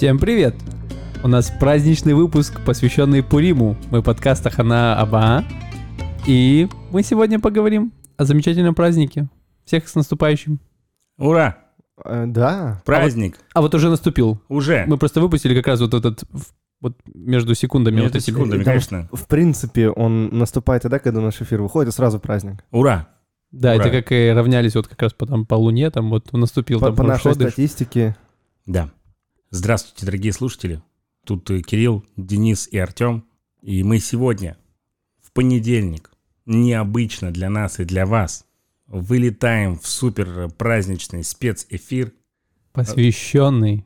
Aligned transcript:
Всем 0.00 0.18
привет! 0.18 0.54
У 1.22 1.28
нас 1.28 1.52
праздничный 1.60 2.14
выпуск, 2.14 2.58
посвященный 2.64 3.22
Пуриму. 3.22 3.76
Мы 3.90 4.02
подкаст 4.02 4.46
Ахана 4.46 4.98
Аба. 4.98 5.44
И 6.26 6.70
мы 6.90 7.02
сегодня 7.02 7.38
поговорим 7.38 7.92
о 8.16 8.24
замечательном 8.24 8.74
празднике. 8.74 9.28
Всех 9.66 9.86
с 9.90 9.94
наступающим. 9.94 10.58
Ура! 11.18 11.58
Э, 12.02 12.24
Да. 12.26 12.80
Праздник! 12.86 13.40
А 13.52 13.60
вот 13.60 13.74
уже 13.74 13.90
наступил. 13.90 14.40
Уже! 14.48 14.86
Мы 14.86 14.96
просто 14.96 15.20
выпустили 15.20 15.54
как 15.54 15.66
раз 15.66 15.80
вот 15.82 15.92
этот 15.92 16.22
в- 16.30 16.54
вот 16.80 16.96
между 17.12 17.54
секундами. 17.54 17.96
Между 17.96 18.14
вот 18.14 18.22
секундами, 18.22 18.64
конечно. 18.64 19.06
В 19.12 19.26
принципе, 19.26 19.90
он 19.90 20.28
наступает 20.28 20.80
тогда, 20.80 20.98
когда 20.98 21.20
наш 21.20 21.42
эфир 21.42 21.60
выходит, 21.60 21.92
и 21.92 21.94
сразу 21.94 22.18
праздник. 22.18 22.64
Ура! 22.70 23.06
Да, 23.50 23.74
Ура. 23.74 23.84
это 23.84 23.90
как 23.90 24.12
и 24.12 24.30
равнялись 24.30 24.74
вот 24.76 24.88
как 24.88 25.02
раз 25.02 25.12
по, 25.12 25.26
там, 25.26 25.44
по 25.44 25.56
Луне, 25.56 25.90
там 25.90 26.08
вот 26.08 26.32
наступил 26.32 26.80
По, 26.80 26.86
там 26.86 26.96
по 26.96 27.02
нашей 27.02 27.34
дождь. 27.34 27.52
статистике. 27.52 28.16
Да. 28.64 28.88
Здравствуйте, 29.52 30.06
дорогие 30.06 30.32
слушатели. 30.32 30.80
Тут 31.26 31.48
Кирилл, 31.66 32.04
Денис 32.16 32.68
и 32.68 32.78
Артем. 32.78 33.24
И 33.62 33.82
мы 33.82 33.98
сегодня, 33.98 34.56
в 35.20 35.32
понедельник, 35.32 36.12
необычно 36.46 37.32
для 37.32 37.50
нас 37.50 37.80
и 37.80 37.84
для 37.84 38.06
вас, 38.06 38.46
вылетаем 38.86 39.76
в 39.76 39.88
супер 39.88 40.50
праздничный 40.50 41.24
спецэфир 41.24 42.12
посвященный 42.72 43.84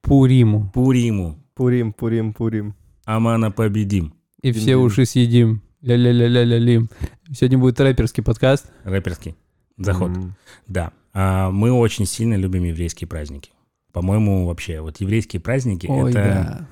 Пуриму. 0.00 0.70
Пуриму. 0.72 1.38
Пурим, 1.54 1.92
пурим, 1.92 2.32
пурим. 2.32 2.74
Амана 3.04 3.50
победим. 3.50 4.14
И 4.40 4.52
все 4.52 4.76
уши 4.76 5.04
съедим. 5.04 5.60
Ля-ля-ля-ля-ля-лим. 5.82 6.88
Сегодня 7.30 7.58
будет 7.58 7.78
рэперский 7.78 8.22
подкаст. 8.22 8.70
Рэперский 8.84 9.36
заход. 9.76 10.16
М. 10.16 10.34
Да. 10.66 10.92
А 11.12 11.50
мы 11.50 11.72
очень 11.72 12.06
сильно 12.06 12.36
любим 12.36 12.64
еврейские 12.64 13.06
праздники. 13.06 13.50
По-моему, 13.92 14.46
вообще, 14.46 14.80
вот 14.80 15.00
еврейские 15.00 15.40
праздники 15.40 15.86
Ой, 15.88 16.10
это 16.10 16.20
да. 16.22 16.68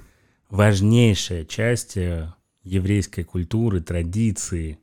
важнейшая 0.50 1.45
часть 1.45 1.97
э, 1.97 2.33
еврейской 2.62 3.22
культуры, 3.25 3.81
традиции. 3.81 4.78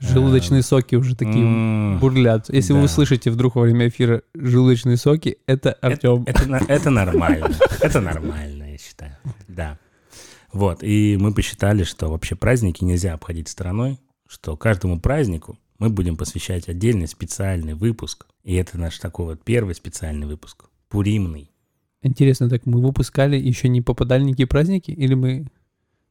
Желудочные 0.00 0.62
соки 0.62 0.96
уже 0.96 1.14
такие 1.14 1.44
М, 1.44 1.98
бурлят. 2.00 2.48
Если 2.52 2.72
да. 2.72 2.80
вы 2.80 2.86
услышите 2.86 3.30
вдруг 3.30 3.54
во 3.54 3.62
время 3.62 3.86
эфира 3.86 4.22
желудочные 4.34 4.96
соки, 4.96 5.38
это 5.46 5.74
Артем. 5.74 6.24
Это, 6.26 6.48
на- 6.48 6.56
это 6.66 6.90
нормально. 6.90 7.50
Это 7.80 8.00
нормально, 8.00 8.72
я 8.72 8.78
считаю. 8.78 9.16
Да. 9.46 9.78
Вот. 10.52 10.82
И 10.82 11.16
мы 11.20 11.32
посчитали, 11.32 11.84
что 11.84 12.10
вообще 12.10 12.34
праздники 12.34 12.82
нельзя 12.82 13.14
обходить 13.14 13.48
стороной, 13.48 14.00
что 14.28 14.56
каждому 14.56 14.98
празднику 14.98 15.56
мы 15.78 15.88
будем 15.88 16.16
посвящать 16.16 16.68
отдельный 16.68 17.06
специальный 17.06 17.74
выпуск. 17.74 18.26
И 18.42 18.54
это 18.56 18.78
наш 18.78 18.98
такой 18.98 19.26
вот 19.26 19.44
первый 19.44 19.76
специальный 19.76 20.26
выпуск. 20.26 20.64
Пуримный. 20.88 21.51
Интересно, 22.02 22.48
так 22.48 22.66
мы 22.66 22.80
выпускали 22.80 23.36
еще 23.36 23.68
не 23.68 23.80
попадали 23.80 24.24
никакие 24.24 24.46
праздники, 24.48 24.90
или 24.90 25.14
мы 25.14 25.46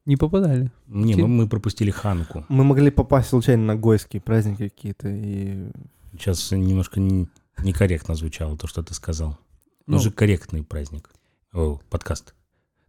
не 0.06 0.16
попадали? 0.16 0.70
Не, 0.86 1.14
мы, 1.16 1.28
мы 1.28 1.48
пропустили 1.48 1.90
Хануку. 1.90 2.44
Мы 2.48 2.64
могли 2.64 2.90
попасть 2.90 3.28
случайно 3.28 3.64
на 3.64 3.76
гойские 3.76 4.20
праздники 4.22 4.68
какие-то. 4.68 5.08
И... 5.08 5.70
Сейчас 6.12 6.50
немножко 6.50 6.98
не- 6.98 7.28
некорректно 7.62 8.14
звучало 8.14 8.56
то, 8.56 8.66
что 8.66 8.82
ты 8.82 8.94
сказал. 8.94 9.38
Ну, 9.86 9.98
Уже 9.98 10.10
корректный 10.10 10.62
праздник. 10.62 11.10
О, 11.52 11.78
подкаст. 11.90 12.34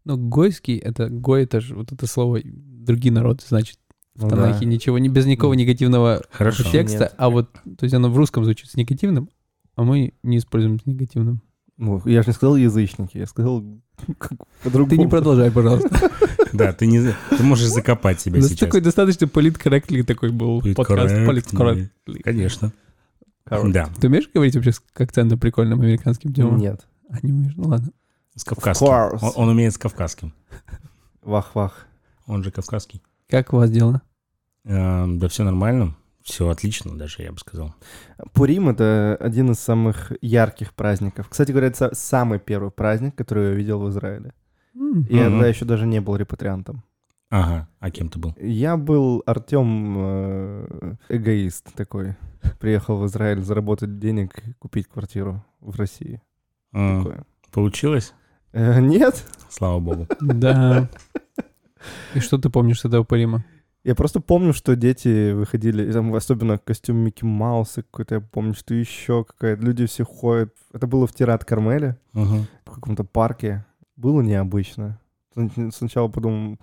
ну, 0.06 0.18
гойский, 0.18 0.78
это 0.78 1.10
гой, 1.10 1.44
это 1.44 1.60
же 1.60 1.76
вот 1.76 1.92
это 1.92 2.08
слово 2.08 2.40
другие 2.46 3.12
народы, 3.12 3.42
значит, 3.48 3.78
в 4.16 4.24
Ну 4.24 4.30
Танахе 4.30 4.60
да. 4.62 4.66
ничего, 4.66 4.98
не 5.00 5.10
без 5.10 5.26
никакого 5.26 5.54
негативного 5.54 6.22
Хорошо. 6.32 6.64
текста, 6.72 7.04
Нет. 7.06 7.16
а 7.18 7.30
вот, 7.30 7.52
то 7.52 7.84
есть 7.84 7.94
оно 7.94 8.10
в 8.10 8.16
русском 8.18 8.46
звучит 8.46 8.70
с 8.70 8.76
негативным, 8.76 9.30
а 9.76 9.84
мы 9.84 10.14
не 10.24 10.38
используем 10.38 10.80
с 10.80 10.86
негативным. 10.86 11.42
Ну, 11.78 12.02
я 12.06 12.22
же 12.22 12.30
не 12.30 12.34
сказал 12.34 12.56
язычники, 12.56 13.18
я 13.18 13.26
сказал 13.26 13.64
по-другому. 14.64 14.90
Ты 14.90 14.98
не 14.98 15.08
продолжай, 15.08 15.52
пожалуйста. 15.52 16.12
Да, 16.54 16.72
ты, 16.72 16.86
не, 16.86 17.16
ты 17.36 17.42
можешь 17.42 17.70
закопать 17.70 18.22
себя 18.22 18.38
У 18.38 18.42
нас 18.42 18.50
сейчас. 18.50 18.60
такой 18.60 18.82
достаточно 18.82 19.28
политкорректный 19.28 20.04
такой 20.04 20.30
был 20.30 20.62
подкаст. 20.62 21.26
Политкорректный. 21.26 21.90
Конечно. 22.24 22.72
Да, 23.50 23.90
Ты 24.00 24.08
умеешь 24.08 24.30
говорить 24.32 24.56
вообще 24.56 24.72
с 24.72 24.84
акцентом 24.94 25.40
прикольным 25.40 25.82
американским 25.82 26.32
темам? 26.32 26.58
Нет. 26.58 26.86
А, 27.10 27.18
не 27.24 27.32
умеешь? 27.32 27.54
Ну 27.56 27.70
ладно. 27.70 27.90
с 28.36 28.44
кавказским. 28.44 28.88
он 29.36 29.50
умеет 29.50 29.74
с 29.74 29.80
кавказским. 29.80 30.32
Вах-вах. 31.24 31.88
Он 32.28 32.44
же 32.44 32.52
кавказский. 32.52 33.02
Как 33.28 33.52
у 33.54 33.58
вас 33.58 33.72
дела? 33.72 34.04
Эм, 34.66 35.18
да 35.18 35.28
все 35.30 35.44
нормально. 35.44 35.96
Все 36.24 36.48
отлично 36.50 36.98
даже, 36.98 37.22
я 37.24 37.32
бы 37.32 37.38
сказал. 37.38 37.76
Пурим— 38.34 38.70
это 38.70 39.18
один 39.20 39.52
из 39.52 39.60
самых 39.60 40.12
ярких 40.22 40.74
праздников. 40.74 41.28
Кстати 41.30 41.52
говоря, 41.52 41.68
это 41.68 41.86
са- 41.88 41.94
самый 41.96 42.40
первый 42.40 42.72
праздник, 42.72 43.16
который 43.16 43.50
я 43.50 43.54
видел 43.56 43.80
в 43.82 43.90
Израиле. 43.90 44.34
И 45.10 45.16
я 45.16 45.26
тогда 45.30 45.48
еще 45.48 45.66
даже 45.66 45.86
не 45.86 46.00
был 46.02 46.16
репатриантом. 46.16 46.84
Ага, 47.30 47.68
а 47.80 47.90
кем 47.92 48.10
ты 48.10 48.20
был? 48.20 48.36
Я 48.40 48.78
был 48.78 49.24
Артем 49.26 49.96
э, 49.98 50.96
эгоист 51.10 51.74
такой. 51.74 52.16
Приехал 52.60 52.98
в 52.98 53.06
Израиль 53.08 53.42
заработать 53.42 53.98
денег 54.00 54.38
и 54.48 54.54
купить 54.54 54.88
квартиру 54.88 55.44
в 55.60 55.76
России. 55.78 56.22
Такое. 56.72 57.26
Получилось? 57.52 58.14
Э, 58.52 58.80
нет, 58.80 59.26
Слава 59.50 59.80
богу. 59.80 60.08
Да. 60.22 60.90
И 62.14 62.20
что 62.20 62.38
ты 62.38 62.50
помнишь 62.50 62.82
с 62.82 62.86
этого 62.86 63.04
Пурима? 63.04 63.44
Я 63.84 63.96
просто 63.96 64.20
помню, 64.22 64.54
что 64.54 64.76
дети 64.76 65.32
выходили, 65.34 65.90
и 65.90 65.92
там 65.92 66.14
особенно 66.16 66.58
костюм 66.58 66.98
Микки 66.98 67.24
Мауса 67.26 67.84
какой-то, 67.84 68.16
я 68.16 68.22
помню, 68.22 68.54
что 68.54 68.74
еще 68.74 69.24
какая-то. 69.26 69.62
Люди 69.62 69.86
все 69.86 70.04
ходят. 70.06 70.54
Это 70.74 70.88
было 70.88 71.06
в 71.08 71.14
Тират 71.14 71.44
Кармеле, 71.46 71.98
Мгм. 72.14 72.46
в 72.66 72.72
каком-то 72.72 73.04
парке. 73.04 73.66
Было 73.96 74.22
необычно. 74.22 75.00
Сн- 75.36 75.72
Сначала 75.72 76.08
подумал, 76.08 76.58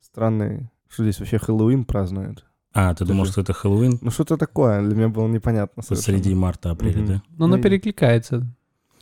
странный, 0.00 0.68
что 0.88 1.02
здесь 1.04 1.18
вообще 1.20 1.38
Хэллоуин 1.38 1.84
празднуют. 1.84 2.44
А, 2.72 2.94
ты 2.94 3.04
думал, 3.06 3.24
что 3.26 3.40
это 3.40 3.52
Хэллоуин? 3.52 3.98
Ну 4.02 4.10
что-то 4.10 4.36
такое, 4.36 4.82
для 4.82 4.94
меня 4.94 5.08
было 5.08 5.26
непонятно 5.28 5.82
совершенно. 5.82 6.18
Посреди 6.18 6.34
марта-апреля, 6.34 6.98
Мгм. 6.98 7.06
да? 7.06 7.22
Ну, 7.38 7.44
оно 7.46 7.54
Ну, 7.56 7.60
и- 7.60 7.62
перекликается. 7.62 8.46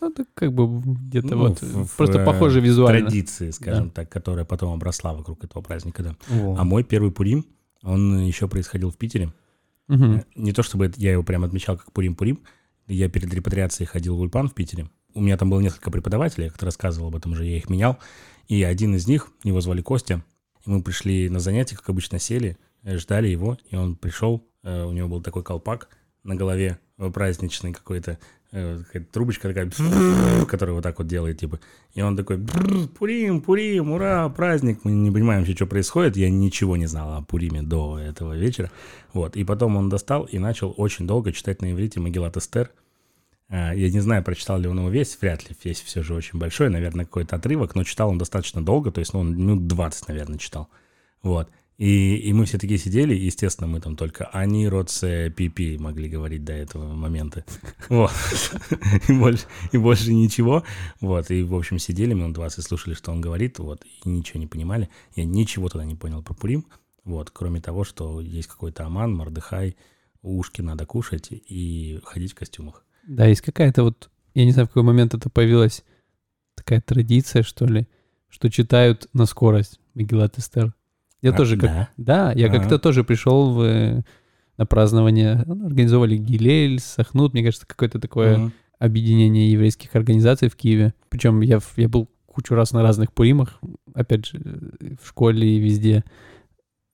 Ну, 0.00 0.10
это 0.10 0.24
как 0.34 0.52
бы 0.52 0.66
где-то 0.80 1.28
Ну, 1.34 1.38
вот. 1.38 1.62
в- 1.62 1.84
в, 1.86 1.96
просто 1.96 2.20
э, 2.20 2.24
похоже 2.26 2.60
визуально. 2.60 3.00
Традиции, 3.00 3.50
скажем 3.50 3.90
так, 3.90 4.08
которая 4.10 4.44
потом 4.44 4.72
обросла 4.72 5.14
вокруг 5.14 5.42
этого 5.44 5.62
праздника, 5.62 6.02
да. 6.02 6.16
Во. 6.28 6.56
А 6.58 6.64
мой 6.64 6.84
первый 6.84 7.10
Пурим, 7.10 7.44
он 7.84 8.24
еще 8.24 8.48
происходил 8.48 8.90
в 8.90 8.96
Питере. 8.96 9.32
Э, 9.88 10.22
Не 10.34 10.52
то 10.52 10.62
чтобы 10.62 10.92
я 10.96 11.12
его 11.12 11.22
прям 11.22 11.44
отмечал 11.44 11.76
как 11.76 11.92
Пурим-Пурим, 11.92 12.38
я 12.86 13.08
перед 13.08 13.32
репатриацией 13.32 13.86
ходил 13.86 14.16
в 14.16 14.20
Ульпан 14.20 14.48
в 14.48 14.54
Питере. 14.54 14.88
У 15.14 15.20
меня 15.20 15.36
там 15.36 15.50
было 15.50 15.60
несколько 15.60 15.90
преподавателей, 15.90 16.46
я 16.46 16.50
как-то 16.50 16.66
рассказывал 16.66 17.08
об 17.08 17.16
этом 17.16 17.32
уже, 17.32 17.44
я 17.44 17.56
их 17.56 17.70
менял. 17.70 17.98
И 18.48 18.62
один 18.62 18.94
из 18.94 19.06
них, 19.06 19.28
его 19.42 19.60
звали 19.60 19.80
Костя, 19.80 20.24
и 20.66 20.70
мы 20.70 20.82
пришли 20.82 21.28
на 21.28 21.40
занятия, 21.40 21.76
как 21.76 21.88
обычно 21.88 22.18
сели, 22.18 22.58
э, 22.82 22.96
ждали 22.98 23.28
его, 23.28 23.58
и 23.70 23.76
он 23.76 23.96
пришел, 23.96 24.44
э, 24.62 24.84
у 24.84 24.92
него 24.92 25.08
был 25.08 25.22
такой 25.22 25.42
колпак 25.42 25.88
на 26.24 26.34
голове, 26.34 26.78
праздничный 26.96 27.72
какой-то, 27.72 28.18
какая-то 28.54 29.12
трубочка 29.12 29.48
такая, 29.48 29.70
которая 30.46 30.74
вот 30.74 30.82
так 30.82 30.98
вот 30.98 31.08
делает, 31.08 31.38
типа. 31.38 31.58
И 31.94 32.02
он 32.02 32.16
такой, 32.16 32.38
«Бррр, 32.38 32.88
Пурим, 32.98 33.40
Пурим, 33.40 33.90
ура, 33.90 34.28
праздник. 34.28 34.80
Мы 34.84 34.92
не 34.92 35.10
понимаем 35.10 35.40
вообще, 35.40 35.56
что 35.56 35.66
происходит. 35.66 36.16
Я 36.16 36.30
ничего 36.30 36.76
не 36.76 36.86
знал 36.86 37.16
о 37.16 37.22
Пуриме 37.22 37.62
до 37.62 37.98
этого 37.98 38.36
вечера. 38.36 38.70
Вот. 39.12 39.36
И 39.36 39.44
потом 39.44 39.76
он 39.76 39.88
достал 39.88 40.24
и 40.24 40.38
начал 40.38 40.72
очень 40.76 41.06
долго 41.06 41.32
читать 41.32 41.62
на 41.62 41.72
иврите 41.72 42.00
Магеллат 42.00 42.36
Эстер. 42.36 42.70
А, 43.48 43.74
Я 43.74 43.90
не 43.90 44.00
знаю, 44.00 44.22
прочитал 44.22 44.58
ли 44.58 44.68
он 44.68 44.78
его 44.78 44.88
весь, 44.88 45.18
вряд 45.20 45.48
ли, 45.48 45.56
весь 45.64 45.80
все 45.80 46.02
же 46.02 46.14
очень 46.14 46.38
большой, 46.38 46.70
наверное, 46.70 47.04
какой-то 47.04 47.36
отрывок, 47.36 47.74
но 47.74 47.84
читал 47.84 48.08
он 48.10 48.18
достаточно 48.18 48.64
долго, 48.64 48.90
то 48.90 49.00
есть, 49.00 49.12
ну, 49.12 49.20
он 49.20 49.36
минут 49.36 49.66
20, 49.66 50.08
наверное, 50.08 50.38
читал. 50.38 50.68
Вот. 51.22 51.48
И, 51.76 52.16
и 52.16 52.32
мы 52.32 52.44
все 52.44 52.56
такие 52.56 52.78
сидели, 52.78 53.14
и, 53.14 53.24
естественно, 53.24 53.66
мы 53.66 53.80
там 53.80 53.96
только 53.96 54.26
они, 54.26 54.68
родце, 54.68 55.28
пипи 55.30 55.76
могли 55.76 56.08
говорить 56.08 56.44
до 56.44 56.52
этого 56.52 56.94
момента. 56.94 57.44
Вот. 57.88 58.12
И 59.08 59.12
больше, 59.12 59.46
и 59.72 59.76
больше 59.76 60.12
ничего. 60.12 60.62
Вот. 61.00 61.30
И, 61.30 61.42
в 61.42 61.54
общем, 61.54 61.78
сидели 61.78 62.14
минут 62.14 62.34
20 62.34 62.64
слушали, 62.64 62.94
что 62.94 63.10
он 63.10 63.20
говорит, 63.20 63.58
вот, 63.58 63.84
и 64.04 64.08
ничего 64.08 64.38
не 64.38 64.46
понимали. 64.46 64.88
Я 65.16 65.24
ничего 65.24 65.68
тогда 65.68 65.84
не 65.84 65.96
понял 65.96 66.22
про 66.22 66.34
Пурим, 66.34 66.66
вот, 67.04 67.30
кроме 67.30 67.60
того, 67.60 67.84
что 67.84 68.20
есть 68.20 68.48
какой-то 68.48 68.86
Аман, 68.86 69.14
Мардыхай, 69.14 69.76
ушки 70.22 70.62
надо 70.62 70.86
кушать 70.86 71.28
и 71.30 72.00
ходить 72.04 72.32
в 72.32 72.36
костюмах. 72.36 72.84
Да, 73.06 73.26
есть 73.26 73.42
какая-то 73.42 73.82
вот, 73.82 74.10
я 74.34 74.44
не 74.44 74.52
знаю, 74.52 74.66
в 74.66 74.70
какой 74.70 74.84
момент 74.84 75.14
это 75.14 75.28
появилась 75.28 75.84
такая 76.54 76.80
традиция, 76.80 77.42
что 77.42 77.66
ли, 77.66 77.86
что 78.28 78.48
читают 78.48 79.08
на 79.12 79.26
скорость 79.26 79.80
Мегилат 79.94 80.38
Эстер. 80.38 80.74
Я 81.24 81.30
А, 81.30 81.32
тоже 81.32 81.56
как... 81.56 81.70
да? 81.70 81.88
Да, 81.96 82.32
я 82.32 82.46
Ага. 82.48 82.58
как-то 82.58 82.78
тоже 82.78 83.02
пришел 83.02 83.50
в, 83.54 83.62
э, 83.62 84.02
на 84.58 84.66
празднование, 84.66 85.42
ну, 85.46 85.66
организовали 85.66 86.16
Гилель, 86.18 86.78
Сахнут, 86.80 87.32
мне 87.32 87.42
кажется, 87.42 87.66
какое-то 87.66 87.98
такое 87.98 88.36
Мгм. 88.38 88.52
объединение 88.78 89.50
еврейских 89.50 89.96
организаций 89.96 90.48
в 90.50 90.54
Киеве. 90.56 90.92
Причем 91.08 91.40
я, 91.40 91.60
я 91.76 91.88
был 91.88 92.08
кучу 92.26 92.54
раз 92.54 92.72
на 92.72 92.82
разных 92.82 93.10
пуримах, 93.12 93.58
опять 93.94 94.26
же, 94.26 94.38
э, 94.44 94.96
в 95.02 95.08
школе 95.08 95.48
и 95.56 95.58
везде. 95.60 96.04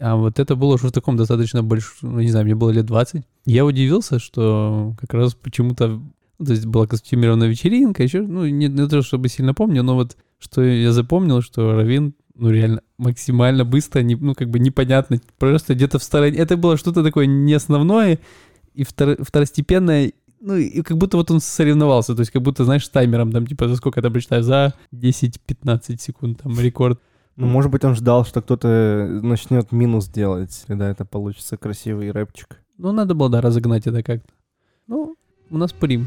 А 0.00 0.14
вот 0.14 0.38
это 0.38 0.54
было 0.54 0.74
уже 0.74 0.86
в 0.88 0.92
таком 0.92 1.16
достаточно 1.16 1.62
большом, 1.64 2.12
ну, 2.12 2.20
не 2.20 2.28
знаю, 2.30 2.44
мне 2.46 2.54
было 2.54 2.70
лет 2.70 2.86
20. 2.86 3.24
Я 3.46 3.64
удивился, 3.66 4.20
что 4.20 4.94
как 5.00 5.12
раз 5.12 5.34
почему-то, 5.34 6.00
ну, 6.38 6.46
то 6.46 6.52
есть 6.52 6.66
была 6.66 6.86
костюмированная 6.86 7.48
вечеринка, 7.48 8.02
еще, 8.04 8.22
ну, 8.22 8.46
не, 8.46 8.68
не 8.68 8.88
то, 8.88 9.02
чтобы 9.02 9.28
сильно 9.28 9.54
помню, 9.54 9.82
но 9.82 9.96
вот 9.96 10.16
что 10.38 10.62
я 10.62 10.92
запомнил, 10.92 11.42
что 11.42 11.72
Равин, 11.74 12.14
ну, 12.34 12.50
реально 12.50 12.82
максимально 12.98 13.64
быстро, 13.64 14.00
не, 14.00 14.14
ну, 14.14 14.34
как 14.34 14.50
бы 14.50 14.58
непонятно, 14.58 15.20
просто 15.38 15.74
где-то 15.74 15.98
в 15.98 16.02
стороне. 16.02 16.38
Это 16.38 16.56
было 16.56 16.76
что-то 16.76 17.02
такое 17.02 17.26
не 17.26 17.54
основное 17.54 18.18
и 18.74 18.82
втор- 18.82 19.22
второстепенное, 19.22 20.12
ну, 20.40 20.56
и 20.56 20.82
как 20.82 20.96
будто 20.96 21.16
вот 21.16 21.30
он 21.30 21.40
соревновался, 21.40 22.14
то 22.14 22.20
есть 22.20 22.32
как 22.32 22.42
будто, 22.42 22.64
знаешь, 22.64 22.86
с 22.86 22.90
таймером, 22.90 23.32
там, 23.32 23.46
типа, 23.46 23.68
за 23.68 23.76
сколько 23.76 24.00
я 24.00 24.10
прочитаю, 24.10 24.42
за 24.42 24.74
10-15 24.92 26.00
секунд, 26.00 26.40
там, 26.42 26.58
рекорд. 26.58 27.00
Ну, 27.36 27.46
может 27.46 27.70
быть, 27.70 27.84
он 27.84 27.94
ждал, 27.94 28.24
что 28.26 28.42
кто-то 28.42 29.20
начнет 29.22 29.72
минус 29.72 30.08
делать, 30.08 30.64
и 30.68 30.74
да, 30.74 30.90
это 30.90 31.04
получится 31.04 31.56
красивый 31.56 32.10
рэпчик. 32.10 32.60
Ну, 32.76 32.92
надо 32.92 33.14
было, 33.14 33.30
да, 33.30 33.40
разогнать 33.40 33.86
это 33.86 34.02
как-то. 34.02 34.32
Ну, 34.86 35.16
у 35.50 35.58
нас 35.58 35.72
Пурим. 35.72 36.06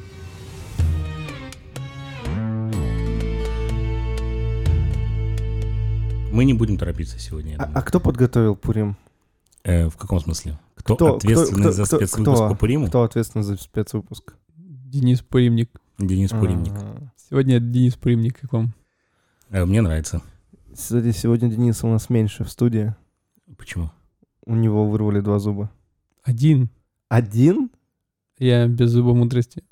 Мы 6.34 6.46
не 6.46 6.54
будем 6.56 6.78
торопиться 6.78 7.20
сегодня. 7.20 7.52
я 7.52 7.58
А, 7.58 7.66
думаю. 7.68 7.78
а 7.78 7.82
кто 7.84 8.00
подготовил 8.00 8.56
Пурим? 8.56 8.98
Э, 9.64 9.88
в 9.88 9.98
каком 9.98 10.20
смысле? 10.20 10.60
Кто, 10.76 10.96
Кто- 10.96 11.16
ответственный 11.18 11.62
кто- 11.62 11.72
за 11.72 11.84
кто- 11.86 11.98
спецвыпуск 11.98 12.36
кто? 12.38 12.50
по 12.50 12.56
Пуриму? 12.56 12.88
Кто 12.88 13.04
ответственный 13.04 13.44
за 13.44 13.56
спецвыпуск? 13.58 14.34
Денис 14.58 15.22
Пуримник. 15.22 15.70
Денис 16.00 16.32
Пуримник. 16.32 16.74
А, 16.76 17.12
Сегодня 17.30 17.60
Денис 17.60 17.96
Пуримник, 17.96 18.40
как 18.42 18.52
вам? 18.52 18.74
Э, 19.52 19.64
мне 19.66 19.82
нравится. 19.82 20.22
Кстати, 20.74 21.12
сегодня 21.12 21.50
Дениса 21.50 21.86
у 21.86 21.92
нас 21.92 22.10
меньше 22.10 22.44
в 22.44 22.50
студии. 22.50 22.96
Почему? 23.56 23.92
У 24.46 24.56
него 24.56 24.90
вырвали 24.90 25.20
два 25.22 25.38
зуба. 25.38 25.70
Один. 26.24 26.70
Один? 27.10 27.70
Я 28.40 28.68
без 28.68 28.90
зуба 28.90 29.14
мудрости. 29.14 29.64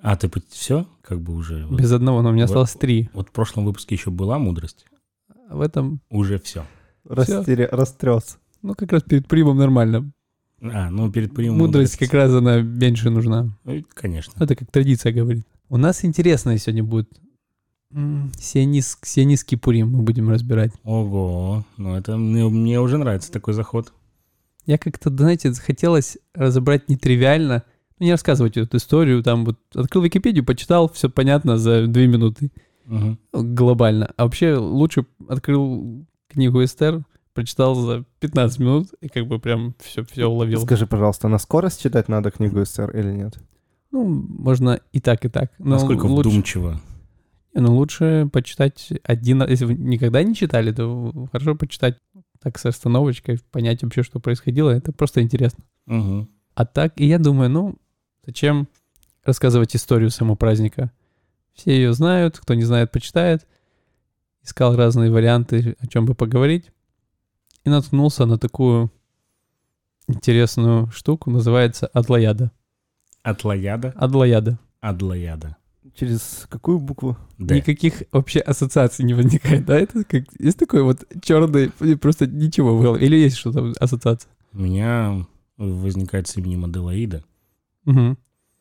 А, 0.00 0.16
ты 0.16 0.30
все? 0.50 0.86
Как 1.02 1.20
бы 1.20 1.34
уже... 1.34 1.66
вот- 1.66 1.80
Без 1.80 1.90
одного, 1.90 2.22
но 2.22 2.28
у 2.28 2.32
меня 2.32 2.44
Вот. 2.44 2.50
осталось 2.50 2.74
три. 2.74 3.10
Вот 3.12 3.30
в 3.30 3.32
прошлом 3.32 3.64
выпуске 3.64 3.96
еще 3.96 4.10
была 4.10 4.38
мудрость. 4.38 4.86
В 5.54 5.60
этом, 5.60 6.00
Уже 6.10 6.38
все. 6.40 6.66
Растеря... 7.08 7.68
Растрес. 7.70 8.38
ну, 8.62 8.74
как 8.74 8.90
раз 8.92 9.02
перед 9.02 9.28
Пуримом 9.28 9.56
нормально. 9.56 10.10
А, 10.60 10.90
ну 10.90 11.12
перед 11.12 11.32
Пуримом 11.32 11.58
Мудрость 11.58 11.96
как 11.96 12.12
раз 12.12 12.32
она 12.32 12.60
меньше 12.60 13.10
нужна. 13.10 13.56
Ну, 13.62 13.84
конечно. 13.94 14.32
Это 14.42 14.56
как 14.56 14.70
традиция 14.72 15.12
говорит. 15.12 15.46
У 15.68 15.76
нас 15.76 16.04
интересное 16.04 16.58
сегодня 16.58 16.82
будет. 16.82 17.08
М, 17.92 18.32
Сионис, 18.36 18.98
сионистский 19.02 19.56
Пурим 19.56 19.92
мы 19.92 20.02
будем 20.02 20.28
разбирать. 20.28 20.72
Ого, 20.82 21.64
ну 21.76 21.94
это 21.94 22.16
мне, 22.16 22.48
мне 22.48 22.80
уже 22.80 22.98
нравится 22.98 23.30
такой 23.30 23.54
заход. 23.54 23.92
Я 24.66 24.76
как-то, 24.78 25.10
знаете, 25.10 25.52
захотелось 25.52 26.18
разобрать 26.34 26.88
нетривиально, 26.88 27.62
ну, 28.00 28.06
не 28.06 28.12
рассказывать 28.12 28.56
эту 28.56 28.78
историю, 28.78 29.22
там 29.22 29.44
вот 29.44 29.58
открыл 29.72 30.02
Википедию, 30.02 30.44
почитал, 30.44 30.88
все 30.90 31.08
понятно 31.08 31.58
за 31.58 31.86
две 31.86 32.08
минуты, 32.08 32.50
Ну, 32.86 33.16
глобально. 33.32 34.12
А 34.16 34.24
вообще 34.24 34.56
лучше 34.56 35.06
открыл 35.28 36.06
книгу 36.28 36.62
Эстер, 36.62 37.04
прочитал 37.32 37.74
за 37.74 38.04
15 38.20 38.58
минут 38.58 38.88
и 39.00 39.08
как 39.08 39.26
бы 39.26 39.38
прям 39.38 39.74
все, 39.80 40.04
все 40.04 40.26
уловил. 40.26 40.60
Скажи, 40.60 40.86
пожалуйста, 40.86 41.28
на 41.28 41.38
скорость 41.38 41.82
читать 41.82 42.08
надо 42.08 42.30
книгу 42.30 42.64
СССР 42.64 42.90
или 42.96 43.12
нет? 43.12 43.38
Ну, 43.90 44.04
можно 44.04 44.80
и 44.92 45.00
так, 45.00 45.24
и 45.24 45.28
так. 45.28 45.52
Но 45.58 45.70
Насколько 45.70 46.06
лучше, 46.06 46.28
вдумчиво. 46.28 46.80
Не, 47.54 47.60
Ну, 47.60 47.76
лучше 47.76 48.28
почитать 48.32 48.92
один 49.04 49.42
раз. 49.42 49.50
Если 49.50 49.64
вы 49.66 49.74
никогда 49.74 50.22
не 50.22 50.34
читали, 50.34 50.72
то 50.72 51.28
хорошо 51.30 51.54
почитать 51.54 51.96
так 52.42 52.58
с 52.58 52.66
остановочкой, 52.66 53.40
понять 53.50 53.82
вообще, 53.82 54.02
что 54.02 54.20
происходило. 54.20 54.70
Это 54.70 54.92
просто 54.92 55.22
интересно. 55.22 55.64
Мгм. 55.86 56.28
А 56.54 56.66
так, 56.66 56.92
и 56.96 57.06
я 57.06 57.18
думаю, 57.18 57.50
ну, 57.50 57.76
зачем 58.26 58.68
рассказывать 59.24 59.74
историю 59.74 60.10
самого 60.10 60.36
праздника? 60.36 60.90
Все 61.54 61.72
ее 61.72 61.92
знают, 61.92 62.38
кто 62.38 62.54
не 62.54 62.64
знает, 62.64 62.90
почитает. 62.90 63.46
Искал 64.42 64.76
разные 64.76 65.10
варианты, 65.10 65.76
о 65.80 65.86
чем 65.86 66.04
бы 66.04 66.14
поговорить. 66.14 66.70
И 67.64 67.70
наткнулся 67.70 68.26
на 68.26 68.38
такую 68.38 68.92
интересную 70.06 70.90
штуку, 70.90 71.30
называется 71.30 71.86
Адлояда. 71.86 72.52
Атлаяда, 73.22 73.94
Адлояда. 73.96 74.58
Адлаяда. 74.80 75.56
Через 75.94 76.46
какую 76.50 76.78
букву? 76.78 77.16
Да. 77.38 77.54
Никаких 77.54 78.02
вообще 78.12 78.40
ассоциаций 78.40 79.04
не 79.04 79.14
возникает, 79.14 79.64
да? 79.64 79.78
Это 79.78 80.04
как 80.04 80.24
есть 80.38 80.58
такой 80.58 80.82
вот 80.82 81.04
черный, 81.22 81.70
просто 81.96 82.26
ничего 82.26 82.78
голове. 82.78 83.06
Или 83.06 83.16
есть 83.16 83.36
что-то 83.36 83.72
ассоциация? 83.78 84.30
У 84.52 84.58
меня 84.58 85.24
возникает 85.56 86.26
с 86.26 86.36
именем 86.36 86.64
Аделаида. 86.64 87.24
Угу. 87.86 88.16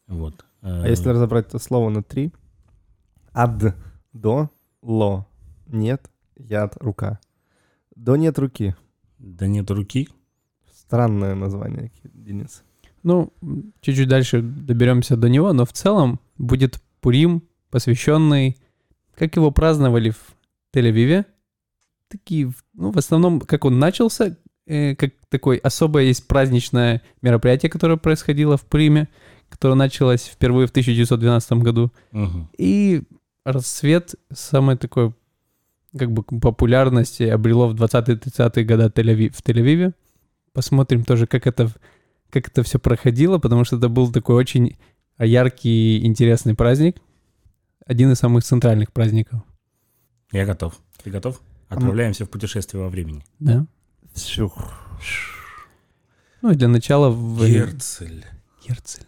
Вот. 0.07 0.46
А 0.62 0.88
если 0.88 1.10
разобрать 1.10 1.48
это 1.48 1.60
слово 1.60 1.89
на 1.89 2.04
три? 2.04 2.31
Ад, 3.33 3.75
до, 4.13 4.50
ло. 4.81 5.25
Нет, 5.68 6.09
яд, 6.38 6.75
рука. 6.80 7.19
До 7.95 8.15
нет 8.15 8.38
руки. 8.39 8.75
Да 9.18 9.47
нет 9.47 9.69
руки. 9.71 10.09
Странное 10.71 11.35
название, 11.35 11.91
Денис. 12.03 12.63
Ну, 13.01 13.33
чуть-чуть 13.81 14.07
дальше 14.07 14.41
доберемся 14.41 15.18
до 15.18 15.30
него, 15.30 15.51
но 15.53 15.65
в 15.65 15.74
целом 15.74 16.19
будет 16.38 16.81
Пурим, 17.01 17.44
посвященный, 17.69 18.57
как 19.15 19.36
его 19.36 19.51
праздновали 19.51 20.12
в 20.12 20.36
Тель-Авиве. 20.74 21.25
Такие, 22.07 22.47
в- 22.47 22.63
ну, 22.74 22.91
в 22.91 22.97
основном, 22.97 23.41
как 23.41 23.65
он 23.65 23.79
начался, 23.79 24.38
э, 24.68 24.95
как 24.95 25.12
такое 25.29 25.59
особое 25.59 26.03
есть 26.06 26.27
праздничное 26.27 27.01
мероприятие, 27.21 27.69
которое 27.69 27.97
происходило 27.97 28.56
в 28.56 28.65
Пуриме, 28.65 29.09
которое 29.50 29.75
началось 29.75 30.24
впервые 30.25 30.68
в 30.68 30.71
1912 30.71 31.62
году. 31.62 31.91
Мгм. 32.12 32.50
И 32.57 33.03
расцвет 33.44 34.16
самой 34.31 34.78
такой 34.78 35.13
как 35.98 36.12
бы 36.12 36.24
популярности 36.24 37.24
обрело 37.24 37.68
в 37.68 37.75
20-30-е 37.75 38.66
годы 38.66 38.90
в 39.30 39.42
Тель-Авиве. 39.42 39.94
Посмотрим 40.54 41.04
тоже, 41.04 41.28
как 41.28 41.48
это, 41.48 41.72
как 42.30 42.48
это 42.48 42.63
все 42.63 42.80
проходило, 42.80 43.38
потому 43.38 43.63
что 43.63 43.78
это 43.78 43.90
был 43.90 44.12
такой 44.12 44.36
очень 44.36 44.78
яркий 45.19 46.00
и 46.00 46.06
интересный 46.06 46.56
праздник. 46.56 46.98
Один 47.86 48.12
из 48.12 48.19
самых 48.19 48.44
центральных 48.44 48.92
праздников. 48.92 49.42
Я 50.31 50.46
готов. 50.46 50.80
Ты 51.04 51.12
готов? 51.12 51.42
Отправляемся 51.69 52.25
в 52.25 52.30
путешествие 52.30 52.84
во 52.84 52.89
времени. 52.89 53.24
Да. 53.39 53.66
Шух. 54.16 54.74
Ну 56.42 56.51
и 56.51 56.56
для 56.56 56.68
начала 56.68 57.10
в... 57.10 57.46
Герцель. 57.48 58.25
Герцель. 58.67 59.06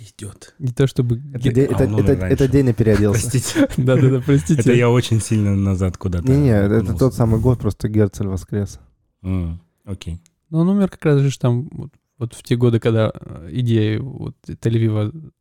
Идет. 0.00 0.54
Не 0.58 0.72
то 0.72 0.86
чтобы... 0.86 1.20
Это, 1.34 1.38
Ге- 1.50 1.52
де- 1.52 1.66
А 1.66 1.82
это, 1.84 2.12
это, 2.12 2.26
это 2.26 2.48
Деня 2.48 2.72
переоделся. 2.72 3.20
Простите. 3.30 3.68
Да-да-да, 3.76 4.20
простите. 4.24 4.60
Это 4.60 4.72
я 4.72 4.88
очень 4.88 5.20
сильно 5.20 5.54
назад 5.54 5.98
куда-то. 5.98 6.26
Не-не, 6.30 6.50
это 6.50 6.96
тот 6.96 7.14
самый 7.14 7.38
год, 7.40 7.58
просто 7.60 7.88
Герцель 7.88 8.26
воскрес. 8.26 8.80
М, 9.22 9.60
Окей. 9.84 10.20
Но 10.48 10.60
он 10.60 10.68
умер 10.70 10.88
как 10.88 11.04
раз 11.04 11.20
же 11.20 11.38
там 11.38 11.68
вот, 11.72 11.90
вот 12.18 12.32
в 12.34 12.42
те 12.42 12.56
годы, 12.56 12.80
когда 12.80 13.12
э, 13.14 13.48
идея 13.52 14.00
вот 14.00 14.34
Тель-Авива 14.46 15.32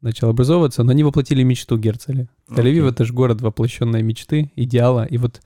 начала 0.00 0.30
образовываться, 0.30 0.84
но 0.84 0.92
они 0.92 1.02
воплотили 1.02 1.42
мечту 1.42 1.76
Герцеля. 1.76 2.28
Тель-Авив 2.48 2.88
это 2.88 3.04
же 3.04 3.12
город 3.12 3.40
воплощенной 3.40 4.02
мечты, 4.02 4.52
идеала. 4.54 5.04
И 5.06 5.18
вот 5.18 5.42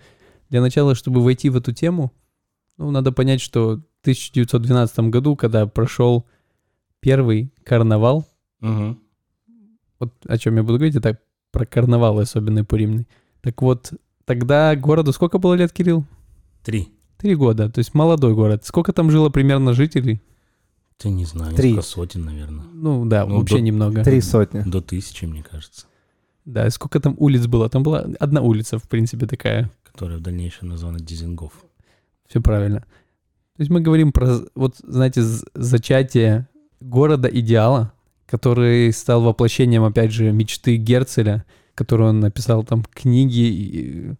для 0.50 0.60
начала, 0.60 0.94
чтобы 0.94 1.22
войти 1.22 1.48
в 1.48 1.56
эту 1.56 1.72
тему, 1.72 2.12
ну, 2.76 2.90
надо 2.90 3.12
понять, 3.12 3.40
что 3.40 3.76
в 3.76 4.02
1912 4.02 4.98
году, 5.10 5.36
когда 5.36 5.66
прошел 5.66 6.26
первый 7.00 7.52
карнавал, 7.64 8.26
Мгм. 8.62 8.98
вот 10.00 10.14
о 10.26 10.38
чем 10.38 10.56
я 10.56 10.62
буду 10.62 10.78
говорить, 10.78 10.96
это 10.96 11.18
про 11.50 11.66
карнавал 11.66 12.18
особенный 12.18 12.64
пуримный. 12.64 13.06
Так 13.42 13.60
вот, 13.60 13.92
тогда 14.24 14.74
городу 14.76 15.12
сколько 15.12 15.38
было 15.38 15.54
лет, 15.54 15.72
Кирилл? 15.72 16.04
Три. 16.64 16.88
Три 17.18 17.34
года, 17.34 17.68
то 17.70 17.78
есть 17.78 17.92
молодой 17.94 18.34
город. 18.34 18.64
Сколько 18.64 18.92
там 18.92 19.10
жило 19.10 19.28
примерно 19.28 19.74
жителей? 19.74 20.20
Ты 20.96 21.10
не 21.10 21.24
знаю, 21.24 21.54
Три. 21.54 21.70
несколько 21.70 21.86
сотен, 21.86 22.24
наверное. 22.24 22.64
Ну 22.72 23.04
да, 23.04 23.26
Ну, 23.26 23.38
вообще 23.38 23.56
до- 23.56 23.60
немного. 23.62 24.02
Три 24.04 24.20
сотни. 24.20 24.62
До 24.62 24.80
тысячи, 24.80 25.24
мне 25.24 25.42
кажется. 25.42 25.86
Да, 26.44 26.66
и 26.66 26.70
сколько 26.70 26.98
там 27.00 27.14
улиц 27.18 27.46
было? 27.46 27.68
Там 27.68 27.82
была 27.82 28.06
одна 28.18 28.40
улица, 28.40 28.78
в 28.78 28.88
принципе, 28.88 29.26
такая. 29.26 29.70
Которая 29.84 30.18
в 30.18 30.22
дальнейшем 30.22 30.68
названа 30.68 30.98
Дизингов. 30.98 31.52
Все 32.28 32.40
правильно. 32.40 32.80
То 32.80 33.60
есть 33.60 33.70
мы 33.70 33.80
говорим 33.80 34.12
про, 34.12 34.38
вот, 34.54 34.76
знаете, 34.78 35.22
зачатие 35.54 36.48
города 36.80 37.28
идеала, 37.28 37.91
который 38.32 38.90
стал 38.94 39.20
воплощением, 39.20 39.84
опять 39.84 40.10
же, 40.10 40.32
мечты 40.32 40.76
Герцеля, 40.76 41.44
которую 41.74 42.08
он 42.08 42.20
написал 42.20 42.64
там 42.64 42.82
книги. 42.82 43.40
И, 43.40 44.14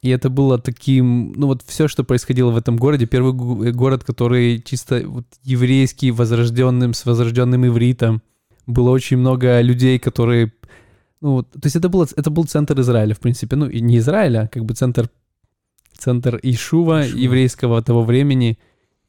и 0.00 0.08
это 0.08 0.30
было 0.30 0.58
таким, 0.58 1.34
ну 1.36 1.48
вот 1.48 1.62
все, 1.66 1.88
что 1.88 2.04
происходило 2.04 2.50
в 2.50 2.56
этом 2.56 2.78
городе, 2.78 3.04
первый 3.04 3.34
гу- 3.34 3.70
город, 3.72 4.02
который 4.02 4.62
чисто 4.62 5.02
вот 5.06 5.26
еврейский, 5.42 6.10
возрожденным, 6.10 6.94
с 6.94 7.04
возрожденным 7.04 7.66
ивритом. 7.66 8.22
Было 8.66 8.88
очень 8.88 9.18
много 9.18 9.60
людей, 9.60 9.98
которые 9.98 10.50
ну, 11.20 11.32
вот, 11.32 11.50
то 11.50 11.60
есть 11.64 11.76
это, 11.76 11.90
было, 11.90 12.06
это 12.16 12.30
был 12.30 12.44
центр 12.44 12.80
Израиля, 12.80 13.14
в 13.14 13.20
принципе. 13.20 13.56
Ну, 13.56 13.68
и 13.68 13.82
не 13.82 13.98
Израиля, 13.98 14.44
а 14.44 14.48
как 14.48 14.64
бы 14.64 14.72
центр, 14.72 15.10
центр 15.98 16.40
Ишува, 16.42 17.04
Ишува. 17.04 17.18
еврейского 17.18 17.82
того 17.82 18.04
времени. 18.04 18.58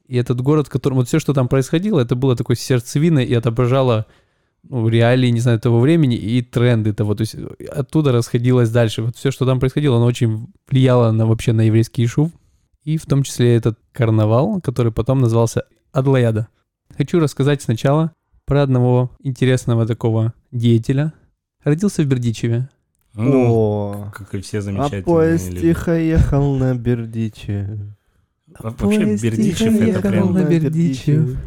И 0.09 0.17
этот 0.17 0.41
город, 0.41 0.65
в 0.67 0.69
котором 0.71 0.97
вот 0.97 1.07
все, 1.07 1.19
что 1.19 1.33
там 1.33 1.47
происходило, 1.47 1.99
это 1.99 2.15
было 2.15 2.35
такой 2.35 2.55
сердцевиной 2.55 3.25
и 3.25 3.33
отображало 3.35 4.07
ну, 4.63 4.87
реалии, 4.87 5.29
не 5.29 5.39
знаю, 5.39 5.59
того 5.59 5.79
времени 5.79 6.15
и 6.15 6.41
тренды 6.41 6.93
того. 6.93 7.13
То 7.13 7.21
есть 7.21 7.35
оттуда 7.69 8.11
расходилось 8.11 8.71
дальше. 8.71 9.03
Вот 9.03 9.17
все, 9.17 9.29
что 9.29 9.45
там 9.45 9.59
происходило, 9.59 9.97
оно 9.97 10.07
очень 10.07 10.47
влияло 10.67 11.11
на 11.11 11.27
вообще 11.27 11.53
на 11.53 11.61
еврейский 11.61 12.07
шув. 12.07 12.31
И 12.83 12.97
в 12.97 13.05
том 13.05 13.21
числе 13.21 13.55
этот 13.55 13.77
карнавал, 13.91 14.59
который 14.61 14.91
потом 14.91 15.19
назывался 15.19 15.65
Адлаяда. 15.91 16.47
Хочу 16.97 17.19
рассказать 17.19 17.61
сначала 17.61 18.11
про 18.45 18.63
одного 18.63 19.11
интересного 19.21 19.85
такого 19.85 20.33
деятеля. 20.51 21.13
Родился 21.63 22.01
в 22.01 22.07
Бердичеве. 22.07 22.67
Ну, 23.13 23.53
О, 23.53 24.11
как 24.11 24.33
и 24.33 24.41
все 24.41 24.57
а 24.57 24.61
замечательные 24.61 25.03
поезд 25.03 25.49
люди. 25.49 25.61
тихо 25.61 25.99
ехал 25.99 26.55
на 26.55 26.73
Бердичев. 26.73 27.98
Во- 28.57 28.69
Вообще, 28.71 28.99
Поезд 29.01 29.23
Бердичев 29.23 29.57
тихо 29.57 29.75
это 29.75 29.85
ехал 29.85 30.01
прям... 30.09 30.33
на 30.33 30.43
Бердичев. 30.43 31.37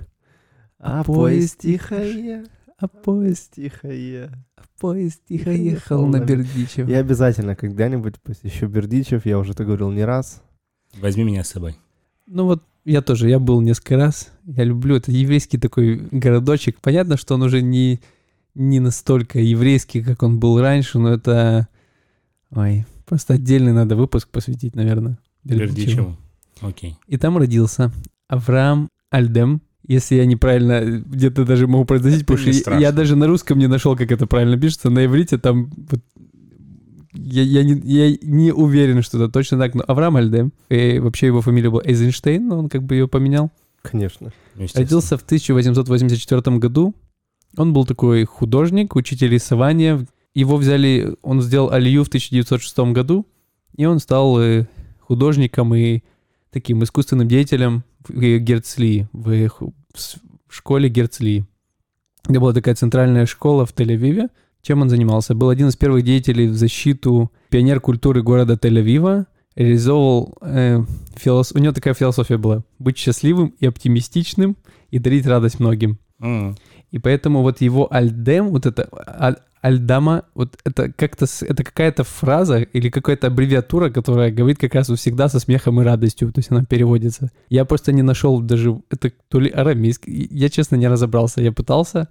А 0.79 1.05
поезд 1.05 1.59
поезд 1.59 1.59
тихо 1.61 2.03
ехал. 2.03 2.49
А 2.79 2.89
поезд, 2.89 3.53
Тихо 3.55 3.89
ехал. 3.93 4.35
поезд 4.81 5.21
тихо 5.29 5.51
Ехал 5.53 6.07
на 6.09 6.19
Бердичев. 6.19 6.89
Я 6.89 6.99
обязательно 6.99 7.55
когда-нибудь 7.55 8.21
посещу 8.21 8.67
Бердичев, 8.67 9.25
я 9.25 9.39
уже 9.39 9.53
это 9.53 9.65
говорил 9.65 9.91
не 9.93 10.05
раз. 10.05 10.43
Возьми 11.01 11.23
меня 11.23 11.45
с 11.45 11.49
собой. 11.51 11.77
Ну 12.27 12.47
вот 12.47 12.65
я 12.85 13.01
тоже, 13.03 13.29
я 13.29 13.39
был 13.39 13.61
несколько 13.61 13.97
раз. 13.97 14.33
Я 14.45 14.65
люблю 14.65 14.97
это 14.97 15.13
еврейский 15.13 15.59
такой 15.59 15.97
городочек. 16.11 16.81
Понятно, 16.81 17.17
что 17.17 17.35
он 17.35 17.43
уже 17.43 17.63
не, 17.63 18.01
не 18.57 18.81
настолько 18.81 19.39
еврейский, 19.39 20.03
как 20.03 20.23
он 20.25 20.41
был 20.41 20.61
раньше, 20.61 20.99
но 20.99 21.13
это... 21.15 21.69
Ой, 22.51 22.85
просто 23.07 23.35
отдельный 23.35 23.73
надо 23.73 23.95
выпуск 23.95 24.29
посвятить, 24.29 24.75
наверное. 24.75 25.19
Бердичеву. 25.45 26.17
Окей. 26.61 26.97
И 27.09 27.17
там 27.17 27.37
родился 27.39 27.93
Авраам 28.29 28.89
Альдем. 29.11 29.63
Если 29.87 30.15
я 30.15 30.27
неправильно 30.27 30.81
где-то 30.85 31.45
даже 31.45 31.67
могу 31.67 31.85
произносить, 31.85 32.25
потому 32.25 32.39
что 32.53 32.71
я- 32.75 32.79
я 32.79 32.93
даже 32.93 33.17
на 33.17 33.27
русском 33.27 33.59
не 33.59 33.67
нашел, 33.67 33.97
как 33.97 34.13
это 34.13 34.27
правильно 34.27 34.57
пишется. 34.59 34.91
На 34.91 35.05
иврите 35.05 35.39
там 35.39 35.71
вот 35.91 36.01
я, 37.15 37.43
я, 37.43 37.63
не, 37.63 37.75
я 37.85 38.17
не 38.23 38.53
уверен, 38.53 39.03
что 39.03 39.19
это 39.23 39.31
точно 39.31 39.59
так, 39.59 39.75
но 39.75 39.85
Авраам 39.87 40.17
Альдем, 40.17 40.53
и 40.71 40.99
вообще 40.99 41.27
его 41.27 41.41
фамилия 41.43 41.69
была 41.69 41.83
Эйзенштейн, 41.85 42.47
но 42.47 42.59
он 42.59 42.69
как 42.69 42.85
бы 42.85 42.95
ее 42.95 43.07
поменял. 43.09 43.51
Конечно. 43.83 44.33
Ну. 44.55 44.67
Родился 44.75 45.19
в 45.19 45.23
1884 45.23 46.59
году. 46.59 46.95
Он 47.57 47.73
был 47.73 47.85
такой 47.85 48.25
художник, 48.25 48.97
учитель 48.97 49.29
рисования. 49.29 50.07
Его 50.35 50.57
взяли, 50.57 51.17
он 51.23 51.43
сделал 51.43 51.71
алию 51.71 52.05
в 52.05 52.09
1906 52.09 52.93
году, 52.93 53.27
и 53.77 53.85
он 53.85 53.99
стал 53.99 54.41
э, 54.41 54.67
художником 55.01 55.75
и 55.75 56.03
таким 56.53 56.83
искусственным 56.85 57.27
деятелем 57.29 57.83
в 58.07 58.21
Герцлии, 58.39 59.09
в, 59.13 59.49
ху- 59.49 59.75
в 59.95 60.55
школе 60.55 60.89
Герцлии. 60.89 61.47
где 62.29 62.39
была 62.39 62.53
такая 62.53 62.75
центральная 62.75 63.27
школа 63.27 63.65
в 63.67 63.75
Тель-Авиве. 63.75 64.29
Чем 64.63 64.83
он 64.83 64.89
занимался? 64.91 65.35
Был 65.35 65.49
один 65.49 65.69
из 65.69 65.77
первых 65.77 66.05
деятелей 66.05 66.47
в 66.49 66.55
защиту 66.55 67.33
пионер 67.49 67.81
культуры 67.81 68.23
города 68.23 68.55
Тель-Авива. 68.55 69.27
Реализовывал... 69.57 70.35
э, 70.43 70.81
филос- 71.17 71.53
У 71.55 71.59
него 71.59 71.73
такая 71.73 71.95
философия 71.95 72.37
была. 72.39 72.63
Быть 72.79 72.97
счастливым 72.97 73.55
и 73.59 73.67
оптимистичным 73.67 74.57
и 74.91 74.99
дарить 74.99 75.27
радость 75.27 75.59
многим. 75.59 75.99
М. 76.21 76.57
И 76.91 76.99
поэтому 76.99 77.43
вот 77.43 77.61
его 77.61 77.93
альдем, 77.93 78.49
вот 78.51 78.67
это 78.67 78.89
аль- 79.21 79.39
альдама, 79.63 80.25
вот 80.35 80.59
это 80.65 80.93
как-то, 80.93 81.27
это 81.41 81.65
какая-то 81.65 82.03
фраза 82.03 82.59
или 82.59 82.91
какая-то 82.91 83.29
аббревиатура, 83.29 83.91
которая 83.91 84.33
говорит 84.33 84.59
как 84.59 84.75
раз 84.75 84.89
всегда 84.89 85.29
со 85.29 85.39
смехом 85.39 85.81
и 85.81 85.85
радостью, 85.85 86.33
то 86.33 86.41
есть 86.41 86.51
она 86.51 86.65
переводится. 86.65 87.31
Я 87.49 87.65
просто 87.65 87.93
не 87.93 88.03
нашел 88.03 88.41
даже, 88.41 88.83
это 88.91 89.13
то 89.29 89.39
ли 89.39 89.49
арамейский, 89.49 90.29
я 90.31 90.49
честно 90.51 90.75
не 90.77 90.89
разобрался, 90.89 91.41
я 91.41 91.53
пытался, 91.53 92.09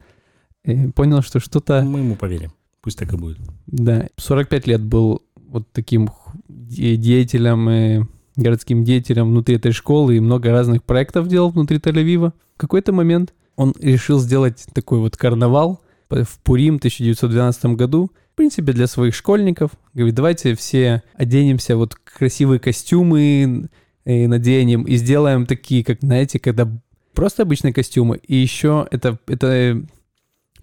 и 0.63 0.87
понял, 0.87 1.21
что 1.21 1.39
что-то, 1.39 1.83
Мы 1.83 1.99
ему 1.99 2.15
поверим. 2.15 2.53
Пусть 2.81 2.97
так 2.97 3.13
и 3.13 3.17
будет. 3.17 3.37
да, 3.67 4.07
45 4.15 4.67
лет 4.67 4.81
был 4.81 5.21
вот 5.35 5.67
таким 5.73 6.09
деятелем, 6.47 7.69
э, 7.69 8.07
городским 8.37 8.85
деятелем 8.85 9.29
внутри 9.29 9.57
этой 9.57 9.73
школы 9.73 10.15
и 10.15 10.21
много 10.21 10.51
разных 10.51 10.83
проектов 10.83 11.27
делал 11.27 11.49
внутри 11.49 11.77
Тель-Авива. 11.77 12.31
В 12.55 12.57
какой-то 12.57 12.93
момент 12.93 13.33
он 13.57 13.75
решил 13.79 14.19
сделать 14.19 14.65
такой 14.73 14.99
вот 14.99 15.17
карнавал 15.17 15.81
в 16.11 16.39
Пурим 16.43 16.75
1912 16.75 17.65
году, 17.77 18.11
в 18.33 18.35
принципе, 18.35 18.73
для 18.73 18.87
своих 18.87 19.15
школьников. 19.15 19.71
Говорит, 19.93 20.15
давайте 20.15 20.55
все 20.55 21.03
оденемся 21.15 21.75
вот 21.75 21.93
в 21.93 22.17
красивые 22.17 22.59
костюмы, 22.59 23.69
э, 24.05 24.27
наденем 24.27 24.83
и 24.83 24.95
сделаем 24.95 25.45
такие, 25.45 25.83
как, 25.83 25.99
знаете, 26.01 26.39
когда 26.39 26.69
просто 27.13 27.43
обычные 27.43 27.73
костюмы. 27.73 28.17
И 28.17 28.35
еще 28.35 28.87
это, 28.91 29.17
это 29.27 29.83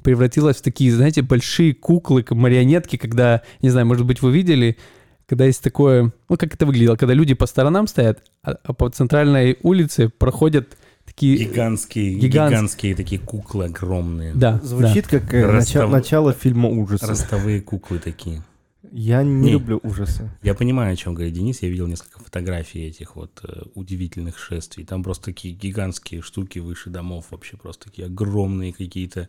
превратилось 0.02 0.56
в 0.56 0.62
такие, 0.62 0.92
знаете, 0.92 1.22
большие 1.22 1.74
куклы, 1.74 2.24
марионетки, 2.30 2.96
когда, 2.96 3.42
не 3.62 3.70
знаю, 3.70 3.86
может 3.86 4.06
быть, 4.06 4.22
вы 4.22 4.32
видели, 4.32 4.78
когда 5.26 5.44
есть 5.44 5.62
такое, 5.62 6.12
ну, 6.28 6.36
как 6.36 6.54
это 6.54 6.64
выглядело, 6.64 6.96
когда 6.96 7.14
люди 7.14 7.34
по 7.34 7.46
сторонам 7.46 7.86
стоят, 7.86 8.22
а, 8.42 8.56
а 8.62 8.72
по 8.72 8.88
центральной 8.88 9.58
улице 9.62 10.08
проходят 10.08 10.78
такие... 11.18 11.36
Гигантские, 11.36 12.14
Гигант- 12.14 12.50
гигантские 12.52 12.94
такие 12.94 13.20
куклы 13.20 13.66
огромные. 13.66 14.34
Да, 14.34 14.60
Звучит 14.62 15.06
как 15.08 15.32
э, 15.34 15.44
Ростов- 15.44 15.56
нача- 15.84 15.88
начало 15.88 16.32
фильма 16.32 16.68
ужасов. 16.68 17.08
Ростовые 17.08 17.60
куклы 17.60 17.98
такие. 17.98 18.42
Я 18.90 19.22
не 19.22 19.30
Не. 19.46 19.50
люблю 19.52 19.80
ужасы. 19.82 20.30
Я 20.42 20.54
понимаю, 20.54 20.92
о 20.92 20.96
чем 20.96 21.12
говорит 21.14 21.34
Денис. 21.34 21.60
Я 21.62 21.68
видел 21.68 21.86
несколько 21.88 22.20
фотографий 22.20 22.86
этих 22.86 23.16
вот 23.16 23.40
э, 23.44 23.62
удивительных 23.74 24.38
шествий. 24.38 24.84
Там 24.84 25.02
просто 25.02 25.26
такие 25.26 25.54
гигантские 25.54 26.22
штуки 26.22 26.58
выше 26.58 26.88
домов. 26.88 27.26
Вообще 27.30 27.56
просто 27.56 27.90
такие 27.90 28.06
огромные 28.06 28.72
какие-то 28.72 29.28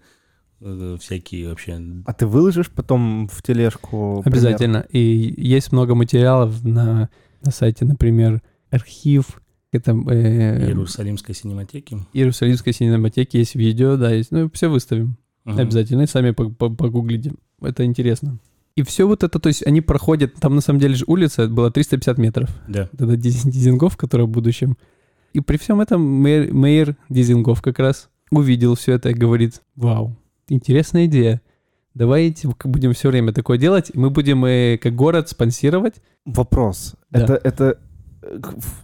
э, 0.61 0.97
всякие 1.01 1.49
вообще... 1.49 1.81
А 2.05 2.13
ты 2.13 2.25
выложишь 2.25 2.69
потом 2.69 3.27
в 3.27 3.41
тележку? 3.41 4.21
пример? 4.23 4.37
Обязательно. 4.37 4.85
И 4.91 5.33
есть 5.37 5.71
много 5.73 5.93
материалов 5.95 6.63
на, 6.63 7.09
на 7.43 7.51
сайте, 7.51 7.83
например, 7.83 8.41
архив, 8.69 9.41
это 9.71 9.91
э, 9.91 10.67
Иерусалимской 10.67 11.35
синематеки. 11.35 11.97
Иерусалимской 12.13 12.73
синематеки, 12.73 13.37
есть 13.37 13.55
видео, 13.55 13.97
да, 13.97 14.11
есть. 14.11 14.31
Ну, 14.31 14.49
все 14.53 14.69
выставим. 14.69 15.17
Мгм. 15.45 15.59
Обязательно. 15.59 16.01
И 16.03 16.07
сами 16.07 16.31
по- 16.31 16.49
по- 16.49 16.69
погуглите. 16.69 17.33
Это 17.61 17.85
интересно. 17.85 18.39
И 18.75 18.83
все 18.83 19.07
вот 19.07 19.23
это, 19.23 19.39
то 19.39 19.47
есть 19.47 19.65
они 19.67 19.81
проходят, 19.81 20.35
там 20.35 20.55
на 20.55 20.61
самом 20.61 20.79
деле 20.79 20.95
же 20.95 21.03
улица 21.07 21.47
была 21.47 21.69
350 21.69 22.17
метров. 22.17 22.49
Да. 22.67 22.89
Это 22.93 23.15
Диз- 23.17 23.43
Дизингов, 23.49 23.97
который 23.97 24.25
в 24.25 24.29
будущем. 24.29 24.77
И 25.33 25.41
при 25.41 25.57
всем 25.57 25.81
этом 25.81 26.01
мэр, 26.01 26.53
мэр 26.53 26.95
Дизингов 27.09 27.61
как 27.61 27.79
раз 27.79 28.09
увидел 28.31 28.75
все 28.75 28.93
это 28.93 29.09
и 29.09 29.13
говорит, 29.13 29.61
вау, 29.75 30.15
интересная 30.47 31.05
идея. 31.05 31.41
Давайте 31.93 32.49
будем 32.63 32.93
все 32.93 33.09
время 33.09 33.33
такое 33.33 33.57
делать, 33.57 33.91
и 33.93 33.97
мы 33.97 34.09
будем 34.11 34.45
э, 34.45 34.77
как 34.77 34.95
город 34.95 35.27
спонсировать. 35.29 35.95
Вопрос. 36.25 36.95
Да. 37.09 37.19
Это, 37.23 37.33
это, 37.43 37.79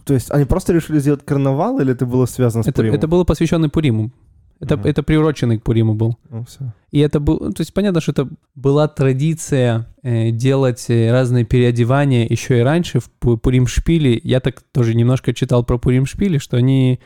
то 0.04 0.14
есть 0.14 0.30
они 0.30 0.44
просто 0.44 0.72
решили 0.72 0.98
сделать 0.98 1.24
карнавал 1.24 1.78
или 1.80 1.92
это 1.92 2.06
было 2.06 2.26
связано 2.26 2.62
с 2.64 2.66
Это, 2.66 2.76
Пуримом? 2.76 2.96
это 2.96 3.08
было 3.08 3.24
посвящено 3.24 3.68
Пуриму. 3.68 4.10
Это, 4.58 4.78
Мгм. 4.78 4.86
это 4.86 5.02
приуроченный 5.02 5.58
к 5.58 5.62
Пуриму 5.64 5.94
был. 5.94 6.16
Ну, 6.30 6.44
всё. 6.46 6.72
И 6.90 6.98
это 7.00 7.20
был, 7.20 7.38
ну, 7.40 7.52
то 7.52 7.60
есть 7.60 7.74
понятно, 7.74 8.00
что 8.00 8.12
это 8.12 8.28
была 8.54 8.88
традиция 8.88 9.86
э, 10.02 10.30
делать 10.30 10.86
э, 10.88 11.12
разные 11.12 11.44
переодевания 11.44 12.26
еще 12.26 12.58
и 12.60 12.62
раньше 12.62 13.00
в 13.00 13.10
Пу- 13.20 13.38
Пурим-шпиле. 13.38 14.18
Я 14.24 14.40
так 14.40 14.62
тоже 14.72 14.94
немножко 14.94 15.34
читал 15.34 15.62
про 15.62 15.76
Пурим-шпили, 15.76 16.38
что 16.38 16.56
они... 16.56 17.00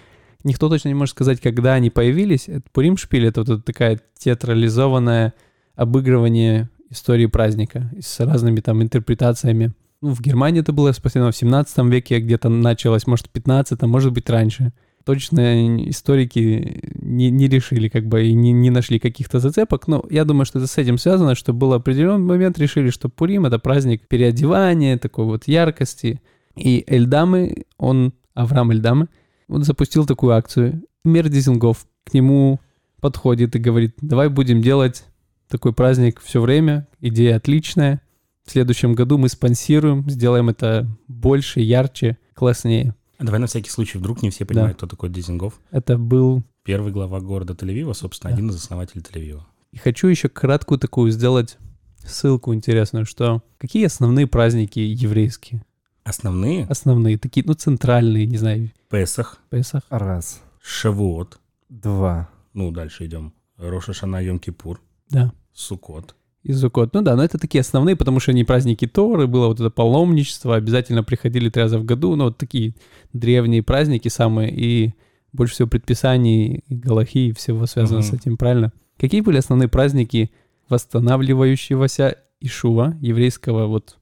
Никто 0.45 0.69
точно 0.69 0.89
не 0.89 0.95
может 0.95 1.17
сказать, 1.17 1.41
когда 1.41 1.75
они 1.75 1.91
появились. 1.91 2.49
Это 2.49 2.63
Пурим-шпиль— 2.73 3.27
это 3.29 3.43
вот 3.43 3.65
такая 3.65 3.99
театрализованное 4.17 5.35
обыгрывание 5.75 6.69
истории 6.91 7.27
праздника 7.27 7.91
с 8.01 8.21
разными 8.21 8.61
там 8.61 8.81
интерпретациями. 8.83 9.73
Ну, 10.03 10.15
в 10.15 10.21
Германии 10.21 10.61
это 10.61 10.73
было 10.73 10.91
распространено 10.91 11.31
в 11.31 11.37
17 11.37 11.79
веке, 11.91 12.21
где-то 12.21 12.49
началось, 12.49 13.07
может, 13.07 13.27
в 13.27 13.31
15 13.31 13.83
может 13.83 14.13
быть, 14.13 14.31
раньше 14.31 14.73
точно 15.05 15.89
историки 15.89 16.83
не, 16.95 17.31
не 17.31 17.49
решили, 17.49 17.89
как 17.89 18.07
бы, 18.07 18.27
и 18.27 18.35
не, 18.35 18.53
не 18.53 18.71
нашли 18.71 18.99
каких-то 18.99 19.41
зацепок, 19.41 19.89
но 19.89 20.05
я 20.11 20.25
думаю, 20.25 20.45
что 20.45 20.59
это 20.59 20.69
с 20.69 20.79
этим 20.79 20.99
связано, 20.99 21.35
что 21.35 21.53
был 21.53 21.73
определенный 21.73 22.27
момент, 22.27 22.59
решили, 22.59 22.91
что 22.91 23.09
Пурим— 23.09 23.45
это 23.47 23.59
праздник 23.59 24.07
переодевания, 24.09 24.99
такой 24.99 25.25
вот 25.25 25.49
яркости. 25.49 26.21
И 26.57 26.85
Эльдамы, 26.87 27.65
он, 27.79 28.13
Авраам 28.35 28.73
Эльдамы, 28.73 29.09
он 29.49 29.65
запустил 29.65 30.07
такую 30.07 30.35
акцию. 30.35 30.85
Мир 31.05 31.29
Дизингов 31.29 31.87
к 32.05 32.13
нему 32.13 32.61
подходит 33.01 33.57
и 33.57 33.59
говорит, 33.59 33.95
давай 34.01 34.29
будем 34.29 34.61
делать 34.61 35.05
такой 35.49 35.73
праздник 35.73 36.21
все 36.21 36.41
время, 36.41 36.87
идея 37.01 37.37
отличная. 37.37 38.03
В 38.51 38.53
следующем 38.53 38.95
году 38.95 39.17
мы 39.17 39.29
спонсируем, 39.29 40.11
сделаем 40.11 40.49
это 40.49 40.89
больше, 41.07 41.61
ярче, 41.61 42.19
класснее. 42.35 42.97
А 43.17 43.23
Давай 43.23 43.39
на 43.39 43.47
всякий 43.47 43.71
случай, 43.71 43.97
вдруг 43.97 44.25
не 44.25 44.31
все 44.31 44.45
понимают, 44.45 44.77
кто 44.77 44.89
такой 44.89 45.09
Дизингов. 45.09 45.61
Это 45.71 45.97
был 45.97 46.43
Первый 46.65 46.91
глава 46.91 47.21
города 47.21 47.53
Тель-Авива, 47.53 47.95
собственно, 47.95 48.33
Да. 48.33 48.35
один 48.39 48.51
из 48.51 48.57
основателей 48.57 49.03
Тель-Авива. 49.03 49.43
И 49.71 49.77
хочу 49.79 50.09
еще 50.09 50.29
краткую 50.29 50.81
такую 50.81 51.13
сделать 51.13 51.59
ссылку 52.05 52.53
интересную, 52.53 53.07
что 53.07 53.45
какие 53.57 53.85
основные 53.87 54.27
праздники 54.27 54.81
еврейские? 54.81 55.65
Основные 56.03 56.67
Основные, 56.67 57.19
такие, 57.19 57.47
ну, 57.47 57.55
центральные, 57.55 58.27
не 58.27 58.37
знаю, 58.37 58.73
Песах, 58.89 59.39
Песах. 59.51 59.83
Раз, 59.91 60.43
Шавуот, 60.61 61.39
два, 61.69 62.29
ну, 62.53 62.73
дальше 62.73 63.07
идем, 63.07 63.33
Роша 63.59 63.93
Шана, 63.93 64.21
Йом 64.21 64.41
Кипур, 64.41 64.81
Да. 65.09 65.33
Сукот. 65.53 66.17
И 66.43 66.53
Суккот. 66.55 66.95
Ну 66.95 67.03
да, 67.03 67.17
но 67.17 67.23
это 67.23 67.39
такие 67.39 67.61
основные, 67.61 67.97
потому 67.97 68.19
что 68.19 68.31
они 68.31 68.45
праздники 68.45 68.87
Торы, 68.87 69.27
было 69.27 69.49
вот 69.49 69.61
это 69.61 69.69
паломничество, 69.69 70.57
обязательно 70.57 71.03
приходили 71.05 71.51
три 71.51 71.63
раза 71.63 71.79
в 71.79 71.85
году, 71.85 72.17
ну 72.17 72.25
вот 72.25 72.39
такие 72.39 72.75
древние 73.13 73.63
праздники 73.63 74.09
самые, 74.09 74.51
и 74.51 74.95
больше 75.33 75.55
всего 75.55 75.69
предписаний, 75.69 76.65
и 76.67 76.75
галахи, 76.75 77.29
и 77.29 77.33
всего 77.33 77.67
связано 77.67 78.01
Мгм. 78.01 78.09
с 78.09 78.13
этим, 78.15 78.37
правильно? 78.37 78.73
Какие 78.99 79.21
были 79.21 79.37
основные 79.37 79.69
праздники 79.69 80.31
восстанавливающегося 80.69 82.17
Ишува, 82.41 82.97
еврейского 83.01 83.67
вот 83.67 83.99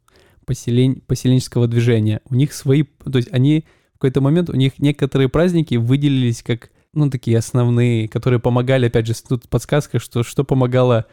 поселень, 0.46 1.02
поселенческого 1.06 1.66
движения? 1.66 2.20
У 2.30 2.34
них 2.34 2.52
свои, 2.52 2.84
то 2.84 3.18
есть 3.18 3.32
они 3.32 3.64
в 3.94 3.98
какой-то 3.98 4.20
момент, 4.20 4.48
у 4.48 4.54
них 4.54 4.78
некоторые 4.78 5.28
праздники 5.28 5.74
выделились 5.74 6.42
как, 6.44 6.70
ну, 6.94 7.10
такие 7.10 7.36
основные, 7.36 8.06
которые 8.08 8.38
помогали, 8.38 8.86
опять 8.86 9.08
же, 9.08 9.14
тут 9.28 9.48
подсказка, 9.48 9.98
что 9.98 10.22
что 10.22 10.44
помогало 10.44 11.06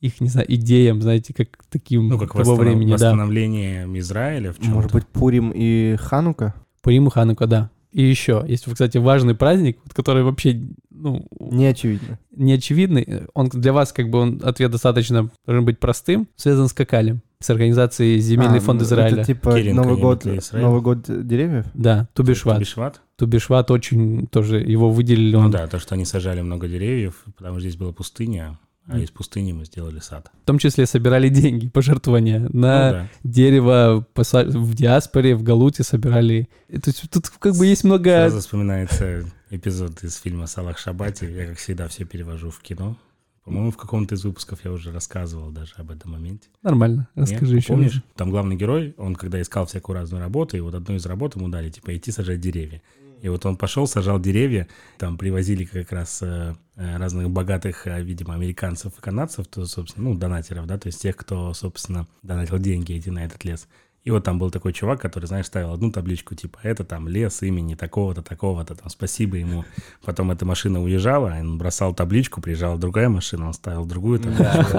их, 0.00 0.20
не 0.20 0.28
знаю, 0.28 0.52
идеям, 0.54 1.02
знаете, 1.02 1.34
как 1.34 1.48
таким 1.68 2.08
Ну, 2.08 2.18
как 2.18 2.32
того 2.32 2.40
восстанов- 2.56 2.58
времени, 2.60 2.88
да. 2.88 2.94
восстановление 2.94 3.86
Израиля 3.98 4.52
в 4.52 4.56
чем-то. 4.56 4.70
Может 4.74 4.92
быть, 4.92 5.06
Пурим 5.06 5.52
и 5.54 5.96
Ханука? 5.96 6.54
Пурим 6.82 7.06
и 7.08 7.10
Ханука, 7.10 7.46
да. 7.46 7.70
И 7.92 8.02
еще, 8.02 8.44
есть, 8.46 8.64
кстати, 8.70 8.98
важный 8.98 9.34
праздник, 9.34 9.78
который 9.92 10.22
вообще, 10.22 10.62
ну, 10.90 11.26
Не 11.40 11.66
очевидно. 11.66 12.18
не 12.36 12.52
очевидный. 12.52 13.22
Он 13.34 13.48
для 13.48 13.72
вас, 13.72 13.92
как 13.92 14.10
бы, 14.10 14.18
он 14.20 14.40
ответ 14.44 14.70
достаточно 14.70 15.28
должен 15.44 15.64
быть 15.64 15.80
простым. 15.80 16.28
Связан 16.36 16.68
с 16.68 16.72
Какалем, 16.72 17.20
с 17.40 17.50
организацией 17.50 18.20
Земельный 18.20 18.58
А, 18.58 18.60
фонд 18.60 18.80
ну, 18.80 18.86
Израиля. 18.86 19.16
Это 19.16 19.24
типа 19.24 19.54
Кирин 19.56 19.74
Новый 19.74 19.96
год. 20.00 20.24
Новый 20.52 20.80
год 20.82 21.04
деревьев? 21.08 21.66
Да, 21.74 22.08
Тубишват. 22.14 22.60
Бишват? 22.60 23.00
Тубишват 23.16 23.72
очень 23.72 24.28
тоже, 24.28 24.60
его 24.60 24.90
выделили. 24.90 25.32
Ну 25.34 25.40
Он, 25.46 25.50
да, 25.50 25.66
то, 25.66 25.80
что 25.80 25.96
они 25.96 26.04
сажали 26.04 26.42
много 26.42 26.68
деревьев, 26.68 27.24
потому 27.36 27.58
что 27.58 27.68
здесь 27.68 27.76
была 27.76 27.92
пустыня, 27.92 28.56
а 28.90 28.98
из 28.98 29.10
пустыни 29.10 29.52
мы 29.52 29.64
сделали 29.64 30.00
сад. 30.00 30.30
В 30.42 30.46
том 30.46 30.58
числе 30.58 30.86
собирали 30.86 31.28
деньги, 31.28 31.68
пожертвования 31.72 32.40
Ну 32.40 32.60
на 32.60 32.90
да. 32.92 33.08
дерево 33.24 34.06
в 34.14 34.74
диаспоре, 34.74 35.34
в 35.34 35.42
Галуте 35.42 35.82
собирали. 35.82 36.48
И 36.68 36.78
Тут, 36.78 36.96
тут 37.10 37.28
как 37.28 37.56
бы 37.56 37.66
есть 37.66 37.84
много... 37.84 38.10
Сразу 38.10 38.40
вспоминается 38.40 39.24
эпизод 39.50 40.02
из 40.04 40.16
фильма 40.16 40.46
«Салах 40.46 40.78
Шабати». 40.78 41.24
Я, 41.24 41.46
как 41.46 41.58
всегда, 41.58 41.88
все 41.88 42.04
перевожу 42.04 42.50
в 42.50 42.60
кино. 42.60 42.96
По-моему, 43.44 43.70
в 43.70 43.76
каком-то 43.76 44.14
из 44.14 44.24
выпусков 44.24 44.60
я 44.64 44.70
уже 44.70 44.92
рассказывал 44.92 45.50
даже 45.50 45.72
об 45.76 45.90
этом 45.90 46.12
моменте. 46.12 46.48
Нормально, 46.62 47.08
Нет? 47.16 47.30
расскажи 47.30 47.56
еще. 47.56 47.68
Помнишь? 47.68 48.02
Там 48.14 48.30
главный 48.30 48.54
герой, 48.54 48.94
он 48.98 49.16
когда 49.16 49.40
искал 49.40 49.66
всякую 49.66 49.96
разную 49.96 50.22
работу, 50.22 50.56
и 50.56 50.60
вот 50.60 50.74
одну 50.74 50.94
из 50.94 51.06
работ 51.06 51.36
ему 51.36 51.48
дали, 51.48 51.70
типа, 51.70 51.96
идти 51.96 52.12
сажать 52.12 52.40
деревья. 52.40 52.82
И 53.20 53.28
вот 53.28 53.44
он 53.46 53.56
пошел, 53.56 53.86
сажал 53.86 54.18
деревья, 54.18 54.66
там 54.98 55.18
привозили 55.18 55.64
как 55.64 55.92
раз 55.92 56.20
э, 56.22 56.54
э, 56.76 56.96
разных 56.96 57.30
богатых, 57.30 57.86
э, 57.86 58.02
видимо, 58.02 58.34
американцев 58.34 58.98
и 58.98 59.00
канадцев, 59.00 59.46
то, 59.46 59.66
собственно, 59.66 60.10
ну, 60.10 60.14
донатеров, 60.16 60.66
да, 60.66 60.78
то 60.78 60.86
есть 60.86 61.02
тех, 61.02 61.16
кто, 61.16 61.52
собственно, 61.52 62.06
донатил 62.22 62.58
деньги 62.58 62.98
идти 62.98 63.10
на 63.10 63.24
этот 63.24 63.44
лес. 63.44 63.68
И 64.02 64.10
вот 64.10 64.24
там 64.24 64.38
был 64.38 64.50
такой 64.50 64.72
чувак, 64.72 64.98
который, 65.00 65.26
знаешь, 65.26 65.46
ставил 65.46 65.74
одну 65.74 65.92
табличку, 65.92 66.34
типа, 66.34 66.58
это 66.62 66.84
там 66.84 67.06
лес 67.06 67.42
имени 67.42 67.74
такого-то, 67.74 68.22
такого-то, 68.22 68.74
там, 68.74 68.88
спасибо 68.88 69.36
ему. 69.36 69.66
Потом 70.02 70.30
эта 70.30 70.46
машина 70.46 70.82
уезжала, 70.82 71.36
он 71.38 71.58
бросал 71.58 71.94
табличку, 71.94 72.40
приезжала 72.40 72.78
другая 72.78 73.10
машина, 73.10 73.48
он 73.48 73.52
ставил 73.52 73.84
другую 73.84 74.20
табличку. 74.20 74.78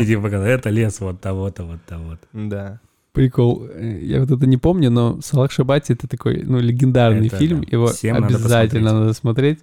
И 0.00 0.06
типа, 0.06 0.28
это 0.28 0.70
лес 0.70 1.00
вот 1.00 1.20
того-то, 1.20 1.64
вот 1.64 1.84
того-то. 1.84 2.26
Да. 2.32 2.80
Прикол. 3.12 3.66
Э, 3.70 3.98
Я 4.02 4.20
вот 4.20 4.30
это 4.30 4.46
не 4.46 4.56
помню, 4.56 4.90
но 4.90 5.20
Салах 5.20 5.50
Шабати 5.52 5.92
это 5.92 6.08
такой, 6.08 6.42
ну, 6.44 6.58
легендарный 6.58 7.26
Это 7.26 7.36
фильм. 7.36 7.60
да. 7.62 7.66
Его 7.70 7.86
Всем 7.88 8.14
надо 8.20 8.36
обязательно 8.36 8.84
посмотреть. 8.90 9.00
надо 9.00 9.12
смотреть. 9.12 9.58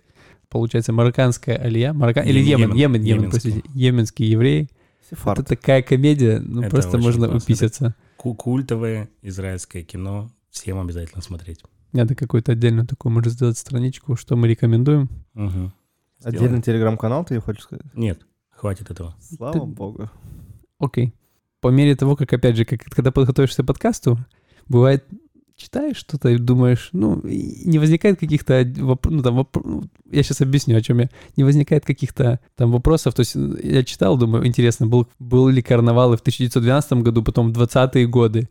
Получается, 0.50 0.94
марокканская 0.94 1.58
алия. 1.58 1.94
Мароккан... 1.94 2.25
Или 2.25 2.39
Йемен, 2.39 2.74
Йемен, 2.74 3.01
Йемен, 3.03 3.29
простите. 3.29 3.62
Йеменские 3.74 4.32
евреи. 4.32 4.70
Сефард. 5.09 5.40
Это 5.40 5.50
такая 5.55 5.81
комедия, 5.81 6.40
ну, 6.40 6.62
Это 6.62 6.70
просто 6.72 6.98
можно 7.00 7.27
классно. 7.27 7.38
уписаться. 7.44 7.96
Ку- 8.18 8.35
Культовое 8.35 9.09
израильское 9.24 9.81
кино. 9.83 10.31
Всем 10.51 10.79
обязательно 10.79 11.22
смотреть. 11.22 11.64
Надо 11.94 12.14
какую-то 12.16 12.51
отдельную 12.51 12.85
такую, 12.88 13.12
может, 13.14 13.33
сделать 13.33 13.57
страничку, 13.57 14.16
что 14.16 14.35
мы 14.35 14.48
рекомендуем. 14.48 15.09
Мгм. 15.33 15.74
Отдельный 16.24 16.62
телеграм-канал, 16.62 17.25
ты 17.25 17.40
хочешь 17.40 17.64
сказать? 17.64 17.85
Нет, 17.96 18.20
хватит 18.51 18.92
этого. 18.92 19.16
Слава 19.22 19.66
богу. 19.66 20.09
Окей. 20.79 21.14
По 21.61 21.69
мере 21.69 21.95
того, 21.95 22.15
как, 22.15 22.31
опять 22.33 22.55
же, 22.55 22.65
как, 22.65 22.83
когда 22.83 23.11
подготовишься 23.11 23.63
к 23.63 23.65
подкасту, 23.65 24.17
бывает, 24.67 25.05
читаешь 25.59 25.98
что-то 25.98 26.29
и 26.29 26.37
думаешь, 26.37 26.89
ну, 26.93 27.19
и 27.19 27.67
не 27.67 27.79
возникает 27.79 28.19
каких-то, 28.19 28.61
воп- 28.61 29.09
ну, 29.09 29.22
там, 29.22 29.39
воп- 29.39 29.61
ну, 29.63 29.83
я 30.09 30.24
сейчас 30.24 30.41
объясню, 30.41 30.77
о 30.77 30.81
чем 30.81 31.00
я, 31.00 31.09
не 31.35 31.43
возникает 31.43 31.85
каких-то 31.85 32.39
там 32.55 32.72
вопросов, 32.72 33.13
то 33.13 33.19
есть 33.19 33.35
э, 33.35 33.59
я 33.63 33.83
читал, 33.83 34.17
думаю, 34.17 34.48
интересно, 34.48 34.87
был, 34.87 35.07
был 35.19 35.50
ли 35.50 35.61
карнавал 35.61 36.13
и 36.13 36.17
в 36.17 36.22
1912 36.22 36.93
году, 36.93 37.24
потом 37.24 37.51
в 37.51 37.61
20-е 37.61 38.07
годы, 38.07 38.50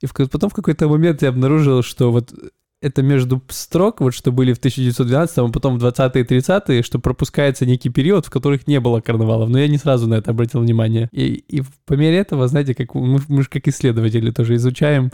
и 0.00 0.06
в, 0.06 0.12
потом 0.12 0.50
в 0.50 0.54
какой-то 0.54 0.88
момент 0.88 1.22
я 1.22 1.28
обнаружил, 1.28 1.82
что 1.82 2.10
вот 2.10 2.32
это 2.80 3.02
между 3.02 3.42
строк, 3.48 4.00
вот 4.00 4.14
что 4.14 4.30
были 4.30 4.52
в 4.52 4.58
1912, 4.58 5.38
а 5.38 5.48
потом 5.48 5.78
в 5.78 5.84
20-е 5.84 6.22
и 6.22 6.24
30-е, 6.24 6.82
что 6.82 6.98
пропускается 6.98 7.66
некий 7.66 7.90
период, 7.90 8.26
в 8.26 8.30
которых 8.30 8.66
не 8.66 8.78
было 8.78 9.00
карнавалов. 9.00 9.48
Но 9.48 9.58
я 9.58 9.68
не 9.68 9.78
сразу 9.78 10.06
на 10.06 10.14
это 10.14 10.30
обратил 10.30 10.60
внимание. 10.60 11.08
И, 11.12 11.44
и 11.48 11.62
по 11.86 11.94
мере 11.94 12.18
этого, 12.18 12.46
знаете, 12.46 12.74
как 12.74 12.94
мы, 12.94 13.20
мы 13.28 13.42
же 13.42 13.48
как 13.48 13.66
исследователи 13.66 14.30
тоже 14.30 14.54
изучаем 14.56 15.10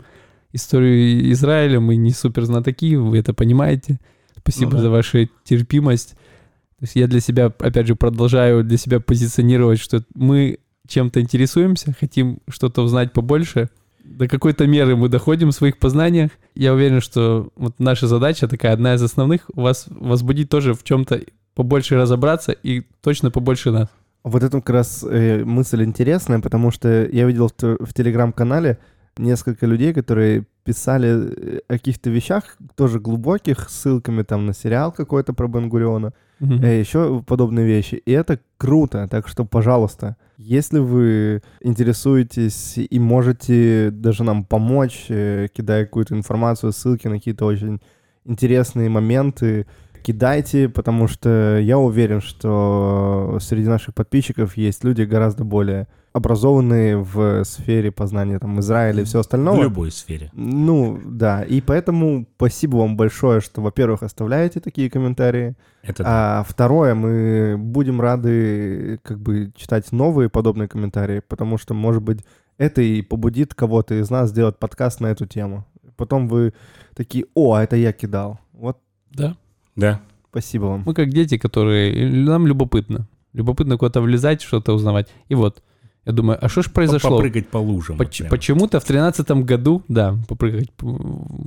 историю 0.53 1.31
Израиля, 1.31 1.79
мы 1.79 1.95
не 1.95 2.11
супер 2.11 2.45
знатоки, 2.45 2.95
вы 2.95 3.17
это 3.17 3.33
понимаете. 3.33 3.99
Спасибо 4.37 4.71
Ну 4.71 4.77
да. 4.77 4.83
за 4.83 4.89
вашу 4.89 5.27
терпимость. 5.43 6.11
То 6.11 6.83
есть 6.83 6.95
я 6.95 7.07
для 7.07 7.19
себя, 7.19 7.45
опять 7.45 7.87
же, 7.87 7.95
продолжаю 7.95 8.63
для 8.63 8.77
себя 8.77 8.99
позиционировать, 8.99 9.79
что 9.79 10.03
мы 10.13 10.59
чем-то 10.87 11.19
интересуемся, 11.19 11.95
хотим 11.99 12.39
что-то 12.47 12.83
узнать 12.83 13.11
побольше. 13.11 13.69
До 14.15 14.27
какой-то 14.29 14.65
меры 14.65 14.95
мы 14.95 15.09
доходим 15.09 15.49
в 15.49 15.53
своих 15.55 15.77
познаниях. 15.77 16.31
Я 16.55 16.73
уверен, 16.73 17.01
что 17.01 17.49
вот 17.57 17.79
наша 17.79 18.07
задача 18.07 18.47
такая, 18.47 18.71
одна 18.73 18.93
из 18.93 19.03
основных, 19.03 19.41
вас 19.53 19.87
возбудить 19.89 20.49
тоже 20.49 20.73
в 20.73 20.83
чем-то 20.83 21.19
побольше 21.53 21.97
разобраться 21.97 22.53
и 22.53 22.83
точно 23.01 23.29
побольше 23.29 23.71
нас. 23.71 23.89
Вот 24.23 24.41
это 24.43 24.57
как 24.61 24.69
раз 24.69 25.05
э, 25.09 25.43
мысль 25.43 25.83
интересная, 25.83 26.39
потому 26.39 26.71
что 26.71 26.87
я 27.11 27.25
видел 27.25 27.49
в, 27.49 27.61
в 27.85 27.93
телеграм-канале 27.93 28.77
несколько 29.17 29.65
людей, 29.65 29.93
которые 29.93 30.45
писали 30.63 31.09
э, 31.09 31.59
о 31.67 31.73
каких-то 31.73 32.09
вещах, 32.09 32.57
тоже 32.75 32.99
глубоких, 32.99 33.69
ссылками 33.69 34.23
там 34.23 34.45
на 34.45 34.53
сериал 34.53 34.91
какой-то 34.93 35.33
про 35.33 35.47
Бенгуриона, 35.47 36.13
Мгм. 36.39 36.63
э, 36.63 36.79
еще 36.79 37.21
подобные 37.25 37.65
вещи. 37.65 37.95
И 37.95 38.11
это 38.11 38.39
круто, 38.57 39.07
так 39.09 39.27
что, 39.27 39.45
пожалуйста, 39.45 40.15
если 40.37 40.79
вы 40.79 41.41
интересуетесь 41.61 42.77
и 42.77 42.99
можете 42.99 43.91
даже 43.91 44.23
нам 44.23 44.43
помочь, 44.43 45.05
э, 45.09 45.47
кидая 45.53 45.85
какую-то 45.85 46.15
информацию, 46.15 46.71
ссылки 46.71 47.07
на 47.07 47.17
какие-то 47.17 47.45
очень 47.45 47.81
интересные 48.25 48.89
моменты, 48.89 49.67
кидайте, 50.05 50.69
потому 50.69 51.07
что 51.07 51.57
я 51.59 51.79
уверен, 51.79 52.21
что 52.21 53.39
среди 53.41 53.67
наших 53.67 53.95
подписчиков 53.95 54.55
есть 54.55 54.83
люди 54.83 55.01
гораздо 55.01 55.43
более 55.43 55.87
образованные 56.13 56.97
в 56.97 57.43
сфере 57.43 57.91
познания 57.91 58.37
там 58.37 58.59
Израиля 58.59 59.01
и 59.01 59.05
все 59.05 59.19
остальное. 59.19 59.57
В 59.57 59.63
любой 59.63 59.91
сфере. 59.91 60.29
Ну, 60.33 61.01
да, 61.03 61.41
и 61.41 61.59
поэтому 61.59 62.27
спасибо 62.35 62.77
вам 62.77 62.95
большое, 62.97 63.41
что, 63.41 63.61
во-первых, 63.61 64.03
оставляете 64.03 64.59
такие 64.59 64.91
комментарии, 64.91 65.55
Это 65.81 66.03
да. 66.03 66.39
а 66.39 66.43
второе, 66.47 66.93
мы 66.93 67.57
будем 67.57 67.99
рады 67.99 68.99
как 69.01 69.19
бы 69.19 69.51
читать 69.55 69.91
новые 69.91 70.29
подобные 70.29 70.67
комментарии, 70.67 71.23
потому 71.27 71.57
что, 71.57 71.73
может 71.73 72.03
быть, 72.03 72.19
это 72.59 72.83
и 72.83 73.01
побудит 73.01 73.55
кого-то 73.55 73.99
из 73.99 74.11
нас 74.11 74.29
сделать 74.29 74.59
подкаст 74.59 75.01
на 75.01 75.07
эту 75.07 75.25
тему. 75.25 75.65
Потом 75.97 76.27
вы 76.27 76.53
такие, 76.95 77.25
о, 77.33 77.55
а 77.55 77.63
это 77.63 77.75
я 77.75 77.91
кидал. 77.91 78.39
Вот, 78.53 78.77
Да. 79.11 79.35
Да. 79.75 80.01
спасибо 80.29 80.65
вам. 80.65 80.83
Мы 80.85 80.93
как 80.93 81.09
дети, 81.09 81.37
которые... 81.37 82.09
Нам 82.11 82.47
любопытно. 82.47 83.07
Любопытно 83.33 83.77
куда-то 83.77 84.01
влезать, 84.01 84.41
что-то 84.41 84.73
узнавать. 84.73 85.07
И 85.29 85.35
вот, 85.35 85.61
я 86.05 86.11
думаю, 86.13 86.37
а 86.43 86.47
что 86.49 86.61
ж 86.61 86.71
произошло? 86.71 87.17
Попрыгать 87.17 87.49
по 87.49 87.57
лужам. 87.57 87.97
Поч- 87.97 88.21
почему-то 88.29 88.79
в 88.79 88.85
тринадцатом 88.85 89.43
году, 89.43 89.83
да, 89.87 90.17
попрыгать, 90.27 90.69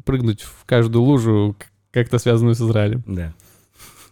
прыгнуть 0.05 0.43
в 0.43 0.65
каждую 0.67 1.03
лужу, 1.03 1.57
как-то 1.91 2.19
связанную 2.19 2.55
с 2.55 2.61
Израилем. 2.61 3.03
Да. 3.07 3.33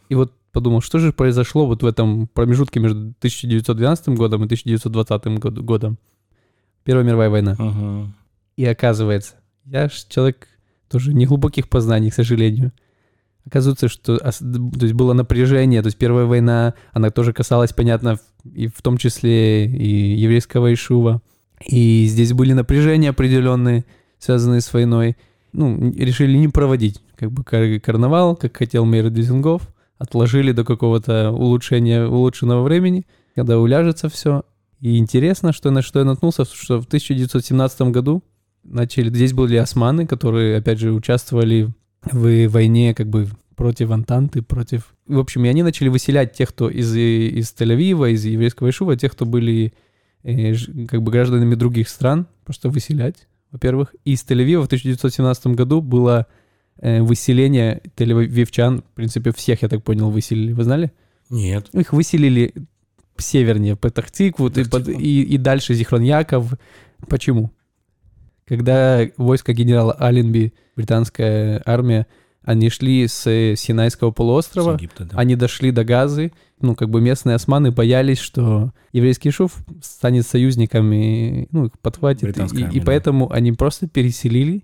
И 0.08 0.14
вот 0.14 0.32
подумал, 0.52 0.80
что 0.80 0.98
же 0.98 1.12
произошло 1.12 1.66
вот 1.66 1.82
в 1.82 1.86
этом 1.86 2.28
промежутке 2.28 2.80
между 2.80 2.98
1912 3.18 4.08
годом 4.16 4.42
и 4.42 4.46
1920 4.46 5.38
год- 5.38 5.58
годом. 5.58 5.98
Первая 6.84 7.04
мировая 7.04 7.28
война. 7.28 7.56
Мгм. 7.58 8.14
И 8.56 8.64
оказывается, 8.64 9.34
я 9.66 9.88
ж 9.88 9.92
человек 10.08 10.48
тоже 10.88 11.12
неглубоких 11.12 11.68
познаний, 11.68 12.10
к 12.10 12.14
сожалению. 12.14 12.72
Оказывается, 13.46 13.88
что 13.88 14.18
то 14.18 14.26
есть 14.80 14.94
было 14.94 15.12
напряжение, 15.12 15.80
то 15.80 15.86
есть 15.86 15.98
Первая 15.98 16.26
война, 16.26 16.74
она 16.92 17.10
тоже 17.10 17.32
касалась, 17.32 17.72
понятно, 17.72 18.18
и 18.44 18.66
в 18.66 18.82
том 18.82 18.98
числе 18.98 19.66
и 19.66 20.16
еврейского 20.16 20.74
Ишува. 20.74 21.22
И 21.64 22.06
здесь 22.06 22.32
были 22.32 22.52
напряжения 22.52 23.10
определенные, 23.10 23.84
связанные 24.18 24.60
с 24.60 24.72
войной. 24.72 25.16
Ну, 25.52 25.92
решили 25.92 26.36
не 26.36 26.48
проводить 26.48 27.00
как 27.16 27.30
бы 27.30 27.44
кар- 27.44 27.80
карнавал, 27.80 28.36
как 28.36 28.56
хотел 28.56 28.84
мэр 28.84 29.10
Дизингов. 29.10 29.62
Отложили 29.98 30.52
до 30.52 30.64
какого-то 30.64 31.30
улучшения, 31.30 32.06
улучшенного 32.06 32.62
времени, 32.62 33.06
когда 33.34 33.58
уляжется 33.58 34.08
все. 34.10 34.42
И 34.80 34.98
интересно, 34.98 35.52
что 35.52 35.70
на 35.70 35.80
что 35.80 36.00
я 36.00 36.04
наткнулся, 36.04 36.44
что 36.44 36.82
в 36.82 36.86
1917 36.86 37.80
году 37.92 38.22
начали, 38.62 39.08
здесь 39.08 39.32
были 39.32 39.56
османы, 39.56 40.06
которые, 40.06 40.58
опять 40.58 40.78
же, 40.78 40.92
участвовали 40.92 41.72
в 42.12 42.48
войне 42.48 42.94
как 42.94 43.08
бы 43.08 43.28
против 43.54 43.90
Антанты, 43.90 44.42
против... 44.42 44.94
В 45.06 45.18
общем, 45.18 45.44
и 45.44 45.48
они 45.48 45.62
начали 45.62 45.88
выселять 45.88 46.34
тех, 46.34 46.50
кто 46.50 46.68
из, 46.68 46.94
из 46.94 47.54
Тель-Авива, 47.58 48.10
из 48.12 48.24
еврейского 48.24 48.70
Ишува, 48.70 48.96
тех, 48.96 49.12
кто 49.12 49.24
были 49.24 49.72
э, 50.22 50.54
как 50.88 51.02
бы 51.02 51.10
гражданами 51.10 51.54
других 51.54 51.88
стран, 51.88 52.26
просто 52.44 52.68
выселять, 52.68 53.26
во-первых. 53.50 53.94
И 54.04 54.12
из 54.12 54.24
Тель-Авива 54.24 54.62
в 54.62 54.66
1917 54.66 55.46
году 55.48 55.80
было 55.80 56.26
э, 56.80 57.00
выселение 57.02 57.80
тель-авивчан, 57.96 58.82
в 58.82 58.94
принципе, 58.94 59.32
всех, 59.32 59.62
я 59.62 59.68
так 59.68 59.82
понял, 59.82 60.10
выселили. 60.10 60.52
Вы 60.52 60.64
знали? 60.64 60.92
Нет. 61.30 61.68
Их 61.72 61.92
выселили 61.92 62.52
севернее, 63.16 63.76
по 63.76 63.90
Тахтикву 63.90 64.48
и, 64.48 64.64
под- 64.64 64.88
и, 64.88 65.22
и 65.22 65.38
дальше 65.38 65.72
Зихрон-Яков. 65.74 66.58
Почему? 67.08 67.50
Когда 68.46 69.00
войско 69.16 69.52
генерала 69.52 69.92
Аленби, 69.92 70.54
британская 70.76 71.62
армия, 71.66 72.06
они 72.42 72.70
шли 72.70 73.08
с 73.08 73.22
Синайского 73.56 74.12
полуострова, 74.12 74.76
С 74.76 74.80
Египта, 74.80 75.04
да. 75.04 75.18
они 75.18 75.34
дошли 75.34 75.72
до 75.72 75.84
Газы, 75.84 76.32
ну, 76.60 76.76
как 76.76 76.88
бы 76.88 77.00
местные 77.00 77.34
османы 77.34 77.72
боялись, 77.72 78.18
что 78.18 78.72
еврейский 78.92 79.32
шуф 79.32 79.56
станет 79.82 80.26
союзниками, 80.26 81.48
ну, 81.50 81.66
их 81.66 81.78
подхватит, 81.80 82.38
и, 82.38 82.60
и 82.76 82.78
да. 82.78 82.86
поэтому 82.86 83.32
они 83.32 83.50
просто 83.50 83.88
переселили, 83.88 84.62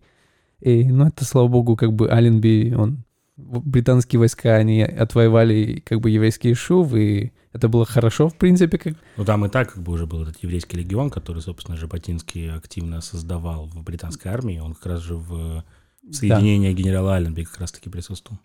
и, 0.61 0.85
ну, 0.85 1.09
это, 1.09 1.25
слава 1.25 1.49
богу, 1.49 1.75
как 1.75 1.93
бы 1.93 2.09
Аленби, 2.09 2.73
он, 2.79 3.03
британские 3.43 4.21
войска, 4.21 4.55
они 4.57 4.83
отвоевали, 4.83 5.83
как 5.85 6.01
бы, 6.01 6.11
еврейский 6.11 6.55
шув, 6.55 6.95
и 6.95 7.33
это 7.53 7.69
было 7.69 7.85
хорошо, 7.85 8.29
в 8.29 8.37
принципе, 8.37 8.79
как... 8.79 8.95
Ну, 9.17 9.25
там 9.25 9.45
и 9.45 9.49
так 9.49 9.75
как 9.75 9.83
бы 9.83 9.93
уже 9.93 10.07
был 10.07 10.23
этот 10.23 10.43
еврейский 10.43 10.79
легион, 10.79 11.11
который, 11.11 11.43
собственно, 11.43 11.77
Жаботинский 11.77 12.51
активно 12.51 13.01
создавал 13.01 13.67
в 13.67 13.83
британской 13.83 14.31
армии. 14.31 14.59
Он 14.59 14.75
как 14.75 14.87
раз 14.87 15.03
же 15.03 15.17
в 15.17 15.63
соединении 16.11 16.73
генерала 16.73 17.17
Алленби 17.17 17.45
как 17.45 17.61
раз-таки 17.61 17.91
присутствовал. 17.91 18.41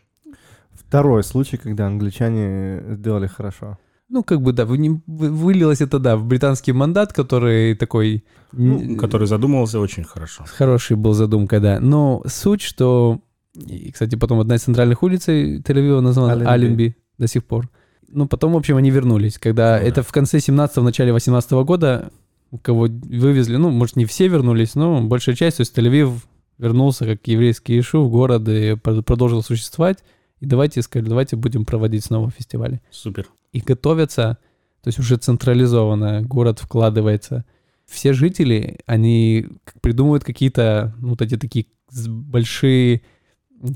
Второй 0.74 1.24
случай, 1.24 1.58
когда 1.58 1.88
англичане 1.88 2.96
сделали 2.96 3.28
хорошо. 3.28 3.78
Ну, 4.10 4.24
как 4.24 4.42
бы, 4.42 4.54
да, 4.54 4.66
вылилось 4.66 5.82
это, 5.82 6.00
да, 6.00 6.16
в 6.16 6.26
британский 6.26 6.72
мандат, 6.72 7.12
который 7.14 7.76
такой... 7.76 8.24
Ну, 8.54 8.96
который 8.96 9.28
задумывался 9.28 9.80
очень 9.80 10.06
хорошо. 10.06 10.46
Хороший 10.48 10.96
был 10.96 11.14
задумка, 11.14 11.60
да. 11.60 11.80
Но 11.80 12.24
суть, 12.26 12.62
что... 12.62 13.22
И, 13.68 13.92
кстати, 13.92 14.16
потом 14.16 14.40
одна 14.40 14.56
из 14.56 14.62
центральных 14.64 15.02
улиц 15.04 15.28
Тель-Авива 15.28 16.00
названа 16.02 16.34
Аленби. 16.34 16.50
Аленби 16.50 16.96
до 17.18 17.28
сих 17.28 17.44
пор. 17.46 17.70
Ну, 18.10 18.28
потом, 18.28 18.54
в 18.54 18.58
общем, 18.58 18.78
они 18.78 18.92
вернулись. 18.92 19.38
Когда 19.38 19.78
Ну 19.78 19.84
да. 19.84 19.88
это 19.90 20.04
в 20.04 20.12
конце 20.12 20.38
17-го, 20.38 20.82
начале 20.82 21.12
18 21.12 21.52
года, 21.66 22.12
кого 22.62 22.88
вывезли, 22.88 23.58
ну, 23.58 23.70
может, 23.72 23.96
не 23.96 24.06
все 24.06 24.28
вернулись, 24.28 24.76
но 24.76 25.02
большая 25.02 25.36
часть, 25.36 25.58
то 25.58 25.62
есть 25.62 25.78
Тель-Авив 25.78 26.12
вернулся 26.58 27.06
как 27.06 27.28
еврейский 27.28 27.80
Ишу 27.80 28.04
в 28.04 28.10
город 28.10 28.48
и 28.48 28.76
про- 28.76 29.02
продолжил 29.02 29.44
существовать. 29.44 30.00
И 30.40 30.46
давайте, 30.46 30.82
сказали, 30.84 31.10
давайте 31.10 31.36
будем 31.36 31.66
проводить 31.66 32.06
снова 32.06 32.30
фестивали 32.32 32.80
Супер. 32.92 33.28
и 33.54 33.60
готовятся, 33.60 34.38
то 34.84 34.88
есть 34.88 35.00
уже 35.00 35.18
централизованно, 35.18 36.22
город 36.22 36.60
вкладывается. 36.60 37.44
Все 37.88 38.14
жители, 38.14 38.80
они 38.86 39.48
придумывают 39.82 40.24
какие-то, 40.24 40.94
ну, 41.00 41.10
вот 41.10 41.22
эти 41.22 41.38
такие 41.38 41.66
большие, 42.08 43.02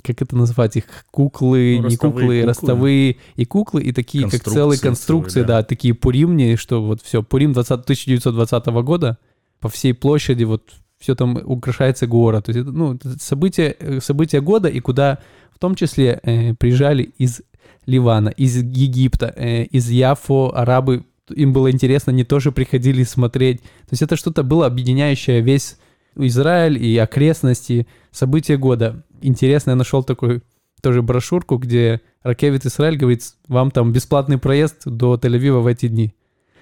как 0.04 0.22
это 0.22 0.36
назвать 0.36 0.78
их, 0.78 0.86
куклы, 1.12 1.80
Ну, 1.82 1.90
не 1.90 1.98
куклы, 1.98 2.22
куклы. 2.22 2.46
ростовые 2.46 3.18
и 3.36 3.46
куклы, 3.46 3.82
и 3.82 3.92
такие, 3.92 4.30
как 4.30 4.44
целые 4.44 4.80
Конструкции 4.80 5.42
да. 5.42 5.58
да. 5.60 5.64
такие 5.64 5.94
пуримни, 5.94 6.56
что 6.56 6.84
вот 6.84 7.02
все, 7.02 7.24
Пурим 7.24 7.54
20, 7.54 7.72
1920 7.72 8.66
года, 8.84 9.18
по 9.60 9.70
всей 9.70 9.94
площади 9.94 10.44
вот 10.44 10.74
все 11.00 11.16
там 11.16 11.40
украшается 11.44 12.08
город. 12.08 12.46
То 12.46 12.52
есть 12.52 12.62
это, 12.62 12.72
ну, 12.72 12.94
это 12.96 13.20
событие, 13.20 13.76
э, 13.80 14.00
событие 14.02 14.42
года, 14.42 14.70
и 14.70 14.80
куда 14.80 15.20
в 15.54 15.60
том 15.60 15.76
числе 15.76 16.20
э, 16.24 16.54
приезжали 16.54 17.12
из 17.18 17.42
Ливана, 17.86 18.30
из 18.30 18.58
Египта, 18.58 19.34
э, 19.36 19.64
из 19.66 19.90
Яфо, 19.90 20.52
арабы. 20.56 21.06
Им 21.30 21.54
было 21.54 21.72
интересно, 21.72 22.12
они 22.12 22.24
тоже 22.24 22.52
приходили 22.52 23.04
смотреть. 23.04 23.62
То 23.62 23.92
есть 23.92 24.04
это 24.04 24.16
что-то 24.16 24.44
было 24.44 24.68
объединяющее 24.68 25.42
весь 25.42 25.78
Израиль 26.16 26.84
и 26.84 26.98
окрестности, 26.98 27.88
события 28.12 28.58
года. 28.58 29.04
Интересно, 29.22 29.72
я 29.72 29.76
нашел 29.76 30.04
такой 30.04 30.42
тоже 30.82 31.02
брошюрку, 31.02 31.58
где 31.58 32.02
Ракевит 32.24 32.66
Израиль 32.66 32.98
говорит, 32.98 33.22
вам 33.48 33.72
там 33.72 33.92
бесплатный 33.94 34.38
проезд 34.38 34.82
до 34.86 35.16
Тель-Авива 35.16 35.60
в 35.62 35.68
эти 35.68 35.88
дни. 35.88 36.14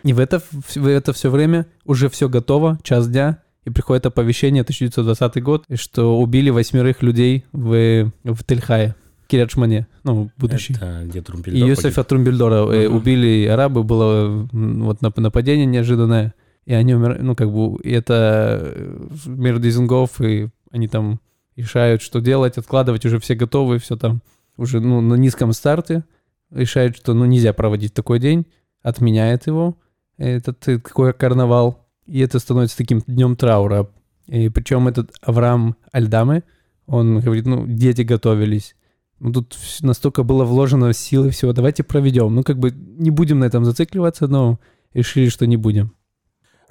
И 0.03 0.13
в 0.13 0.19
это, 0.19 0.39
в 0.51 0.87
это 0.87 1.13
все 1.13 1.29
время 1.29 1.65
уже 1.85 2.09
все 2.09 2.29
готово, 2.29 2.79
час 2.83 3.07
дня, 3.09 3.41
и 3.65 3.69
приходит 3.69 4.05
оповещение, 4.05 4.61
1920 4.61 5.43
год, 5.43 5.65
что 5.75 6.19
убили 6.19 6.49
восьмерых 6.49 7.01
людей 7.01 7.45
в, 7.51 8.11
в 8.23 8.43
Тельхае, 8.45 8.95
Кирячмане, 9.27 9.87
ну, 10.03 10.31
будущий. 10.37 10.73
Это 10.73 11.03
где 11.05 11.19
И 11.19 11.21
Трумпельдор 11.21 11.69
Иосифа 11.69 12.03
Трумбельдора 12.03 12.71
э, 12.73 12.87
Мгм. 12.87 12.97
убили 12.97 13.45
арабы, 13.45 13.83
было 13.83 14.47
вот 14.51 15.01
нап- 15.01 15.19
нападение 15.19 15.65
неожиданное, 15.65 16.33
и 16.65 16.73
они 16.73 16.95
умерли, 16.95 17.19
ну, 17.21 17.35
как 17.35 17.51
бы, 17.53 17.77
и 17.83 17.91
это 17.91 18.59
э, 18.75 18.97
мир 19.27 19.59
Дизингов, 19.59 20.19
и 20.21 20.49
они 20.71 20.87
там 20.87 21.19
решают, 21.59 22.01
что 22.01 22.19
делать, 22.19 22.57
откладывать, 22.57 23.05
уже 23.05 23.19
все 23.19 23.35
готовы, 23.35 23.79
все 23.79 23.95
там 23.95 24.21
уже, 24.57 24.79
ну, 24.79 25.01
на 25.01 25.15
низком 25.15 25.53
старте, 25.53 26.03
решают, 26.51 26.95
что, 26.97 27.13
ну, 27.13 27.25
нельзя 27.25 27.53
проводить 27.53 27.93
такой 27.93 28.19
день, 28.19 28.45
отменяет 28.81 29.47
его, 29.47 29.77
этот 30.17 30.67
э, 30.67 30.79
какой 30.79 31.13
карнавал, 31.13 31.87
и 32.05 32.19
это 32.19 32.39
становится 32.39 32.77
таким 32.77 33.01
днем 33.07 33.35
траура. 33.35 33.89
И 34.27 34.49
причем 34.49 34.87
этот 34.87 35.11
Авраам 35.21 35.75
Альдаме, 35.91 36.43
он 36.85 37.19
говорит, 37.19 37.45
ну, 37.45 37.65
дети 37.67 38.01
готовились, 38.01 38.75
ну, 39.19 39.33
тут 39.33 39.57
настолько 39.81 40.23
было 40.23 40.45
вложено 40.45 40.93
силы 40.93 41.29
всего, 41.29 41.51
давайте 41.51 41.83
проведем. 41.83 42.33
Ну, 42.33 42.43
как 42.43 42.57
бы 42.57 42.71
не 42.71 43.11
будем 43.11 43.39
на 43.39 43.45
этом 43.45 43.65
зацикливаться, 43.65 44.27
но 44.27 44.59
решили, 44.93 45.29
что 45.29 45.45
не 45.45 45.57
будем. 45.57 45.93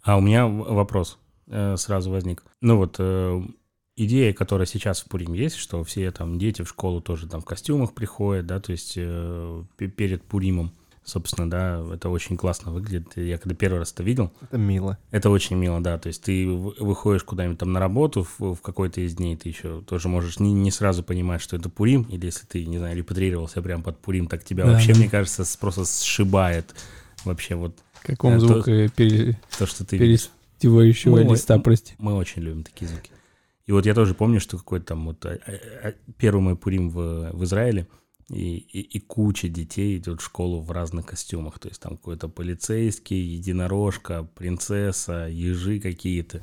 А 0.02 0.16
у 0.16 0.20
меня 0.20 0.46
вопрос 0.46 1.18
э, 1.48 1.76
сразу 1.76 2.10
возник. 2.10 2.44
Ну 2.62 2.78
вот, 2.78 2.96
э, 2.98 3.42
идея, 4.04 4.32
которая 4.32 4.66
сейчас 4.66 5.00
в 5.00 5.06
Пурим 5.06 5.32
есть, 5.34 5.56
что 5.56 5.82
все 5.84 6.10
там 6.10 6.38
дети 6.38 6.62
в 6.62 6.68
школу 6.68 7.00
тоже 7.00 7.26
там 7.28 7.40
в 7.40 7.44
костюмах 7.44 7.92
приходят, 7.94 8.46
да, 8.46 8.60
то 8.60 8.72
есть 8.72 8.94
э, 8.96 9.62
пе- 9.76 9.88
перед 9.88 10.22
Пуримом, 10.22 10.70
собственно, 11.04 11.48
да, 11.50 11.84
это 11.94 12.08
очень 12.10 12.36
классно 12.36 12.70
выглядит. 12.70 13.16
Я 13.16 13.38
когда 13.38 13.54
первый 13.54 13.78
раз 13.78 13.92
это 13.92 14.02
видел, 14.02 14.30
Это 14.42 14.58
мило. 14.58 14.98
это 15.10 15.30
очень 15.30 15.56
мило, 15.56 15.80
да, 15.80 15.98
то 15.98 16.08
есть 16.08 16.22
ты 16.22 16.46
выходишь 16.48 17.24
куда-нибудь 17.24 17.58
там 17.58 17.72
на 17.72 17.80
работу 17.80 18.26
в, 18.38 18.54
в 18.54 18.60
какой-то 18.60 19.00
из 19.00 19.14
дней, 19.14 19.36
ты 19.36 19.48
еще 19.48 19.80
тоже 19.86 20.08
можешь 20.08 20.38
не, 20.38 20.52
не 20.52 20.70
сразу 20.70 21.02
понимать, 21.02 21.40
что 21.40 21.56
это 21.56 21.68
Пурим, 21.68 22.02
или 22.02 22.26
если 22.26 22.46
ты, 22.46 22.64
не 22.66 22.78
знаю, 22.78 22.96
репатрировался 22.96 23.62
прям 23.62 23.82
под 23.82 23.98
Пурим, 23.98 24.26
так 24.26 24.44
тебя 24.44 24.64
Да, 24.64 24.72
вообще, 24.72 24.92
да. 24.92 24.98
мне 25.00 25.08
кажется, 25.08 25.44
просто 25.58 25.84
сшибает 25.86 26.74
вообще 27.24 27.54
вот 27.56 27.74
Как 28.02 28.22
вам 28.22 28.34
Это- 28.34 28.46
звук 28.46 28.68
э, 28.68 28.88
пере- 28.94 29.38
то, 29.58 29.66
что 29.66 29.84
ты 29.84 29.98
перестивающего 29.98 31.20
Ну, 31.20 31.32
листа, 31.32 31.58
прости? 31.58 31.94
Мы 31.98 32.14
очень 32.14 32.42
любим 32.42 32.62
такие 32.64 32.86
звуки. 32.88 33.10
И 33.68 33.72
вот 33.72 33.84
я 33.84 33.94
тоже 33.94 34.14
помню, 34.14 34.40
что 34.40 34.56
какой-то 34.56 34.86
там 34.86 35.04
вот 35.04 35.24
а, 35.26 35.38
а, 35.46 35.88
а, 35.88 35.92
первый 36.16 36.40
мой 36.40 36.56
Пурим 36.56 36.88
в, 36.88 37.30
в 37.32 37.44
Израиле, 37.44 37.86
и, 38.30 38.58
и, 38.58 38.80
и 38.80 39.00
куча 39.00 39.48
детей 39.48 39.96
идет 39.96 40.20
в 40.20 40.24
школу 40.24 40.60
в 40.60 40.70
разных 40.70 41.06
костюмах. 41.06 41.58
То 41.58 41.68
есть 41.68 41.80
там 41.80 41.96
какой-то 41.96 42.28
полицейский, 42.28 43.18
единорожка, 43.18 44.28
принцесса, 44.34 45.28
ежи 45.30 45.80
какие-то. 45.80 46.42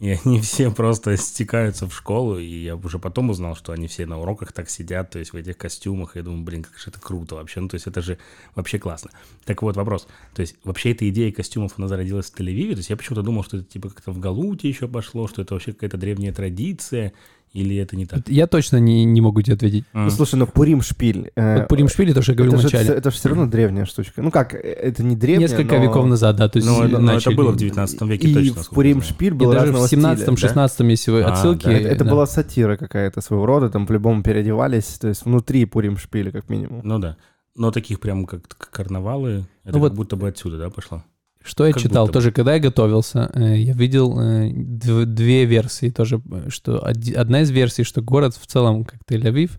И 0.00 0.10
они 0.10 0.40
все 0.40 0.72
просто 0.72 1.16
стекаются 1.16 1.88
в 1.88 1.94
школу, 1.94 2.36
и 2.36 2.64
я 2.64 2.74
уже 2.74 2.98
потом 2.98 3.30
узнал, 3.30 3.54
что 3.54 3.72
они 3.72 3.86
все 3.86 4.04
на 4.04 4.20
уроках 4.20 4.52
так 4.52 4.68
сидят, 4.68 5.10
то 5.10 5.20
есть 5.20 5.32
в 5.32 5.36
этих 5.36 5.56
костюмах. 5.56 6.16
Я 6.16 6.24
думаю, 6.24 6.42
блин, 6.42 6.64
как 6.64 6.76
же 6.76 6.90
это 6.90 7.00
круто 7.00 7.36
вообще. 7.36 7.60
Ну, 7.60 7.68
то 7.68 7.76
есть 7.76 7.86
это 7.86 8.02
же 8.02 8.18
вообще 8.56 8.80
классно. 8.80 9.12
Так 9.44 9.62
вот 9.62 9.76
вопрос. 9.76 10.08
То 10.34 10.40
есть 10.40 10.56
вообще 10.64 10.90
эта 10.90 11.08
идея 11.08 11.30
костюмов, 11.30 11.74
она 11.76 11.86
зародилась 11.86 12.32
в 12.32 12.34
Тель-Авиве? 12.34 12.72
То 12.72 12.78
есть 12.78 12.90
я 12.90 12.96
почему-то 12.96 13.22
думал, 13.22 13.44
что 13.44 13.58
это 13.58 13.66
типа 13.66 13.90
как-то 13.90 14.10
в 14.10 14.18
Галуте 14.18 14.68
еще 14.68 14.88
пошло, 14.88 15.28
что 15.28 15.42
это 15.42 15.54
вообще 15.54 15.72
какая-то 15.72 15.98
древняя 15.98 16.32
традиция, 16.32 17.12
или 17.52 17.76
это 17.76 17.96
не 17.96 18.06
так? 18.06 18.28
Я 18.28 18.46
точно 18.46 18.78
не, 18.78 19.04
не 19.04 19.20
могу 19.20 19.42
тебе 19.42 19.54
ответить. 19.54 19.84
М. 19.92 20.04
Ну, 20.04 20.10
слушай, 20.10 20.36
ну 20.36 20.46
Пурим 20.46 20.80
шпиль. 20.82 21.30
э, 21.36 21.58
Вот 21.58 21.68
Пурим 21.68 21.88
Шпили, 21.88 22.12
то, 22.12 22.22
что 22.22 22.32
я 22.32 22.36
говорил 22.36 22.54
это, 22.58 22.62
же, 22.62 22.68
вначале. 22.76 22.98
это 22.98 23.10
же 23.10 23.16
все 23.16 23.28
равно 23.28 23.46
древняя 23.46 23.84
штучка. 23.84 24.22
Ну 24.22 24.30
как, 24.30 24.54
э, 24.54 24.58
это 24.58 25.02
не 25.02 25.16
древняя, 25.16 25.48
Несколько 25.48 25.76
но- 25.78 25.82
веков 25.84 26.06
назад, 26.06 26.36
да, 26.36 26.48
то 26.48 26.58
есть 26.58 26.66
Ну, 26.68 26.78
это- 26.82 26.88
но 26.98 26.98
это 26.98 27.14
начали. 27.14 27.34
было 27.34 27.52
в 27.52 27.56
19 27.56 28.08
веке 28.08 28.28
и 28.28 28.34
точно, 28.34 28.52
в 28.52 28.56
насколько 28.56 28.74
Пурим 28.74 29.02
шпиль 29.02 29.28
И 29.28 29.30
был 29.36 29.50
даже 29.52 29.66
разного 29.66 29.86
в 29.86 29.92
17-м, 29.92 30.36
стиля, 30.36 30.48
да. 30.54 30.54
16-м, 30.66 30.88
если 30.88 31.10
вы 31.10 31.22
А, 31.22 31.32
отсылки... 31.32 31.64
да, 31.64 31.72
Это, 31.72 31.88
это 31.88 32.04
да. 32.04 32.10
была 32.10 32.26
сатира 32.26 32.76
какая-то 32.76 33.20
своего 33.20 33.44
рода, 33.46 33.68
там 33.70 33.86
по-любому 33.86 34.22
переодевались, 34.22 34.84
то 34.98 35.08
есть 35.08 35.24
внутри 35.24 35.64
Пурим 35.66 35.98
шпиля, 35.98 36.30
как 36.32 36.48
минимум. 36.48 36.80
Ну 36.84 36.98
да. 36.98 37.16
Но 37.54 37.70
таких 37.70 38.00
прям 38.00 38.24
как 38.24 38.48
карнавалы, 38.70 39.44
это 39.64 39.74
Ну 39.74 39.78
вот- 39.80 39.88
как 39.90 39.96
будто 39.96 40.16
бы 40.16 40.28
отсюда, 40.28 40.56
да, 40.58 40.70
пошло? 40.70 41.04
Что 41.44 41.66
я 41.66 41.72
Как 41.72 41.82
читал? 41.82 42.04
будто 42.06 42.14
тоже, 42.14 42.30
когда 42.32 42.54
я 42.54 42.60
готовился, 42.60 43.30
э, 43.34 43.56
я 43.58 43.72
видел 43.72 44.18
э, 44.18 44.48
дв- 44.50 45.04
две 45.06 45.44
версии. 45.44 45.90
Тоже, 45.90 46.20
э, 46.30 46.48
что 46.50 46.78
одна 46.84 47.42
из 47.42 47.50
версий, 47.50 47.82
что 47.84 48.00
город 48.00 48.34
в 48.40 48.46
целом, 48.46 48.84
как 48.84 49.00
Тель-Авив, 49.08 49.50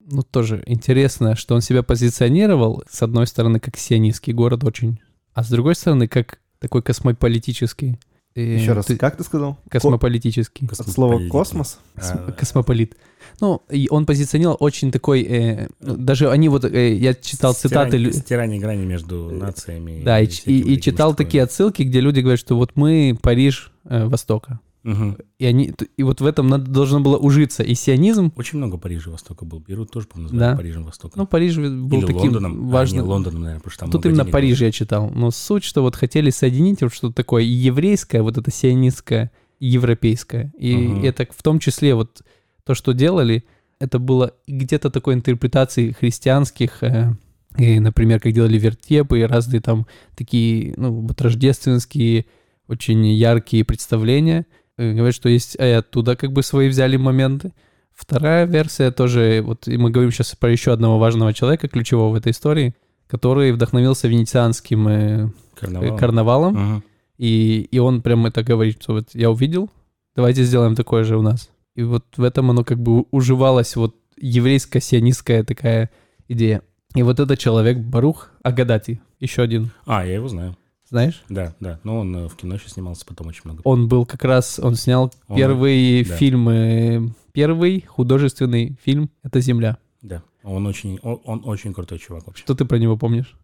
ну 0.00 0.22
тоже 0.22 0.62
интересно, 0.66 1.34
что 1.36 1.54
он 1.54 1.60
себя 1.60 1.82
позиционировал, 1.82 2.82
с 2.90 3.02
одной 3.02 3.26
стороны, 3.26 3.60
как 3.60 3.76
сионистский 3.78 4.32
город 4.32 4.64
очень, 4.64 5.00
а 5.32 5.42
с 5.42 5.48
другой 5.48 5.74
стороны, 5.74 6.08
как 6.08 6.38
такой 6.58 6.82
космополитический. 6.82 7.98
Еще 8.34 8.72
раз, 8.72 8.86
ты- 8.86 8.96
как 8.96 9.16
ты 9.16 9.24
сказал? 9.24 9.58
Космополитический. 9.70 10.66
Ко- 10.66 10.76
От 10.78 10.88
слова 10.88 11.20
космос? 11.28 11.78
Космо- 11.96 12.28
А, 12.28 12.32
Космополит. 12.32 12.96
Ну, 13.40 13.62
и 13.70 13.88
он 13.90 14.06
позиционировал 14.06 14.56
очень 14.60 14.90
такой... 14.90 15.22
э, 15.22 15.68
даже 15.80 16.30
они 16.30 16.48
вот... 16.48 16.64
э, 16.64 16.94
я 16.94 17.14
читал 17.14 17.54
цитаты... 17.54 17.96
лю- 17.98 18.10
Стирание, 18.10 18.22
стирание 18.22 18.60
грани 18.60 18.84
между 18.84 19.30
нациями. 19.30 20.02
Да, 20.04 20.20
и, 20.20 20.26
и- 20.46 20.74
и 20.74 20.80
читал 20.80 21.10
штуками. 21.10 21.26
такие 21.26 21.42
отсылки, 21.44 21.82
где 21.82 22.00
люди 22.00 22.20
говорят, 22.20 22.40
что 22.40 22.56
вот 22.56 22.72
мы 22.74 23.16
Париж 23.20 23.70
э, 23.84 24.06
Востока. 24.06 24.60
Мгм. 24.84 25.16
И, 25.38 25.46
они, 25.46 25.72
и 25.96 26.02
вот 26.02 26.20
в 26.20 26.26
этом 26.26 26.48
надо, 26.48 26.70
должно 26.70 27.00
было 27.00 27.16
ужиться 27.16 27.62
и 27.62 27.74
сионизм, 27.74 28.32
Очень 28.36 28.58
много 28.58 28.78
Парижа 28.78 29.10
Востока 29.12 29.44
был. 29.44 29.60
Бейрут 29.60 29.90
тоже, 29.92 30.08
по-моему, 30.08 30.30
Да. 30.30 30.34
называют 30.34 30.58
Парижем 30.58 30.84
Востока. 30.84 31.18
ну, 31.18 31.26
Париж 31.26 31.56
был 31.56 31.98
Или 31.98 32.06
таким 32.06 32.16
Лондоном. 32.16 32.68
А, 32.68 32.72
важным. 32.72 33.04
не, 33.04 33.08
Лондоном, 33.08 33.40
наверное, 33.42 33.60
потому 33.60 33.70
что 33.72 33.80
там 33.80 33.90
Тут 33.92 34.06
именно 34.06 34.24
Париж 34.24 34.58
было. 34.58 34.66
я 34.66 34.72
читал. 34.72 35.10
Но 35.10 35.30
суть, 35.30 35.62
что 35.64 35.82
вот 35.82 35.94
хотели 35.94 36.30
соединить 36.30 36.82
вот 36.82 36.92
что-то 36.92 37.14
такое 37.14 37.44
и 37.44 37.48
еврейское, 37.48 38.22
вот 38.22 38.38
это 38.38 38.50
сионистское, 38.50 39.30
и 39.60 39.68
европейское. 39.68 40.52
И 40.58 40.74
Мгм. 40.76 41.04
это 41.04 41.26
в 41.30 41.42
том 41.42 41.60
числе 41.60 41.94
вот 41.94 42.22
то, 42.64 42.74
что 42.74 42.92
делали, 42.92 43.44
это 43.78 43.98
было 44.00 44.34
где-то 44.48 44.90
такой 44.90 45.14
интерпретации 45.14 45.92
христианских, 45.92 46.82
э, 46.82 47.12
и, 47.58 47.78
например, 47.80 48.18
как 48.18 48.32
делали 48.32 48.58
вертепы 48.58 49.20
и 49.20 49.22
разные 49.22 49.60
там 49.60 49.86
такие, 50.16 50.74
ну, 50.76 50.92
вот 51.02 51.20
рождественские, 51.20 52.26
очень 52.68 53.06
яркие 53.06 53.64
представления. 53.64 54.46
Э, 54.78 54.92
Говорят, 54.92 55.14
что 55.14 55.28
есть 55.28 55.54
и 55.56 55.62
оттуда 55.62 56.16
как 56.16 56.32
бы 56.32 56.42
свои 56.42 56.68
взяли 56.68 56.96
моменты. 56.96 57.52
Вторая 57.92 58.46
версия 58.46 58.90
тоже, 58.90 59.42
вот 59.44 59.68
и 59.68 59.76
мы 59.76 59.90
говорим 59.90 60.10
сейчас 60.12 60.34
про 60.34 60.50
еще 60.50 60.72
одного 60.72 60.98
важного 60.98 61.32
человека, 61.34 61.68
ключевого 61.68 62.10
в 62.10 62.14
этой 62.14 62.32
истории, 62.32 62.74
который 63.06 63.52
вдохновился 63.52 64.08
венецианским 64.08 64.88
э, 64.88 65.28
Карнавал. 65.54 65.98
карнавалом, 65.98 66.54
Мгм. 66.54 66.84
и, 67.18 67.68
и 67.70 67.78
он 67.78 68.00
прям 68.02 68.24
это 68.26 68.42
говорит, 68.42 68.82
что 68.82 68.94
вот 68.94 69.08
я 69.14 69.30
увидел, 69.30 69.68
давайте 70.16 70.42
сделаем 70.44 70.74
такое 70.74 71.04
же 71.04 71.18
у 71.18 71.22
нас. 71.22 71.50
И 71.74 71.82
вот 71.82 72.04
в 72.16 72.22
этом 72.22 72.50
оно 72.50 72.64
как 72.64 72.78
бы 72.78 73.04
уживалось, 73.10 73.76
вот 73.76 73.94
еврейско-сионистская 74.18 75.44
такая 75.44 75.90
идея. 76.28 76.62
И 76.94 77.02
вот 77.02 77.20
этот 77.20 77.38
человек, 77.38 77.78
Барух 77.78 78.30
Агадати, 78.42 79.00
еще 79.20 79.42
один, 79.42 79.70
А, 79.86 80.04
я 80.04 80.14
его 80.14 80.28
знаю. 80.28 80.56
Знаешь? 80.92 81.22
Да, 81.30 81.54
да. 81.58 81.80
Но 81.84 82.00
он 82.00 82.14
э, 82.14 82.28
в 82.28 82.36
кино 82.36 82.56
еще 82.56 82.68
снимался 82.68 83.06
потом 83.06 83.28
очень 83.28 83.40
много. 83.44 83.62
Он 83.64 83.88
был 83.88 84.04
как 84.04 84.24
раз, 84.24 84.58
он 84.58 84.74
снял 84.76 85.10
Он- 85.26 85.36
первый 85.36 86.04
да. 86.04 86.16
фильм, 86.16 86.48
э, 86.50 87.00
первый 87.32 87.80
художественный 87.80 88.76
фильм 88.82 89.10
«Это 89.22 89.40
земля». 89.40 89.78
Да. 90.02 90.22
Он 90.42 90.66
очень, 90.66 90.98
он, 91.02 91.20
он 91.24 91.42
очень 91.46 91.72
крутой 91.72 91.98
чувак 91.98 92.26
вообще. 92.26 92.44
Что 92.44 92.54
ты 92.54 92.66
про 92.66 92.76
него 92.76 92.98
помнишь? 92.98 93.38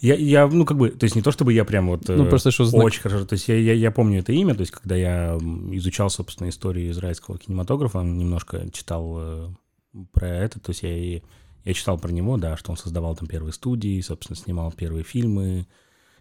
Я, 0.00 0.14
я, 0.14 0.46
ну, 0.46 0.64
как 0.64 0.78
бы, 0.78 0.88
то 0.88 1.04
есть 1.04 1.14
не 1.14 1.20
то, 1.20 1.30
чтобы 1.30 1.52
я 1.52 1.66
прям 1.66 1.88
вот... 1.88 2.08
Ну, 2.08 2.24
э, 2.24 2.28
просто 2.28 2.50
что 2.50 2.64
знак. 2.64 2.84
Очень 2.84 3.02
хорошо. 3.02 3.26
То 3.26 3.34
есть 3.34 3.48
я, 3.48 3.56
я, 3.58 3.74
я 3.74 3.90
помню 3.90 4.20
это 4.20 4.32
имя, 4.32 4.54
то 4.54 4.62
есть 4.62 4.72
когда 4.72 4.96
я 4.96 5.38
изучал, 5.72 6.08
собственно, 6.08 6.48
историю 6.48 6.90
израильского 6.90 7.36
кинематографа, 7.36 8.00
немножко 8.00 8.70
читал 8.72 9.54
про 10.12 10.28
это, 10.28 10.58
то 10.58 10.70
есть 10.70 10.82
я, 10.82 11.20
я 11.64 11.74
читал 11.74 11.98
про 11.98 12.10
него, 12.10 12.38
да, 12.38 12.56
что 12.56 12.70
он 12.70 12.78
создавал 12.78 13.14
там 13.14 13.28
первые 13.28 13.52
студии, 13.52 14.00
собственно, 14.00 14.36
снимал 14.36 14.72
первые 14.72 15.04
фильмы 15.04 15.66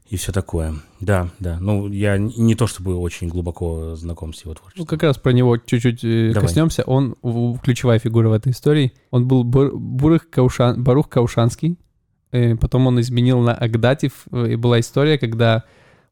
и 0.09 0.15
все 0.17 0.31
такое. 0.31 0.75
Да, 0.99 1.29
да. 1.39 1.57
Ну, 1.59 1.87
я 1.89 2.17
не 2.17 2.55
то 2.55 2.67
чтобы 2.67 2.95
очень 2.97 3.29
глубоко 3.29 3.95
знаком 3.95 4.33
с 4.33 4.41
его 4.43 4.51
Ну, 4.51 4.55
творчеством. 4.55 4.85
как 4.85 5.03
раз 5.03 5.17
про 5.17 5.31
него 5.31 5.57
чуть-чуть 5.57 6.03
э, 6.03 6.31
Давай. 6.33 6.47
коснемся. 6.47 6.83
Он 6.83 7.15
ключевая 7.63 7.99
фигура 7.99 8.29
в 8.29 8.33
этой 8.33 8.51
истории. 8.51 8.93
Он 9.11 9.27
был 9.27 9.43
Бур- 9.43 9.75
Бурых 9.75 10.29
Каушан, 10.29 10.83
Барух 10.83 11.09
Каушанский. 11.09 11.77
Э, 12.31 12.55
потом 12.55 12.87
он 12.87 12.99
изменил 13.01 13.39
на 13.39 13.53
Агдатив. 13.55 14.25
Э, 14.31 14.51
И 14.51 14.55
была 14.55 14.79
история, 14.79 15.17
когда 15.17 15.63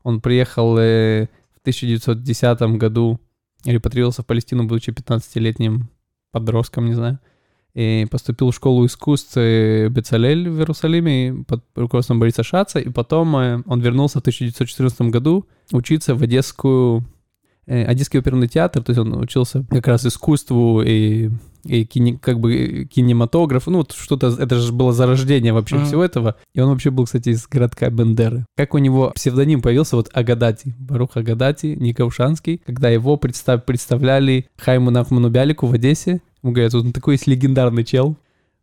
он 0.03 0.19
приехал 0.21 0.73
в 0.75 1.27
1910 1.61 2.77
году, 2.77 3.19
репатрировался 3.65 4.23
в 4.23 4.25
Палестину, 4.25 4.63
будучи 4.63 4.89
15-летним 4.89 5.89
подростком, 6.31 6.85
не 6.87 6.93
знаю. 6.93 7.19
И 7.73 8.05
поступил 8.11 8.51
в 8.51 8.55
школу 8.55 8.85
искусств 8.85 9.37
э, 9.37 9.87
Бецалель 9.89 10.49
в 10.49 10.57
Иерусалиме 10.59 11.45
под 11.47 11.63
руководством 11.75 12.19
Бориса 12.19 12.43
Шаца. 12.43 12.79
И 12.79 12.89
потом 12.89 13.35
э, 13.37 13.63
он 13.65 13.79
вернулся 13.79 14.17
в 14.19 14.21
1914 14.21 15.01
году 15.03 15.45
учиться 15.71 16.13
в 16.15 16.21
Одесскую 16.21 17.05
э, 17.67 17.83
Одесский 17.85 18.19
оперный 18.19 18.47
театр, 18.49 18.83
то 18.83 18.89
есть 18.91 18.99
он 18.99 19.13
учился 19.15 19.63
как 19.69 19.87
раз 19.87 20.05
искусству 20.05 20.81
и, 20.81 21.29
и 21.63 21.83
кине- 21.83 22.17
как 22.19 22.41
бы 22.41 22.89
кинематографу, 22.91 23.71
ну 23.71 23.77
вот 23.77 23.93
что-то, 23.93 24.35
это 24.37 24.55
же 24.59 24.73
было 24.73 24.91
зарождение 24.91 25.53
вообще 25.53 25.75
Мгм. 25.77 25.85
всего 25.85 26.03
этого. 26.03 26.35
И 26.53 26.59
он 26.59 26.69
вообще 26.71 26.89
был, 26.89 27.05
кстати, 27.05 27.29
из 27.29 27.47
городка 27.47 27.89
Бендеры. 27.89 28.45
Как 28.57 28.73
у 28.73 28.79
него 28.79 29.11
псевдоним 29.15 29.61
появился, 29.61 29.95
вот 29.95 30.09
Агадати, 30.11 30.75
Барух 30.77 31.15
Агадати, 31.15 31.67
Никаушанский, 31.79 32.61
когда 32.65 32.89
его 32.89 33.15
представ- 33.15 33.63
представляли 33.65 34.47
Хайму 34.57 34.91
Нахману 34.91 35.29
Бялику 35.29 35.67
в 35.67 35.73
Одессе. 35.73 36.19
Ему 36.43 36.53
говорят, 36.53 36.73
вот 36.73 36.85
он 36.85 36.93
такой 36.93 37.15
есть 37.15 37.27
легендарный 37.27 37.83
чел, 37.83 38.17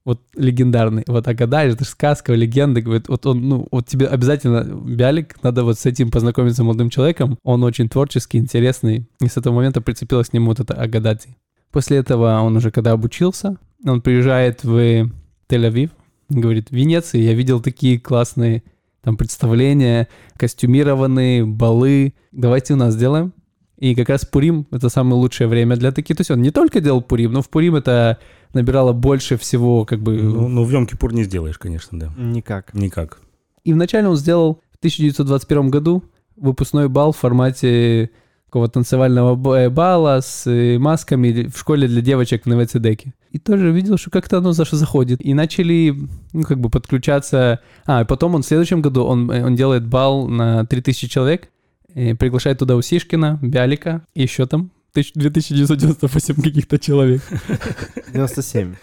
вот 0.05 0.21
легендарный. 0.35 1.05
Вот 1.07 1.29
Агадай, 1.29 1.69
это 1.69 1.85
же 1.85 1.91
сказка, 1.91 2.33
легенда. 2.33 2.81
Говорит, 2.81 3.09
вот 3.09 3.27
он, 3.27 3.49
ну, 3.49 3.69
вот 3.71 3.87
тебе 3.87 4.07
обязательно, 4.07 4.64
Бялик, 4.64 5.43
надо 5.43 5.64
вот 5.64 5.79
с 5.79 5.87
этим 5.87 6.11
познакомиться 6.11 6.64
молодым 6.64 6.88
человеком. 6.88 7.38
Он 7.43 7.62
очень 7.62 7.88
творческий, 7.88 8.38
интересный. 8.38 9.07
И 9.21 9.29
с 9.29 9.37
этого 9.37 9.55
момента 9.55 9.81
прицепилась 9.81 10.31
к 10.31 10.33
нему 10.33 10.47
вот 10.47 10.61
эта 10.61 10.75
Агадати. 10.75 11.37
После 11.71 11.99
этого 11.99 12.41
он 12.41 12.57
уже 12.57 12.71
когда 12.71 12.93
обучился, 12.93 13.59
он 13.85 14.01
приезжает 14.01 14.64
в 14.64 15.11
Тель-Авив, 15.49 15.91
говорит, 16.31 16.71
в 16.71 16.73
Венеции 16.73 17.21
я 17.21 17.35
видел 17.35 17.61
такие 17.61 18.01
классные 18.01 18.62
там 19.03 19.17
представления, 19.17 20.09
костюмированные, 20.37 21.45
балы. 21.45 22.14
Давайте 22.33 22.75
у 22.75 22.77
нас 22.77 22.95
сделаем. 22.95 23.33
И 23.79 23.95
как 23.95 24.09
раз 24.09 24.25
Пурим— 24.25 24.67
это 24.71 24.88
самое 24.88 25.14
лучшее 25.14 25.47
время 25.47 25.77
для 25.77 25.93
таких. 25.93 26.17
То 26.17 26.23
есть 26.23 26.31
он 26.31 26.43
не 26.43 26.51
только 26.51 26.81
делал 26.81 27.01
Пурим, 27.01 27.33
но 27.33 27.43
в 27.43 27.49
Пурим 27.49 27.77
это 27.77 28.19
набирало 28.53 28.93
больше 28.93 29.37
всего 29.37 29.85
как 29.85 30.01
бы... 30.01 30.17
Ну, 30.17 30.49
ну, 30.49 30.64
в 30.64 30.71
Йом-Кипур 30.71 31.12
не 31.12 31.25
сделаешь, 31.25 31.59
конечно, 31.59 31.99
да. 31.99 32.12
Никак. 32.17 32.75
Никак. 32.75 33.21
И 33.64 33.73
вначале 33.73 34.09
он 34.09 34.17
сделал 34.17 34.61
в 34.73 34.79
1921 34.79 35.71
году 35.71 36.03
выпускной 36.37 36.88
бал 36.88 37.12
в 37.12 37.17
формате 37.17 38.11
такого 38.47 38.69
танцевального 38.69 39.57
э, 39.57 39.69
бала 39.69 40.21
с 40.23 40.47
э, 40.47 40.79
масками 40.79 41.49
в 41.49 41.59
школе 41.59 41.87
для 41.87 42.01
девочек 42.01 42.45
в 42.45 42.49
Новоцедеке. 42.49 43.12
И 43.31 43.38
тоже 43.38 43.71
видел, 43.71 43.99
что 43.99 44.11
как-то 44.11 44.38
оно 44.38 44.51
заш- 44.51 44.75
заходит. 44.75 45.25
И 45.25 45.35
начали, 45.35 45.95
ну, 46.33 46.43
как 46.45 46.59
бы 46.59 46.71
подключаться... 46.71 47.61
А, 47.85 48.03
и 48.03 48.05
потом 48.07 48.35
он 48.35 48.43
в 48.43 48.47
следующем 48.47 48.81
году, 48.81 49.05
он, 49.05 49.31
э, 49.31 49.45
он 49.45 49.55
делает 49.55 49.87
бал 49.87 50.27
на 50.29 50.64
3000 50.64 51.09
человек, 51.09 51.51
э, 51.98 52.14
приглашает 52.14 52.58
туда 52.58 52.76
Усишкина, 52.76 53.38
Бялика, 53.42 54.02
и 54.14 54.22
еще 54.22 54.46
там 54.46 54.70
тысяч- 54.92 55.12
2998 55.14 56.34
каких-то 56.42 56.78
человек. 56.78 57.22
97. 58.12 58.74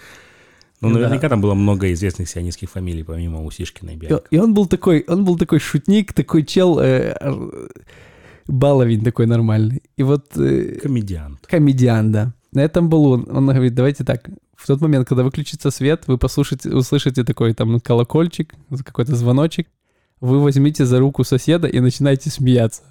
Ну, 0.82 0.90
Да. 0.90 0.96
наверняка 0.96 1.30
там 1.30 1.42
было 1.42 1.54
много 1.54 1.92
известных 1.94 2.28
сионистских 2.30 2.70
фамилий, 2.70 3.04
помимо 3.04 3.44
Усишкина 3.46 3.92
и 3.92 3.94
И, 3.94 3.98
Бялика. 3.98 4.24
и 4.30 4.38
он 4.38 4.54
был 4.54 4.66
такой, 4.68 5.04
он 5.08 5.24
был 5.26 5.38
такой 5.38 5.60
шутник, 5.60 6.14
такой 6.14 6.44
чел, 6.44 6.80
э, 6.80 7.16
баловень 8.48 9.04
такой 9.04 9.26
нормальный. 9.26 9.82
И 9.98 10.04
вот 10.04 10.38
э, 10.38 10.80
Комедиант. 10.82 11.46
комедиан, 11.48 12.12
да. 12.12 12.34
На 12.52 12.62
этом 12.62 12.90
был 12.90 13.06
он. 13.06 13.28
Он 13.30 13.46
говорит, 13.48 13.74
давайте 13.76 14.04
так, 14.04 14.30
в 14.56 14.68
тот 14.68 14.82
момент, 14.82 15.08
когда 15.08 15.24
выключится 15.24 15.72
свет, 15.72 16.04
вы 16.08 16.18
послушаете, 16.18 16.70
услышите 16.70 17.24
такой 17.24 17.54
там 17.54 17.80
колокольчик, 17.80 18.54
какой-то 18.86 19.16
звоночек, 19.16 19.68
вы 20.22 20.40
возьмите 20.42 20.86
за 20.86 21.00
руку 21.00 21.24
соседа 21.24 21.68
и 21.68 21.80
начинаете 21.80 22.30
смеяться. 22.30 22.84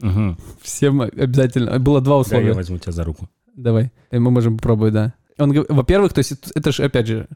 Мгм. 0.00 0.38
Всем 0.62 1.00
обязательно. 1.02 1.78
Было 1.78 2.00
два 2.00 2.14
Да, 2.16 2.20
условия. 2.20 2.48
я 2.48 2.54
возьму 2.54 2.78
тебя 2.78 2.92
за 2.92 3.04
руку. 3.04 3.28
Давай. 3.56 3.90
Мы 4.10 4.30
можем 4.30 4.56
попробовать, 4.56 4.94
да. 4.94 5.14
Он, 5.38 5.52
во-первых, 5.68 6.12
то 6.12 6.18
есть 6.18 6.32
это- 6.54 6.72
же, 6.72 6.84
опять 6.84 7.06
же, 7.06 7.26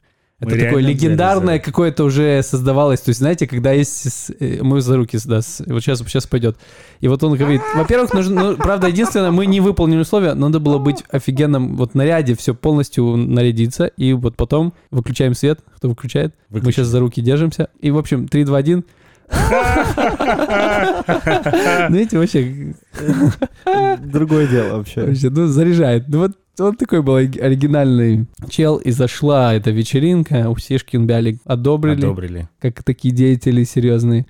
Мы 0.40 0.48
это 0.48 0.56
такое 0.64 0.80
реально 0.82 0.88
легендарное 0.88 1.58
какое-то 1.58 2.04
уже 2.04 2.42
создавалось. 2.42 3.00
То 3.00 3.10
есть, 3.10 3.20
знаете, 3.20 3.46
когда 3.46 3.72
есть... 3.72 4.30
э, 4.40 4.58
Мы 4.62 4.80
за 4.80 4.96
руки, 4.96 5.16
да, 5.24 5.36
вот 5.36 5.80
сейчас, 5.82 6.00
сейчас 6.00 6.26
пойдет. 6.26 6.56
И 7.00 7.08
вот 7.08 7.22
он 7.22 7.36
говорит, 7.36 7.60
во-первых, 7.74 8.12
нужно, 8.12 8.50
ну, 8.50 8.56
правда, 8.56 8.88
единственное, 8.88 9.30
мы 9.30 9.46
не 9.46 9.60
выполнили 9.60 10.00
условия, 10.00 10.34
надо 10.34 10.58
было 10.60 10.78
быть 10.78 11.04
офигенным 11.10 11.76
вот 11.76 11.94
наряде, 11.94 12.34
все 12.34 12.52
полностью 12.54 13.16
нарядиться, 13.16 13.86
и 13.86 14.12
вот 14.12 14.36
потом 14.36 14.74
выключаем 14.90 15.34
свет. 15.34 15.60
Кто 15.76 15.88
выключает? 15.88 16.34
Мы 16.50 16.58
Выключи. 16.58 16.76
сейчас 16.76 16.88
за 16.88 17.00
руки 17.00 17.22
держимся. 17.22 17.68
И, 17.80 17.90
в 17.90 17.98
общем, 17.98 18.26
3, 18.28 18.44
2, 18.44 18.58
1. 18.58 18.84
Знаете, 21.88 22.18
вообще, 22.18 22.74
Другое 24.00 24.46
дело 24.46 24.78
вообще. 24.78 25.06
Вообще, 25.06 25.30
ну, 25.30 25.46
заряжает. 25.46 26.08
Ну, 26.08 26.18
вот 26.20 26.32
он 26.58 26.76
такой 26.76 27.02
был 27.02 27.16
ори- 27.16 27.38
оригинальный 27.40 28.26
чел, 28.48 28.76
и 28.76 28.90
зашла 28.90 29.54
эта 29.54 29.70
вечеринка, 29.70 30.48
у 30.48 30.56
Сишкин 30.56 31.06
Бялик 31.06 31.40
одобрили, 31.44 31.98
Одобрили. 31.98 32.48
как 32.60 32.82
такие 32.82 33.12
деятели 33.14 33.64
серьезные. 33.64 34.26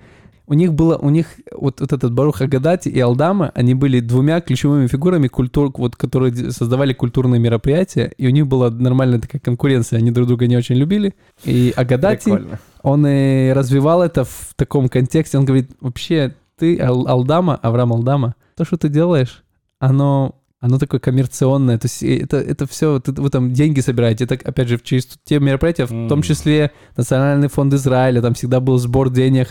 У 0.47 0.53
них 0.53 0.73
было, 0.73 0.97
у 0.97 1.09
них 1.09 1.27
вот, 1.51 1.81
вот 1.81 1.91
этот 1.91 2.13
Барух 2.13 2.41
Агадати 2.41 2.89
и 2.89 2.99
Алдама, 2.99 3.51
они 3.55 3.73
были 3.73 3.99
двумя 3.99 4.41
ключевыми 4.41 4.87
фигурами, 4.87 5.27
культур, 5.27 5.71
вот, 5.75 5.95
которые 5.95 6.51
создавали 6.51 6.93
культурные 6.93 7.39
мероприятия, 7.39 8.11
и 8.17 8.27
у 8.27 8.29
них 8.29 8.47
была 8.47 8.69
нормальная 8.69 9.19
такая 9.19 9.41
конкуренция, 9.41 9.97
они 9.99 10.11
друг 10.11 10.27
друга 10.27 10.47
не 10.47 10.55
очень 10.55 10.75
любили. 10.75 11.15
И 11.45 11.73
Агадати, 11.75 12.25
Прикольно. 12.25 12.59
он 12.83 13.07
и 13.07 13.51
развивал 13.53 14.03
это 14.03 14.23
в 14.23 14.53
таком 14.55 14.87
контексте. 14.87 15.37
Он 15.37 15.45
говорит, 15.45 15.71
вообще, 15.81 16.35
ты, 16.57 16.79
Ал- 16.79 17.07
Алдама, 17.07 17.55
Авраам 17.55 17.93
Алдама, 17.93 18.35
то, 18.55 18.65
что 18.65 18.77
ты 18.77 18.87
делаешь, 18.89 19.43
оно, 19.79 20.35
оно 20.59 20.77
такое 20.77 20.99
коммерционное. 20.99 21.77
То 21.77 21.85
есть 21.87 22.03
это, 22.03 22.37
это 22.37 22.67
все, 22.67 23.01
вы 23.05 23.29
там 23.29 23.51
деньги 23.51 23.79
собираете. 23.79 24.25
Это, 24.25 24.35
опять 24.35 24.67
же, 24.67 24.79
через 24.81 25.07
те 25.23 25.39
мероприятия, 25.39 25.85
в 25.85 26.07
том 26.07 26.21
числе 26.21 26.71
Национальный 26.95 27.49
фонд 27.49 27.73
Израиля, 27.73 28.21
там 28.21 28.35
всегда 28.35 28.59
был 28.59 28.77
сбор 28.77 29.09
денег 29.09 29.47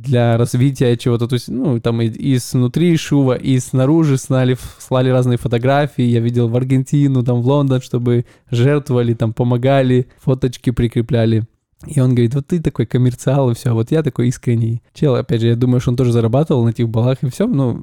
для 0.00 0.36
развития 0.36 0.96
чего-то. 0.96 1.26
То 1.26 1.34
есть, 1.34 1.48
ну, 1.48 1.80
там 1.80 2.00
и, 2.00 2.06
и 2.06 2.38
снутри 2.38 2.96
Шува, 2.96 3.34
и 3.34 3.58
снаружи 3.58 4.16
слали, 4.16 4.56
слали 4.78 5.10
разные 5.10 5.38
фотографии. 5.38 6.04
Я 6.04 6.20
видел 6.20 6.48
в 6.48 6.56
Аргентину, 6.56 7.24
там 7.24 7.42
в 7.42 7.46
Лондон, 7.46 7.80
чтобы 7.80 8.24
жертвовали, 8.50 9.14
там 9.14 9.32
помогали, 9.32 10.06
фоточки 10.20 10.70
прикрепляли. 10.70 11.44
И 11.86 12.00
он 12.00 12.10
говорит, 12.10 12.34
вот 12.34 12.46
ты 12.46 12.60
такой 12.60 12.86
коммерциал 12.86 13.50
и 13.50 13.54
все, 13.54 13.72
вот 13.72 13.90
я 13.90 14.02
такой 14.02 14.28
искренний. 14.28 14.82
Чел, 14.94 15.14
опять 15.14 15.40
же, 15.40 15.48
я 15.48 15.56
думаю, 15.56 15.80
что 15.80 15.90
он 15.90 15.96
тоже 15.96 16.12
зарабатывал 16.12 16.64
на 16.64 16.70
этих 16.70 16.88
балах 16.88 17.22
и 17.22 17.30
все, 17.30 17.46
ну, 17.46 17.82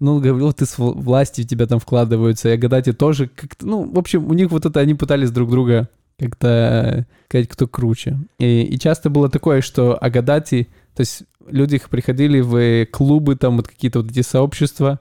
ну, 0.00 0.18
говорил, 0.18 0.52
ты 0.52 0.66
с 0.66 0.76
в 0.78 1.24
тебя 1.24 1.66
там 1.66 1.78
вкладываются, 1.78 2.48
и 2.48 2.52
Агадати 2.52 2.92
тоже 2.92 3.28
как-то, 3.28 3.66
ну, 3.66 3.90
в 3.90 3.98
общем, 3.98 4.26
у 4.26 4.34
них 4.34 4.50
вот 4.50 4.64
это, 4.66 4.80
они 4.80 4.94
пытались 4.94 5.30
друг 5.30 5.50
друга 5.50 5.88
как-то 6.18 6.48
э, 6.48 7.04
сказать, 7.28 7.48
кто 7.48 7.66
круче. 7.66 8.18
И, 8.38 8.62
и 8.62 8.78
часто 8.78 9.10
было 9.10 9.28
такое, 9.28 9.60
что 9.60 9.96
Агадати, 10.00 10.68
то 10.94 11.00
есть 11.00 11.24
люди 11.50 11.76
их 11.76 11.88
приходили 11.90 12.40
в 12.40 12.86
клубы, 12.86 13.36
там 13.36 13.56
вот 13.56 13.68
какие-то 13.68 14.00
вот 14.00 14.10
эти 14.10 14.22
сообщества, 14.22 15.00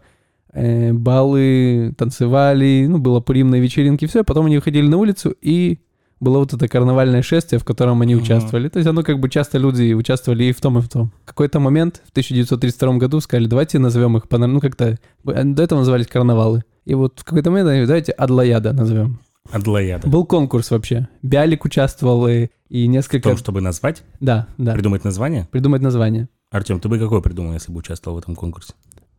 э, 0.53 0.93
балы, 0.93 1.93
танцевали, 1.97 2.85
ну, 2.87 2.97
было 2.99 3.19
пуримные 3.19 3.61
вечеринки, 3.61 4.05
все, 4.07 4.23
потом 4.23 4.45
они 4.45 4.57
выходили 4.57 4.87
на 4.87 4.97
улицу, 4.97 5.35
и 5.41 5.79
было 6.19 6.39
вот 6.39 6.53
это 6.53 6.67
карнавальное 6.69 7.21
шествие, 7.21 7.59
в 7.59 7.65
котором 7.65 8.01
они 8.01 8.15
Мгм. 8.15 8.23
участвовали. 8.23 8.69
То 8.69 8.79
есть 8.79 8.87
оно 8.89 9.03
как 9.03 9.19
бы 9.19 9.29
часто 9.29 9.57
люди 9.57 9.93
участвовали 9.93 10.45
и 10.45 10.51
в 10.53 10.61
том, 10.61 10.77
и 10.77 10.81
в 10.81 10.87
том. 10.87 11.11
В 11.23 11.27
какой-то 11.27 11.59
момент 11.59 12.01
в 12.05 12.11
1932 12.11 12.97
году 12.97 13.19
сказали, 13.19 13.47
давайте 13.47 13.77
назовем 13.79 14.15
их, 14.17 14.29
по- 14.29 14.37
ну 14.37 14.61
как-то, 14.61 14.97
до 15.25 15.63
этого 15.63 15.79
назывались 15.79 16.07
карнавалы. 16.07 16.63
И 16.85 16.93
вот 16.95 17.19
в 17.19 17.23
какой-то 17.25 17.49
момент 17.51 17.69
они, 17.69 17.85
давайте 17.85 18.11
Адлаяда 18.13 18.71
назовем. 18.73 19.19
Адлаяда. 19.51 20.07
Был 20.07 20.25
конкурс 20.25 20.71
вообще. 20.71 21.07
Биалик 21.21 21.65
участвовал 21.65 22.27
и, 22.27 22.47
и 22.69 22.85
В 22.87 22.89
несколько... 22.89 23.29
том, 23.29 23.37
чтобы 23.37 23.61
назвать, 23.61 24.03
Да, 24.19 24.47
да. 24.57 24.73
придумать 24.73 25.03
название. 25.03 25.47
Придумать 25.51 25.81
название. 25.81 26.29
Артем, 26.49 26.79
ты 26.79 26.87
бы 26.87 26.97
какой 26.99 27.21
придумал, 27.21 27.53
если 27.53 27.71
бы 27.71 27.79
участвовал 27.79 28.17
в 28.17 28.19
этом 28.19 28.35
конкурсе? 28.35 28.73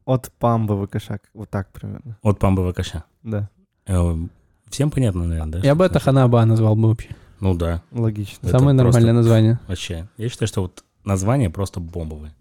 От 0.07 0.31
Памбы 0.39 0.87
ВКШ. 0.87 1.09
Вот 1.35 1.51
так 1.51 1.71
примерно. 1.73 2.17
От 2.23 2.39
Памбы 2.39 2.65
Вакаша. 2.65 3.05
Да, 3.23 3.49
Э, 3.87 4.15
Всем 4.71 4.91
понятно, 4.91 5.25
наверное, 5.25 5.61
да? 5.61 5.67
Я 5.67 5.75
бы 5.75 5.85
это? 5.85 5.99
Ханаба 6.01 6.45
назвал 6.47 6.75
бы 6.75 6.89
вообще. 6.89 7.11
Ну 7.41 7.55
да, 7.55 7.83
логично. 7.93 8.47
Это 8.47 8.59
Самое 8.59 8.77
просто- 8.79 8.99
нормальное 9.01 9.13
название. 9.13 9.59
вообще. 9.69 10.09
Я 10.17 10.29
считаю, 10.31 10.49
что 10.49 10.63
вот 10.63 10.85
название 11.05 11.51
просто 11.51 11.81
бомбовое. 11.81 12.35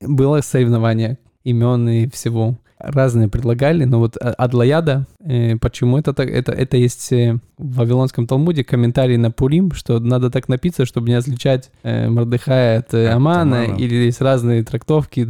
Было 0.00 0.40
соревнование 0.40 1.18
имен 1.44 1.88
и 1.88 2.08
всего. 2.10 2.58
Разные 2.78 3.28
предлагали, 3.28 3.84
но 3.84 3.98
вот 3.98 4.16
А- 4.16 4.30
Адлаяда, 4.32 5.06
э, 5.22 5.56
почему 5.56 5.98
это 5.98 6.14
так? 6.14 6.30
Это, 6.30 6.52
это 6.52 6.78
есть 6.78 7.12
э, 7.12 7.38
в 7.58 7.76
Вавилонском 7.76 8.26
Талмуде 8.26 8.64
комментарий 8.64 9.18
на 9.18 9.30
Пурим, 9.30 9.72
что 9.72 9.98
надо 10.00 10.30
так 10.30 10.48
напиться, 10.48 10.86
чтобы 10.86 11.08
не 11.08 11.14
отличать 11.14 11.70
э, 11.82 12.08
Мордыхая 12.08 12.78
от 12.78 12.94
э, 12.94 13.08
Амана, 13.08 13.64
Амана. 13.64 13.76
или 13.76 13.94
есть 13.96 14.22
разные 14.22 14.64
трактовки. 14.64 15.28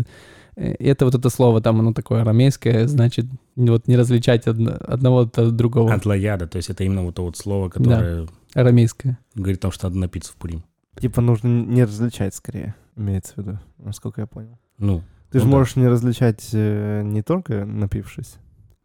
Э, 0.56 0.74
Это 0.78 1.04
вот 1.06 1.16
это 1.16 1.28
слово, 1.28 1.60
там 1.60 1.80
оно 1.80 1.92
такое 1.92 2.20
арамейское, 2.22 2.86
значит, 2.86 3.26
вот 3.56 3.88
не 3.88 3.96
различать 3.96 4.46
одно- 4.46 4.76
одного 4.86 5.20
от 5.22 5.56
другого. 5.56 5.92
Адлаяда, 5.92 6.46
то 6.46 6.56
есть 6.56 6.70
это 6.70 6.84
именно 6.84 7.02
вот 7.02 7.16
то 7.16 7.24
вот 7.24 7.36
слово, 7.36 7.68
которое 7.68 8.28
Арамейское. 8.54 9.18
говорит 9.34 9.58
о 9.58 9.62
том, 9.62 9.72
что 9.72 9.88
надо 9.88 9.98
напиться 9.98 10.32
в 10.32 10.36
Пурим. 10.36 10.62
Типа 11.00 11.20
нужно 11.20 11.48
не 11.48 11.82
различать 11.82 12.32
скорее, 12.34 12.76
имеется 12.96 13.32
в 13.34 13.38
виду, 13.38 13.58
насколько 13.78 14.20
я 14.20 14.26
понял. 14.28 14.56
Ну, 14.78 15.02
Ты 15.30 15.38
же 15.38 15.44
Ну 15.44 15.50
да. 15.50 15.56
можешь 15.58 15.76
не 15.76 15.88
различать 15.88 16.48
э, 16.52 17.02
не 17.04 17.22
только 17.22 17.64
напившись. 17.64 18.36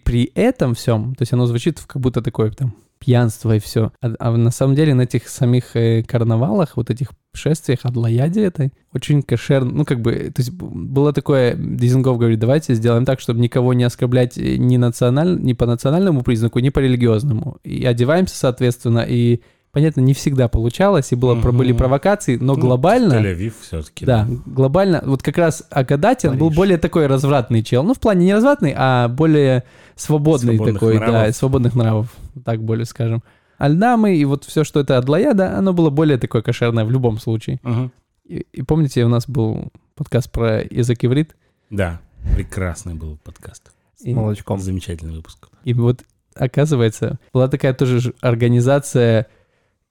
при 0.04 0.32
этом 0.36 0.76
всем, 0.76 1.16
то 1.16 1.24
есть 1.24 1.34
оно 1.34 1.48
звучит 1.48 1.82
как 1.82 2.02
будто 2.02 2.22
такое 2.22 2.52
там 2.52 2.76
пьянство 3.00 3.56
и 3.56 3.60
все. 3.60 3.92
А, 4.02 4.14
а 4.20 4.32
на 4.38 4.52
самом 4.52 4.76
деле 4.76 4.94
на 4.94 5.02
этих 5.02 5.28
самих 5.28 5.76
э, 5.76 6.04
карнавалах, 6.04 6.78
вот 6.78 6.90
этих 6.90 7.10
шествиях, 7.34 7.80
Адлаяде 7.84 8.46
этой, 8.46 8.72
очень 8.94 9.22
кошерно, 9.22 9.72
ну 9.72 9.86
как 9.86 10.02
бы, 10.02 10.32
то 10.34 10.42
есть 10.42 10.52
было 10.52 11.12
такое, 11.14 11.56
Дизингов 11.56 12.18
говорит, 12.18 12.40
давайте 12.40 12.74
сделаем 12.74 13.06
так, 13.06 13.20
чтобы 13.20 13.40
никого 13.42 13.74
не 13.74 13.84
оскорблять 13.84 14.38
ни, 14.38 14.78
националь... 14.78 15.40
ни 15.42 15.54
по 15.54 15.66
национальному 15.66 16.24
признаку, 16.24 16.60
ни 16.60 16.70
по 16.70 16.80
религиозному. 16.80 17.58
И 17.64 17.86
одеваемся 17.86 18.38
соответственно, 18.38 19.06
и 19.08 19.42
понятно, 19.76 20.00
не 20.00 20.14
всегда 20.14 20.48
получалось, 20.48 21.12
и 21.12 21.16
было, 21.16 21.36
про- 21.36 21.52
были 21.52 21.74
провокации, 21.74 22.38
но 22.38 22.56
ну, 22.56 22.62
глобально... 22.62 23.16
Тель-Авив 23.16 23.54
все-таки. 23.62 24.06
Да, 24.06 24.26
глобально, 24.46 25.04
вот 25.06 25.22
как 25.22 25.38
раз 25.38 25.66
Агадати, 25.70 26.28
он 26.28 26.38
был 26.38 26.50
более 26.50 26.78
такой 26.78 27.08
развратный 27.08 27.62
чел. 27.62 27.84
Ну, 27.84 27.94
в 27.94 28.00
плане 28.00 28.26
не 28.26 28.34
развратный, 28.34 28.74
а 28.74 29.10
более 29.10 29.66
свободный 29.98 30.56
Свободных 30.56 30.80
такой, 30.80 31.00
да, 31.00 31.08
нравов. 31.08 31.36
свободных 31.36 31.76
нравов, 31.76 32.08
так 32.46 32.64
более 32.64 32.86
скажем. 32.86 33.22
Альдамы 33.58 34.16
и 34.16 34.24
вот 34.24 34.46
все, 34.46 34.64
что 34.64 34.80
это 34.80 34.98
Адлаяда, 34.98 35.58
оно 35.58 35.74
было 35.74 35.90
более 35.90 36.18
такое 36.18 36.42
кошерное 36.42 36.86
в 36.86 36.92
любом 36.92 37.20
случае. 37.20 37.60
Мгм. 37.64 37.92
И, 38.24 38.46
и 38.54 38.62
помните, 38.62 39.04
у 39.04 39.10
нас 39.10 39.28
был 39.28 39.74
подкаст 39.96 40.32
про 40.32 40.62
язык 40.62 41.04
иврит, 41.04 41.36
Да, 41.70 42.00
прекрасный 42.34 42.94
был 42.94 43.18
подкаст. 43.26 43.74
С 43.98 44.06
И- 44.06 44.14
молочком. 44.14 44.60
Замечательный 44.62 45.16
выпуск. 45.18 45.50
и 45.66 45.74
вот, 45.74 46.04
оказывается, 46.34 47.20
была 47.34 47.48
такая 47.50 47.74
тоже 47.74 48.14
организация, 48.22 49.28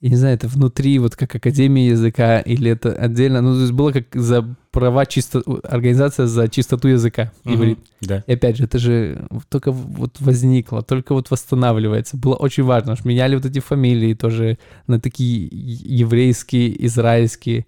я 0.04 0.10
не 0.10 0.16
знаю, 0.16 0.34
это 0.34 0.48
внутри, 0.48 0.98
вот 0.98 1.16
как 1.16 1.34
Академия 1.34 1.88
языка, 1.88 2.38
или 2.40 2.70
это 2.70 2.92
отдельно, 2.92 3.40
ну, 3.40 3.54
то 3.54 3.60
есть 3.60 3.72
было 3.72 3.90
как 3.90 4.04
за 4.12 4.54
права 4.70 5.06
чисто... 5.06 5.42
Организация 5.62 6.26
за 6.26 6.46
чистоту 6.48 6.88
языка. 6.88 7.32
Мгм. 7.44 7.78
Да. 8.02 8.22
И 8.26 8.34
опять 8.34 8.58
же, 8.58 8.64
это 8.64 8.78
же 8.78 9.26
только 9.48 9.72
вот 9.72 10.20
возникло, 10.20 10.82
только 10.82 11.14
вот 11.14 11.30
восстанавливается. 11.30 12.18
Было 12.18 12.34
очень 12.34 12.64
важно, 12.64 12.96
что 12.96 13.08
меняли 13.08 13.36
вот 13.36 13.46
эти 13.46 13.60
фамилии 13.60 14.12
тоже 14.12 14.58
на 14.86 15.00
такие 15.00 15.48
еврейские, 15.50 16.84
израильские. 16.84 17.64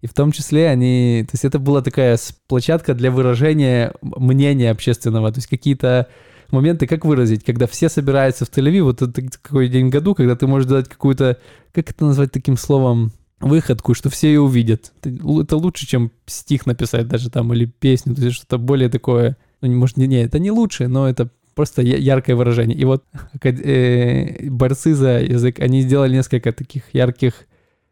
И 0.00 0.08
в 0.08 0.12
том 0.12 0.32
числе 0.32 0.68
они... 0.68 1.24
То 1.28 1.34
есть 1.34 1.44
это 1.44 1.60
была 1.60 1.82
такая 1.82 2.18
площадка 2.48 2.94
для 2.94 3.12
выражения 3.12 3.92
мнения 4.02 4.72
общественного. 4.72 5.30
То 5.30 5.38
есть 5.38 5.46
какие-то 5.46 6.08
моменты, 6.50 6.86
как 6.86 7.04
выразить, 7.04 7.44
когда 7.44 7.66
все 7.66 7.88
собираются 7.88 8.44
в 8.44 8.50
Тель-Авив, 8.50 8.82
вот 8.82 9.02
это 9.02 9.22
какой 9.42 9.68
день 9.68 9.88
в 9.88 9.90
году, 9.90 10.14
когда 10.14 10.36
ты 10.36 10.46
можешь 10.46 10.68
дать 10.68 10.88
какую-то, 10.88 11.38
как 11.72 11.90
это 11.90 12.04
назвать 12.06 12.32
таким 12.32 12.56
словом, 12.56 13.12
выходку, 13.40 13.94
что 13.94 14.08
все 14.08 14.28
ее 14.28 14.40
увидят. 14.40 14.92
Это, 15.02 15.10
лу- 15.10 15.42
это 15.42 15.56
лучше, 15.56 15.86
чем 15.86 16.10
стих 16.26 16.66
написать 16.66 17.08
даже 17.08 17.30
там 17.30 17.52
или 17.52 17.66
песню, 17.66 18.14
то 18.14 18.22
есть 18.22 18.36
что-то 18.36 18.58
более 18.58 18.88
такое, 18.88 19.36
ну, 19.60 19.70
может, 19.72 19.96
не, 19.96 20.06
не, 20.06 20.22
это 20.22 20.38
не 20.38 20.50
лучше, 20.50 20.88
но 20.88 21.08
это 21.08 21.28
просто 21.54 21.82
яркое 21.82 22.36
выражение. 22.36 22.76
И 22.76 22.84
вот 22.84 23.04
э, 23.42 24.48
борцы 24.50 24.94
за 24.94 25.20
язык, 25.20 25.60
они 25.60 25.80
сделали 25.82 26.12
несколько 26.14 26.52
таких 26.52 26.94
ярких 26.94 27.46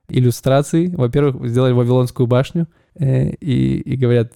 иллюстраций. 0.08 0.88
Во-первых, 0.88 1.48
сделали 1.48 1.72
Вавилонскую 1.72 2.26
башню 2.26 2.68
э, 2.94 3.30
и, 3.40 3.80
и 3.80 3.96
говорят, 3.96 4.32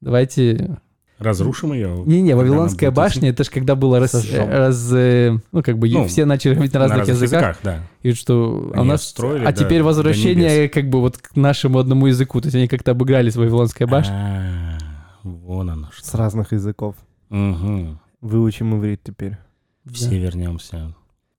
давайте 0.00 0.78
Разрушим 1.22 1.72
ее. 1.72 2.02
не-не, 2.06 2.34
Вавилонская 2.34 2.90
башня, 2.90 3.30
это 3.30 3.44
же 3.44 3.50
когда 3.50 3.74
было 3.74 3.98
раз, 4.00 4.10
Сожжём. 4.12 4.48
раз, 4.50 4.90
э, 4.92 5.38
ну, 5.52 5.62
как 5.62 5.78
бы 5.78 5.88
Ну, 5.88 6.06
все 6.06 6.24
начали 6.24 6.54
говорить 6.54 6.72
на 6.74 6.80
на 6.80 6.88
разных, 6.88 7.08
языках, 7.08 7.58
да. 7.62 7.80
и 8.02 8.12
что, 8.12 8.72
а 8.74 8.80
у 8.80 8.84
нас, 8.84 9.02
отстроили 9.02 9.44
а 9.44 9.52
до- 9.52 9.58
теперь 9.64 9.78
до 9.80 9.84
возвращение 9.84 10.68
как 10.68 10.88
бы 10.88 11.00
вот 11.00 11.18
к 11.18 11.34
нашему 11.36 11.78
одному 11.78 12.06
языку, 12.06 12.40
то 12.40 12.46
есть 12.46 12.56
они 12.56 12.68
как-то 12.68 12.90
обыгрались 12.90 13.34
в 13.34 13.38
Вавилонской 13.38 13.86
башне. 13.86 14.14
А, 14.14 14.78
Вон 15.22 15.70
оно 15.70 15.88
С 15.92 16.08
что. 16.08 16.18
разных 16.18 16.52
языков. 16.52 16.96
Мгм. 17.30 18.00
Выучим 18.20 18.76
иврит 18.78 19.00
теперь. 19.04 19.36
Все 19.90 20.18
вернемся 20.18 20.94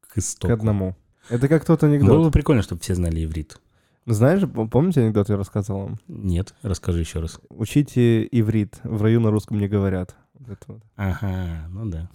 к 0.09 0.13
К 0.13 0.17
истоку. 0.17 0.53
одному. 0.53 0.95
Это 1.29 1.47
как 1.47 1.65
тот 1.65 1.81
Было 1.81 1.91
анекдот. 1.91 2.25
бы 2.25 2.31
прикольно, 2.31 2.61
чтобы 2.61 2.81
все 2.81 2.95
знали 2.95 3.23
иврит. 3.23 3.57
Знаешь, 4.05 4.43
помните 4.69 5.01
анекдот 5.01 5.29
я 5.29 5.37
рассказывал 5.37 5.81
вам? 5.83 5.99
Нет, 6.07 6.53
расскажи 6.61 6.99
еще 6.99 7.19
раз. 7.19 7.39
Учите 7.49 8.27
иврит. 8.31 8.79
В 8.83 9.01
раю 9.01 9.21
на 9.21 9.31
русском 9.31 9.59
не 9.59 9.67
говорят. 9.67 10.15
Вот. 10.39 10.59
Ага, 10.97 11.67
ну 11.69 11.85
да. 11.89 12.09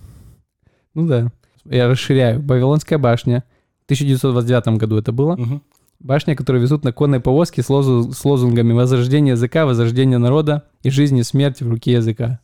Ну 0.94 1.06
да. 1.06 1.32
Я 1.64 1.88
расширяю. 1.88 2.42
Вавилонская 2.46 2.98
башня. 2.98 3.44
В 3.82 3.84
1929 3.86 4.78
году 4.78 4.98
это 4.98 5.12
было. 5.12 5.36
Мгм. 5.36 5.62
Башня, 5.98 6.36
которую 6.36 6.62
везут 6.62 6.84
на 6.84 6.92
конной 6.92 7.20
повозке 7.20 7.62
с, 7.62 7.70
лозу- 7.70 8.12
с 8.12 8.24
лозунгами 8.24 8.72
«Возрождение 8.72 9.32
языка, 9.32 9.66
возрождение 9.66 10.18
народа 10.18 10.64
и 10.82 10.90
жизнь 10.90 11.16
и 11.16 11.22
смерть 11.22 11.60
в 11.62 11.68
руке 11.70 11.92
языка». 11.92 12.38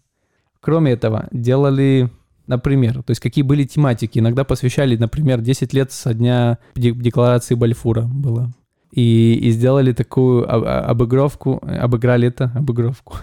Кроме 0.61 0.93
этого, 0.93 1.29
делали, 1.31 2.11
например, 2.47 2.95
то 3.03 3.11
есть 3.11 3.21
какие 3.21 3.45
были 3.45 3.65
тематики. 3.65 4.19
Иногда 4.19 4.45
посвящали, 4.45 4.97
например, 4.97 5.41
10 5.43 5.73
лет 5.75 5.93
со 5.93 6.15
дня 6.15 6.59
де- 6.75 6.93
декларации 6.93 7.55
Бальфура 7.55 8.03
было. 8.03 8.51
И, 8.95 9.35
и 9.43 9.51
сделали 9.51 9.93
такую 9.93 10.45
об- 10.49 10.63
а- 10.65 10.81
обыгровку, 10.83 11.61
обыграли 11.67 12.29
это, 12.29 12.53
обыгровку. 12.55 13.17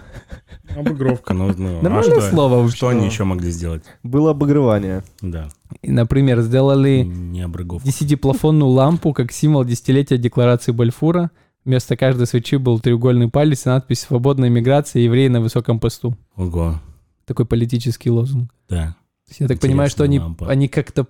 Обыгровка, 0.76 1.32
ну, 1.34 1.52
ну, 1.56 1.78
а 1.78 1.82
Нормальное 1.82 2.20
что? 2.20 2.30
слово 2.30 2.56
вообще. 2.60 2.76
Что 2.76 2.88
они 2.88 3.06
еще 3.06 3.24
могли 3.24 3.50
сделать? 3.50 3.82
Было 4.02 4.32
обогревание. 4.32 5.02
Да, 5.22 5.48
И, 5.80 5.90
например, 5.90 6.40
сделали 6.42 7.02
не 7.04 7.40
обрыговка. 7.42 7.86
десятиплафонную 7.86 8.70
лампу 8.70 9.12
как 9.14 9.32
символ 9.32 9.64
десятилетия 9.64 10.18
декларации 10.18 10.72
Бальфура, 10.72 11.30
Вместо 11.64 11.96
каждой 11.96 12.26
свечи 12.26 12.56
был 12.56 12.80
треугольный 12.80 13.28
палец 13.28 13.66
и 13.66 13.68
надпись 13.68 14.00
«Свободная 14.00 14.48
миграция, 14.50 15.00
евреи 15.02 15.28
на 15.28 15.40
высоком 15.40 15.78
посту». 15.78 16.16
Ого, 16.34 16.80
Такой 17.24 17.46
политический 17.46 18.10
лозунг. 18.10 18.50
да. 18.68 18.96
Есть 19.28 19.38
я 19.40 19.46
так 19.46 19.60
понимаю, 19.60 19.88
что 19.88 20.02
они, 20.02 20.18
лампа. 20.18 20.48
они 20.50 20.66
как-то 20.66 21.06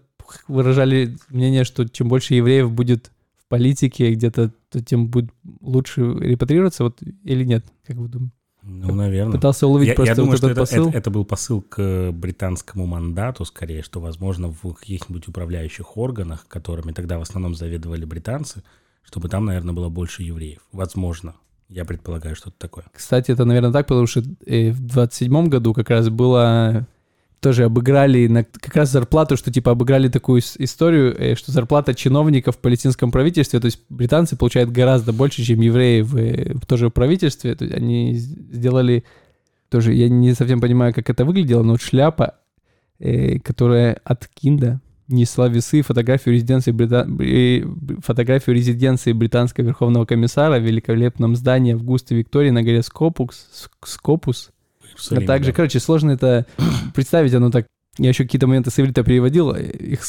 выражали 0.49 1.17
мнение, 1.31 1.65
что 1.65 1.89
чем 1.89 2.09
больше 2.09 2.35
евреев 2.35 2.71
будет 2.71 3.11
политике 3.53 4.11
где-то, 4.15 4.51
то 4.71 4.81
тем 4.83 5.09
будет 5.09 5.31
лучше 5.61 6.01
репатрироваться, 6.01 6.85
вот 6.85 7.03
или 7.25 7.45
нет, 7.45 7.65
как 7.87 7.97
вы 7.97 8.09
думаете? 8.09 8.35
Ну, 8.63 8.95
наверное. 8.95 9.33
Пытался 9.33 9.67
уловить 9.67 9.89
Я, 9.89 9.95
просто 9.95 10.13
я 10.13 10.17
думаю, 10.17 10.31
вот 10.31 10.39
что 10.39 10.47
этот 10.47 10.59
это, 10.59 10.61
посыл. 10.63 10.89
это- 10.89 10.99
это 10.99 11.11
был 11.11 11.25
посыл 11.27 11.61
к 11.63 12.13
британскому 12.13 12.87
мандату, 12.87 13.45
скорее, 13.45 13.83
что, 13.83 14.01
возможно, 14.01 14.49
в 14.49 14.73
каких-нибудь 14.73 15.29
управляющих 15.29 15.97
органах, 15.99 16.47
которыми 16.49 16.93
тогда 16.93 17.19
в 17.19 17.23
основном 17.23 17.55
заведовали 17.55 18.05
британцы, 18.07 18.63
чтобы 19.03 19.29
там, 19.29 19.45
наверное, 19.45 19.75
было 19.75 19.89
больше 19.91 20.23
евреев. 20.23 20.61
Возможно. 20.73 21.35
Я 21.69 21.85
предполагаю, 21.85 22.37
что-то 22.37 22.57
такое. 22.59 22.85
Кстати, 22.93 23.33
это, 23.33 23.45
наверное, 23.45 23.73
так, 23.73 23.87
потому 23.87 24.07
что 24.07 24.23
э, 24.47 24.71
в 24.71 24.81
27 24.81 25.49
году 25.49 25.75
как 25.75 25.91
раз 25.91 26.09
было... 26.09 26.87
Тоже 27.43 27.65
обыграли 27.65 28.27
на 28.29 28.45
как 28.45 28.77
раз 28.77 28.91
зарплату, 28.91 29.37
что 29.37 29.53
типа 29.53 29.73
обыграли 29.73 30.09
такую 30.09 30.41
историю, 30.41 31.15
э, 31.19 31.35
что 31.35 31.53
зарплата 31.53 31.93
чиновников 31.93 32.57
в 32.57 32.59
палестинском 32.59 33.11
правительстве, 33.11 33.61
то 33.61 33.67
есть 33.67 33.81
британцы 33.91 34.37
получают 34.37 34.71
гораздо 34.71 35.13
больше, 35.13 35.43
чем 35.43 35.61
евреи 35.61 36.03
в, 36.03 36.17
э, 36.17 36.55
в 36.55 36.65
тоже 36.67 36.89
в 36.89 36.93
правительстве. 36.93 37.55
То 37.55 37.65
есть 37.65 37.77
они 37.77 38.15
сделали 38.15 39.05
тоже, 39.69 39.93
я 39.93 40.09
не 40.09 40.35
совсем 40.35 40.61
понимаю, 40.61 40.95
как 40.95 41.11
это 41.11 41.25
выглядело, 41.25 41.65
но 41.65 41.73
вот 41.73 41.83
шляпа, 41.83 42.37
э, 43.01 43.41
которая 43.41 44.01
от 44.05 44.29
Кинда 44.29 44.81
несла 45.09 45.49
весы 45.49 45.83
фотографию 45.83 46.35
резиденции, 46.35 46.71
Брита... 46.71 47.09
э, 47.21 47.65
фотографию 48.05 48.55
резиденции 48.55 49.13
британского 49.13 49.65
верховного 49.65 50.05
комиссара 50.05 50.61
в 50.61 50.63
великолепном 50.63 51.35
здании 51.35 51.75
Августы 51.75 52.15
Виктории 52.15 52.51
на 52.51 52.63
горе 52.63 52.83
Скопукс, 52.83 53.49
Скопус. 53.85 54.52
В 54.93 55.13
А 55.13 55.15
Иерусалиме, 55.15 55.27
также, 55.27 55.51
да. 55.51 55.57
короче, 55.57 55.81
сложно 55.81 56.13
это 56.13 56.47
представить, 56.95 57.35
оно 57.35 57.51
так... 57.51 57.67
Я 57.99 58.09
еще 58.09 58.25
какие-то 58.25 58.47
моменты 58.47 58.71
с 58.71 58.79
иврита 58.79 59.03
переводил, 59.03 59.51
их 59.51 60.01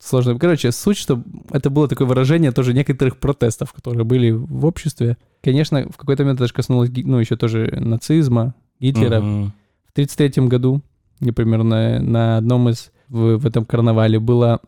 сложно... 0.00 0.38
Короче, 0.38 0.72
суть, 0.72 0.96
что 0.96 1.22
это 1.50 1.68
было 1.68 1.86
такое 1.86 2.06
выражение 2.06 2.52
тоже 2.52 2.72
некоторых 2.72 3.18
протестов, 3.18 3.72
которые 3.72 4.04
были 4.04 4.30
в 4.30 4.64
обществе. 4.64 5.18
Конечно, 5.42 5.88
в 5.90 5.96
какой-то 5.96 6.22
момент 6.22 6.38
это 6.38 6.44
даже 6.44 6.54
коснулось, 6.54 6.90
ну, 6.94 7.18
еще 7.18 7.36
тоже 7.36 7.66
нацизма, 7.78 8.54
Гитлера. 8.80 9.20
Мгм. 9.20 9.52
В 9.88 9.92
1933 9.92 10.48
году, 10.48 10.80
например, 11.20 11.62
на, 11.62 12.00
на 12.00 12.38
одном 12.38 12.70
из 12.70 12.92
в, 13.12 13.36
в 13.36 13.46
этом 13.46 13.64
карнавале 13.64 14.18
была 14.18 14.60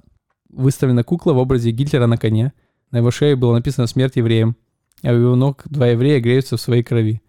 выставлена 0.50 1.02
кукла 1.02 1.32
в 1.32 1.38
образе 1.38 1.70
Гитлера 1.70 2.06
на 2.06 2.18
коне. 2.18 2.52
На 2.90 2.98
его 2.98 3.10
шее 3.10 3.36
было 3.36 3.54
написано 3.54 3.86
«Смерть 3.86 4.16
евреям», 4.16 4.56
а 5.02 5.12
у 5.12 5.16
его 5.16 5.34
ног 5.34 5.62
два 5.64 5.88
еврея 5.88 6.20
греются 6.20 6.56
в 6.56 6.60
своей 6.60 6.82
крови. 6.82 7.22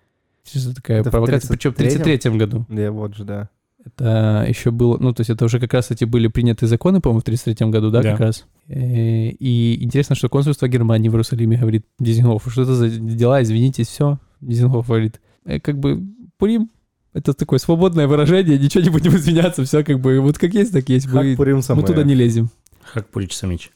Что 0.45 0.75
такая 0.75 1.01
Это 1.01 1.09
в 1.09 1.11
провокация. 1.11 1.49
Причем 1.49 1.71
в 1.73 1.77
33-м? 1.77 2.01
1933 2.01 2.37
году. 2.37 2.65
Да, 2.69 2.91
вот 2.91 3.15
же, 3.15 3.23
да. 3.23 3.49
Это 3.83 4.45
еще 4.47 4.71
было, 4.71 4.97
ну, 4.97 5.13
то 5.13 5.21
есть 5.21 5.29
это 5.29 5.45
уже 5.45 5.59
как 5.59 5.73
раз 5.73 5.91
эти 5.91 6.05
были 6.05 6.27
приняты 6.27 6.65
законы, 6.65 7.01
по-моему, 7.01 7.19
в 7.19 7.23
1933 7.23 7.71
году, 7.71 7.91
да, 7.91 8.01
Да. 8.01 8.11
как 8.11 8.19
раз. 8.19 8.45
Э, 8.67 9.29
И 9.29 9.83
интересно, 9.83 10.15
что 10.15 10.27
консульство 10.27 10.67
Германии 10.67 11.07
в 11.09 11.11
Иерусалиме 11.13 11.57
говорит 11.57 11.85
Дизингофу, 11.99 12.49
что 12.49 12.63
это 12.63 12.73
за 12.73 12.89
дела, 12.89 13.43
извинитесь, 13.43 13.87
все. 13.87 14.17
Дизингоф 14.41 14.87
говорит, 14.87 15.21
«Э, 15.45 15.59
как 15.59 15.77
бы 15.79 16.01
Пурим, 16.37 16.71
это 17.13 17.33
такое 17.33 17.59
свободное 17.59 18.07
выражение, 18.07 18.57
ничего 18.57 18.83
не 18.83 18.89
будем 18.89 19.15
извиняться, 19.15 19.63
все 19.63 19.83
как 19.83 19.99
бы, 19.99 20.19
вот 20.19 20.37
как 20.39 20.53
есть, 20.55 20.73
так 20.73 20.89
есть. 20.89 21.05
Мы, 21.07 21.29
Хак 21.29 21.37
Пурим 21.37 21.61
мы 21.69 21.83
туда 21.83 22.03
не 22.03 22.15
лезем. 22.15 22.49
Хак 22.83 23.07
Пурич 23.09 23.35
Самич. 23.35 23.71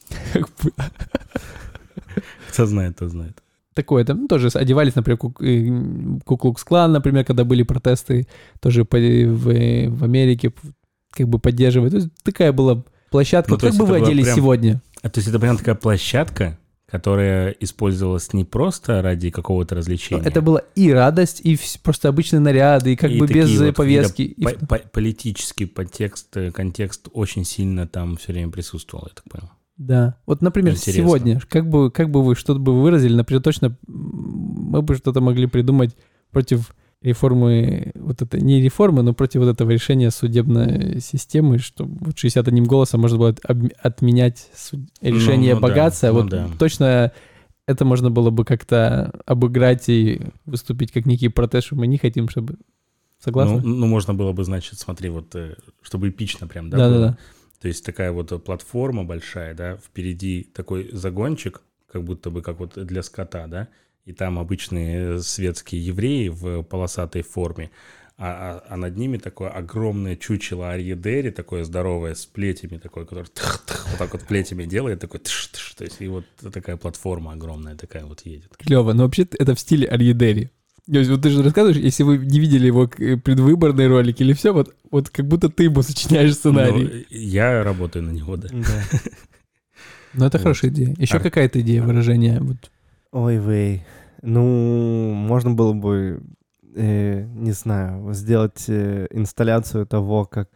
Кто 2.52 2.66
знает, 2.66 2.96
кто 2.96 3.08
знает. 3.08 3.42
Такое, 3.80 4.04
там 4.04 4.20
ну, 4.22 4.28
тоже 4.28 4.48
одевались, 4.54 4.94
например, 4.94 5.16
Ку- 5.16 5.34
э, 5.40 6.18
Куклукс-клан, 6.26 6.92
например, 6.92 7.24
когда 7.24 7.44
были 7.44 7.62
протесты 7.62 8.26
тоже 8.60 8.84
по- 8.84 8.98
в, 8.98 9.88
в 9.88 10.04
Америке, 10.04 10.52
как 11.12 11.28
бы 11.28 11.38
поддерживать. 11.38 11.92
То 11.92 11.96
есть 11.96 12.08
такая 12.22 12.52
была 12.52 12.84
площадка. 13.10 13.52
Ну, 13.52 13.58
как 13.58 13.74
бы 13.74 13.86
вы 13.86 13.96
оделись 13.96 14.24
прям- 14.24 14.36
сегодня? 14.36 14.82
А 15.02 15.08
то 15.08 15.18
есть 15.20 15.28
это 15.28 15.38
прям 15.40 15.56
такая 15.56 15.74
площадка, 15.76 16.58
которая 16.86 17.50
использовалась 17.60 18.34
не 18.34 18.44
просто 18.44 19.00
ради 19.00 19.30
какого-то 19.30 19.76
развлечения. 19.76 20.20
Ну, 20.22 20.28
Это 20.28 20.42
была 20.42 20.60
и 20.74 20.92
радость, 20.92 21.40
и 21.42 21.58
просто 21.82 22.08
обычные 22.10 22.40
наряды, 22.40 22.92
и 22.92 22.96
как 22.96 23.10
И 23.10 23.18
бы 23.18 23.26
без 23.26 23.60
э, 23.60 23.66
вот 23.66 23.76
повестки. 23.76 24.22
И 24.22 24.44
по- 24.44 24.66
по- 24.66 24.78
политический 24.92 25.64
подтекст, 25.64 26.36
э, 26.36 26.50
контекст 26.52 27.08
очень 27.14 27.44
сильно 27.46 27.86
там 27.86 28.16
все 28.18 28.32
время 28.32 28.50
присутствовал, 28.52 29.06
я 29.08 29.14
так 29.14 29.24
понял. 29.24 29.50
Да. 29.80 30.16
Вот, 30.26 30.42
например, 30.42 30.74
Интересно. 30.74 30.92
сегодня, 30.92 31.40
как 31.48 31.66
бы, 31.66 31.90
как 31.90 32.10
бы 32.10 32.22
вы 32.22 32.36
что-то 32.36 32.60
бы 32.60 32.82
выразили, 32.82 33.14
например, 33.14 33.42
точно 33.42 33.78
мы 33.86 34.82
бы 34.82 34.94
что-то 34.94 35.22
могли 35.22 35.46
придумать 35.46 35.96
против 36.30 36.74
реформы, 37.00 37.92
вот 37.94 38.20
это, 38.20 38.38
не 38.38 38.60
реформы, 38.60 39.02
но 39.02 39.14
против 39.14 39.40
вот 39.40 39.48
этого 39.48 39.70
решения 39.70 40.10
судебной 40.10 41.00
системы, 41.00 41.56
что 41.56 41.86
вот 41.86 42.18
61 42.18 42.64
голосом 42.64 43.00
можно 43.00 43.16
было 43.16 43.34
отменять 43.82 44.50
суд- 44.54 44.86
решение 45.00 45.54
ну 45.54 45.62
да, 45.62 45.68
богатства. 45.68 46.08
ну 46.08 46.12
вот 46.12 46.28
да. 46.28 46.46
точно 46.58 47.12
это 47.66 47.86
можно 47.86 48.10
было 48.10 48.28
бы 48.28 48.44
как-то 48.44 49.18
обыграть 49.24 49.88
и 49.88 50.20
выступить 50.44 50.92
как 50.92 51.06
некий 51.06 51.28
протест, 51.28 51.68
что 51.68 51.76
мы 51.76 51.86
не 51.86 51.96
хотим, 51.96 52.28
чтобы... 52.28 52.58
Согласны? 53.18 53.62
Ну, 53.62 53.76
ну, 53.76 53.86
можно 53.86 54.12
было 54.12 54.32
бы, 54.32 54.44
значит, 54.44 54.78
смотри, 54.78 55.08
вот, 55.08 55.34
э, 55.34 55.54
чтобы 55.80 56.10
эпично 56.10 56.46
прям, 56.46 56.68
да, 56.68 56.76
Да-да-да. 56.76 57.18
То 57.60 57.68
есть 57.68 57.84
такая 57.84 58.10
вот 58.10 58.32
э, 58.32 58.38
платформа 58.38 59.04
большая, 59.04 59.54
да, 59.54 59.76
впереди 59.76 60.50
такой 60.54 60.88
загончик, 60.92 61.60
как 61.92 62.04
будто 62.04 62.30
бы 62.30 62.42
как 62.42 62.58
вот 62.58 62.74
для 62.86 63.02
скота, 63.02 63.46
да, 63.46 63.68
и 64.06 64.12
там 64.12 64.38
обычные 64.38 65.16
э, 65.16 65.18
светские 65.20 65.84
евреи 65.84 66.28
в 66.28 66.62
полосатой 66.62 67.22
форме, 67.22 67.70
а, 68.16 68.62
а- 68.66 68.74
а 68.74 68.76
над 68.76 68.96
ними 68.96 69.18
такое 69.18 69.50
огромное 69.50 70.16
чучело 70.16 70.70
Арьедери, 70.70 71.30
такое 71.30 71.64
здоровое, 71.64 72.14
с 72.14 72.24
плетями 72.26 72.78
такое, 72.78 73.04
которое 73.04 73.26
тых-тых, 73.26 73.88
вот 73.90 73.98
так 73.98 74.12
вот 74.12 74.26
плетями 74.26 74.64
делает, 74.64 75.00
такой 75.00 75.20
тыш-тыш, 75.20 75.74
то 75.76 75.84
есть 75.84 76.00
и 76.00 76.08
вот 76.08 76.24
такая 76.52 76.76
платформа 76.76 77.32
огромная 77.32 77.76
такая 77.76 78.06
вот 78.06 78.22
едет. 78.24 78.56
Клево, 78.56 78.94
но 78.94 79.02
вообще 79.04 79.22
это 79.38 79.54
в 79.54 79.60
стиле 79.60 79.86
Арьедери. 79.86 80.50
То 80.86 80.98
есть 80.98 81.10
вот 81.10 81.22
ты 81.22 81.30
же 81.30 81.42
рассказываешь, 81.42 81.76
если 81.76 82.02
вы 82.02 82.18
не 82.18 82.40
видели 82.40 82.66
его 82.66 82.88
э, 82.98 83.16
предвыборный 83.16 83.86
ролик 83.86 84.20
или 84.20 84.32
все, 84.32 84.52
вот, 84.52 84.74
вот 84.90 85.10
как 85.10 85.26
будто 85.26 85.48
ты 85.48 85.64
ему 85.64 85.82
сочиняешь 85.82 86.34
сценарий. 86.34 87.06
Ну, 87.10 87.16
я 87.16 87.62
работаю 87.62 88.04
на 88.04 88.10
него, 88.10 88.36
да. 88.36 88.48
Да. 88.50 89.00
Но 90.14 90.26
это 90.26 90.38
вот. 90.38 90.42
хорошая 90.42 90.70
идея. 90.70 90.94
Еще 90.98 91.16
Ар- 91.16 91.22
какая-то 91.22 91.60
идея 91.60 91.82
выражения. 91.82 92.40
Вот. 92.40 92.70
Ой, 93.12 93.36
вей. 93.36 93.84
Ну, 94.22 95.12
можно 95.12 95.52
было 95.52 95.72
бы, 95.72 96.22
э, 96.74 97.24
не 97.34 97.52
знаю, 97.52 98.12
сделать 98.12 98.64
э, 98.68 99.06
инсталляцию 99.10 99.86
того, 99.86 100.24
как 100.24 100.48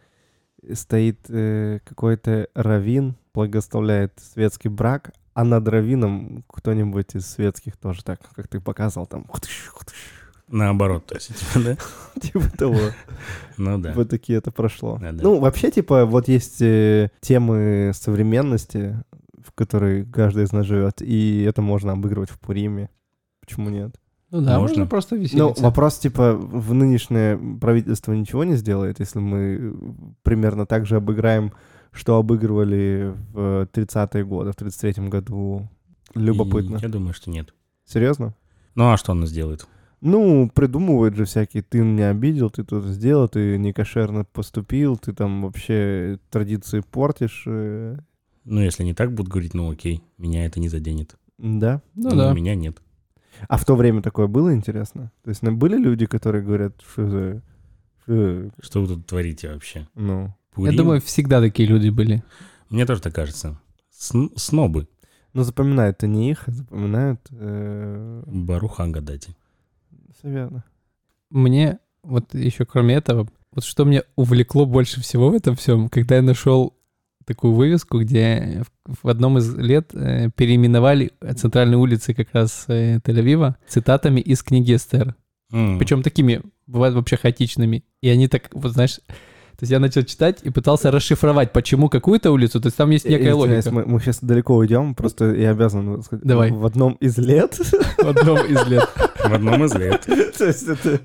стоит 0.73 1.19
э, 1.29 1.79
какой-то 1.83 2.47
равин, 2.53 3.15
благословляет 3.33 4.13
светский 4.19 4.69
брак, 4.69 5.11
а 5.35 5.43
над 5.43 5.67
равином 5.67 6.45
кто-нибудь 6.47 7.13
из 7.13 7.27
светских 7.27 7.75
тоже 7.77 8.03
так, 8.03 8.19
как 8.33 8.47
ты 8.47 8.59
показывал, 8.59 9.05
там, 9.05 9.27
Наоборот, 10.47 11.05
то 11.07 11.15
есть, 11.15 11.35
типа, 11.35 11.65
да? 11.65 11.77
типа 12.21 12.57
того. 12.57 12.79
Ну 13.57 13.77
да. 13.77 13.93
Вот 13.93 14.09
такие 14.09 14.37
это 14.37 14.51
прошло. 14.51 14.97
Ну, 15.01 15.39
вообще, 15.39 15.71
типа, 15.71 16.05
вот 16.05 16.27
есть 16.27 16.61
э, 16.61 17.09
темы 17.19 17.91
современности, 17.93 19.03
в 19.43 19.51
которой 19.53 20.05
каждый 20.05 20.45
из 20.45 20.53
нас 20.53 20.65
живет, 20.65 21.01
и 21.01 21.43
это 21.43 21.61
можно 21.61 21.93
обыгрывать 21.93 22.29
в 22.29 22.39
Пуриме. 22.39 22.89
Почему 23.41 23.69
нет? 23.69 23.95
Ну 24.31 24.41
да, 24.41 24.59
можно, 24.59 24.79
Можно. 24.79 24.85
просто 24.85 25.15
Ну, 25.15 25.21
веселиться. 25.21 25.63
вопрос, 25.63 25.97
типа, 25.99 26.33
в 26.33 26.73
нынешнее 26.73 27.37
правительство 27.59 28.13
ничего 28.13 28.43
не 28.43 28.55
сделает, 28.55 28.99
если 28.99 29.19
мы 29.19 29.75
примерно 30.23 30.65
так 30.65 30.85
же 30.85 30.97
обыграем, 30.97 31.53
что 31.95 32.17
обыгрывали 32.17 33.15
в 33.33 33.67
30-е 33.73 34.23
годы, 34.25 34.51
в 34.51 34.55
33-м 34.55 35.09
году. 35.09 35.67
Любопытно. 36.13 36.77
И 36.77 36.81
Я 36.81 36.89
думаю, 36.89 37.13
что 37.13 37.31
нет. 37.31 37.53
Серьезно? 37.85 38.35
Ну 38.75 38.91
а 38.91 38.97
что 38.97 39.13
она 39.13 39.25
сделает? 39.25 39.65
Ну, 40.01 40.49
придумывают 40.53 41.15
же 41.15 41.25
всякие, 41.25 41.63
ты 41.63 41.79
меня 41.79 42.09
обидел, 42.09 42.49
ты 42.51 42.63
тут 42.63 42.83
сделал, 42.85 43.27
ты 43.27 43.57
некошерно 43.57 44.23
поступил, 44.25 44.97
ты 44.97 45.13
там 45.13 45.41
вообще 45.43 46.19
традиции 46.29 46.81
портишь. 46.81 47.43
э, 47.47 47.97
Ну, 48.43 48.61
если 48.61 48.83
не 48.83 48.93
так 48.93 49.13
будут 49.13 49.31
говорить, 49.31 49.53
ну 49.53 49.71
окей, 49.71 50.03
меня 50.17 50.45
это 50.45 50.59
не 50.59 50.69
заденет. 50.69 51.15
Да. 51.37 51.81
ну 51.95 52.11
Ну, 52.11 52.15
да. 52.17 52.33
Меня 52.33 52.55
нет. 52.55 52.77
А 53.47 53.57
в 53.57 53.65
то 53.65 53.75
время 53.75 54.01
такое 54.01 54.27
было 54.27 54.53
интересно? 54.53 55.11
То 55.23 55.29
есть 55.29 55.41
ну, 55.41 55.55
были 55.55 55.77
люди, 55.77 56.05
которые 56.05 56.43
говорят, 56.43 56.73
что 56.81 57.09
за... 57.09 57.41
что- 58.03 58.49
Что 58.61 58.81
вы 58.81 58.87
тут 58.87 59.07
творите 59.07 59.51
вообще? 59.51 59.87
Ну, 59.95 60.33
Я 60.57 60.63
Пурим? 60.63 60.75
думаю, 60.77 61.01
всегда 61.01 61.41
такие 61.41 61.67
люди 61.67 61.89
были. 61.89 62.23
Мне 62.69 62.85
тоже 62.85 63.01
так 63.01 63.13
кажется. 63.15 63.59
Сын- 63.91 64.31
снобы. 64.35 64.87
ну 65.33 65.43
запоминают-то 65.43 66.07
не 66.07 66.31
их, 66.31 66.47
а 66.47 66.51
запоминают... 66.51 67.21
э, 67.31 68.23
Баруха 68.25 68.87
гадати. 68.87 69.35
Всё 70.17 70.29
верно. 70.29 70.63
Мне, 71.29 71.79
вот 72.03 72.33
еще 72.33 72.65
кроме 72.65 72.95
этого, 72.95 73.27
вот 73.53 73.63
что 73.63 73.83
меня 73.83 74.03
увлекло 74.15 74.65
больше 74.65 75.01
всего 75.01 75.29
в 75.29 75.33
этом 75.33 75.55
всем, 75.55 75.89
когда 75.89 76.15
я 76.15 76.21
нашел 76.21 76.73
такую 77.25 77.53
вывеску, 77.53 77.99
где 77.99 78.63
в, 78.85 79.03
в 79.03 79.09
одном 79.09 79.37
из 79.39 79.55
лет 79.55 79.89
э, 79.93 80.29
переименовали 80.35 81.11
центральные 81.35 81.77
улицы 81.77 82.13
как 82.13 82.27
раз 82.33 82.65
э, 82.67 82.99
Тель-Авива 83.03 83.55
цитатами 83.67 84.21
из 84.21 84.43
книги 84.43 84.75
Эстер. 84.75 85.15
М. 85.51 85.79
Причем 85.79 86.03
такими, 86.03 86.41
бывают 86.67 86.95
вообще 86.95 87.17
хаотичными. 87.17 87.83
И 88.01 88.09
они 88.09 88.27
так, 88.27 88.49
вот 88.53 88.73
знаешь, 88.73 88.99
то 89.57 89.63
есть 89.63 89.71
я 89.71 89.79
начал 89.79 90.03
читать 90.03 90.39
и 90.43 90.49
пытался 90.49 90.91
расшифровать, 90.91 91.53
почему 91.53 91.87
какую-то 91.89 92.31
улицу, 92.31 92.59
то 92.59 92.67
есть 92.67 92.77
там 92.77 92.89
есть 92.89 93.05
некая 93.07 93.33
логика. 93.33 93.71
Мы, 93.71 93.99
сейчас 93.99 94.19
далеко 94.21 94.55
уйдем, 94.55 94.95
просто 94.95 95.33
я 95.33 95.51
обязан 95.51 96.03
сказать. 96.03 96.25
Давай. 96.25 96.51
В 96.65 96.65
одном 96.65 96.93
из 96.95 97.17
лет, 97.17 97.55
В 97.55 97.99
одном 98.07 98.37
из 98.45 98.67
лет. 98.67 98.89
В 99.23 99.33
одном 99.33 99.63
из 99.65 99.73
лет. 99.75 100.05
то 100.37 100.45
есть 100.45 100.67
это 100.67 100.99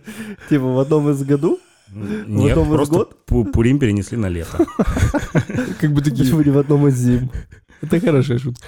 типа 0.49 0.65
в 0.65 0.79
одном 0.81 1.11
из 1.11 1.23
году, 1.23 1.59
Нет, 1.95 2.51
одном 2.53 2.69
из 2.69 2.75
просто 2.75 2.95
год? 2.95 3.17
Пу- 3.27 3.45
Пурим 3.51 3.79
перенесли 3.79 4.17
на 4.19 4.29
лето. 4.29 4.59
Как 5.81 5.93
бы 5.93 6.03
такие. 6.03 6.25
почему 6.25 6.43
не 6.43 6.51
в 6.51 6.59
одном 6.59 6.89
из 6.89 6.97
зим. 6.97 7.31
Это 7.83 7.99
хорошая 8.01 8.39
шутка. 8.39 8.67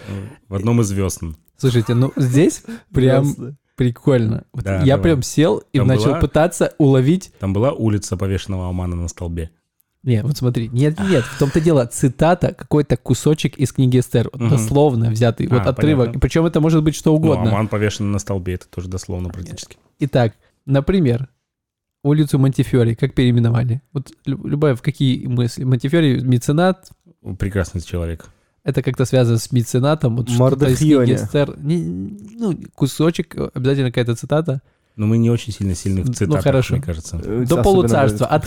В 0.48 0.54
одном 0.54 0.80
из 0.80 0.90
весн. 0.90 1.32
Слушайте, 1.56 1.94
ну 1.94 2.12
здесь 2.16 2.62
прям 2.92 3.34
прикольно. 3.76 4.44
Вот 4.52 4.64
Да, 4.64 4.76
я 4.80 4.96
давай. 4.96 5.02
прям 5.02 5.22
сел 5.22 5.62
и 5.72 5.78
Там 5.78 5.86
начал 5.88 6.10
была- 6.12 6.20
пытаться 6.20 6.74
уловить 6.78 7.32
Там 7.38 7.52
была 7.52 7.72
улица 7.72 8.16
повешенного 8.16 8.68
Амана 8.68 8.96
на 8.96 9.08
столбе. 9.08 9.50
Нет, 10.04 10.24
вот 10.24 10.36
смотри, 10.36 10.68
нет, 10.68 10.98
нет, 10.98 11.24
в 11.24 11.38
том-то 11.38 11.60
дело, 11.60 11.86
цитата, 11.86 12.52
какой-то 12.52 12.96
кусочек 12.96 13.56
из 13.56 13.72
книги 13.72 14.00
Эстер, 14.00 14.28
вот 14.32 14.40
Мгм. 14.40 14.50
дословно 14.50 15.10
взятый, 15.10 15.46
вот 15.46 15.62
А, 15.64 15.70
отрывок, 15.70 16.06
понятно. 16.06 16.20
причем 16.20 16.44
это 16.44 16.60
может 16.60 16.82
быть 16.82 16.96
что 16.96 17.10
Ну, 17.10 17.16
угодно. 17.18 17.50
Аман 17.50 17.68
повешен 17.68 18.10
на 18.10 18.18
столбе, 18.18 18.54
это 18.54 18.66
тоже 18.68 18.88
дословно 18.88 19.28
практически. 19.28 19.76
Итак, 20.00 20.34
например, 20.66 21.28
улицу 22.02 22.40
Монтифиори 22.40 22.94
как 22.94 23.14
переименовали? 23.14 23.80
Вот 23.92 24.10
лю- 24.26 24.44
любая, 24.44 24.74
в 24.74 24.82
какие 24.82 25.24
мысли? 25.26 25.62
Монтифиори, 25.62 26.20
меценат, 26.20 26.88
Прекрасный 27.38 27.80
человек. 27.80 28.26
это 28.64 28.82
как-то 28.82 29.04
связано 29.04 29.38
с 29.38 29.52
меценатом, 29.52 30.16
вот 30.16 30.28
что-то 30.28 30.66
из 30.68 30.78
книги 30.78 30.94
Мордохьоне. 30.94 31.14
Эстер, 31.14 31.56
Не- 31.60 32.18
ну, 32.40 32.58
кусочек, 32.74 33.36
обязательно 33.54 33.90
какая-то 33.90 34.16
цитата, 34.16 34.62
Но 34.96 35.06
мы 35.06 35.18
не 35.18 35.30
очень 35.30 35.52
сильно 35.52 35.74
сильны 35.74 36.02
в 36.02 36.06
Ну, 36.08 36.12
цитатах, 36.12 36.44
хорошо. 36.44 36.74
мне 36.74 36.82
кажется. 36.82 37.20
Э, 37.24 37.44
до 37.48 37.62
полуцарства, 37.62 38.26
от 38.26 38.44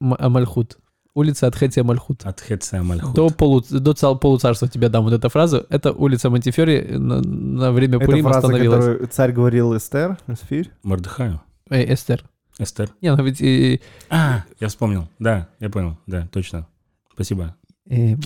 М- 0.00 0.14
Амальхут, 0.18 0.78
улица 1.14 1.46
от 1.46 1.56
Хеци 1.56 1.80
Амальхут. 1.80 2.24
От 2.26 2.40
Хеция 2.40 2.82
Мальхут. 2.82 3.14
До, 3.14 3.30
полу, 3.30 3.62
до 3.68 3.92
цал- 3.94 4.18
полуцарства 4.18 4.68
тебе 4.68 4.88
дам 4.88 5.04
вот 5.04 5.12
эту 5.14 5.28
фразу. 5.28 5.64
Это 5.70 5.92
улица 5.92 6.28
Монтифери 6.30 6.96
на, 6.98 7.20
на 7.22 7.72
время 7.72 7.96
Это 7.96 8.06
Пурима 8.06 8.30
фраза, 8.30 8.46
остановилась. 8.46 8.84
которую 8.84 9.08
царь 9.08 9.32
говорил 9.32 9.76
Эстер, 9.76 10.18
Эсфирь. 10.26 10.70
Мордыхаю. 10.82 11.40
Эй, 11.70 11.92
Эстер. 11.94 12.24
Эстер. 12.58 12.90
Не, 13.00 13.14
ну 13.16 13.22
ведь... 13.24 13.40
э, 13.40 13.80
А, 14.10 14.44
я 14.60 14.68
вспомнил. 14.68 15.08
Да, 15.18 15.48
я 15.60 15.70
понял. 15.70 15.96
Да, 16.06 16.28
точно. 16.30 16.66
Спасибо. 17.14 17.56
э, 17.88 18.16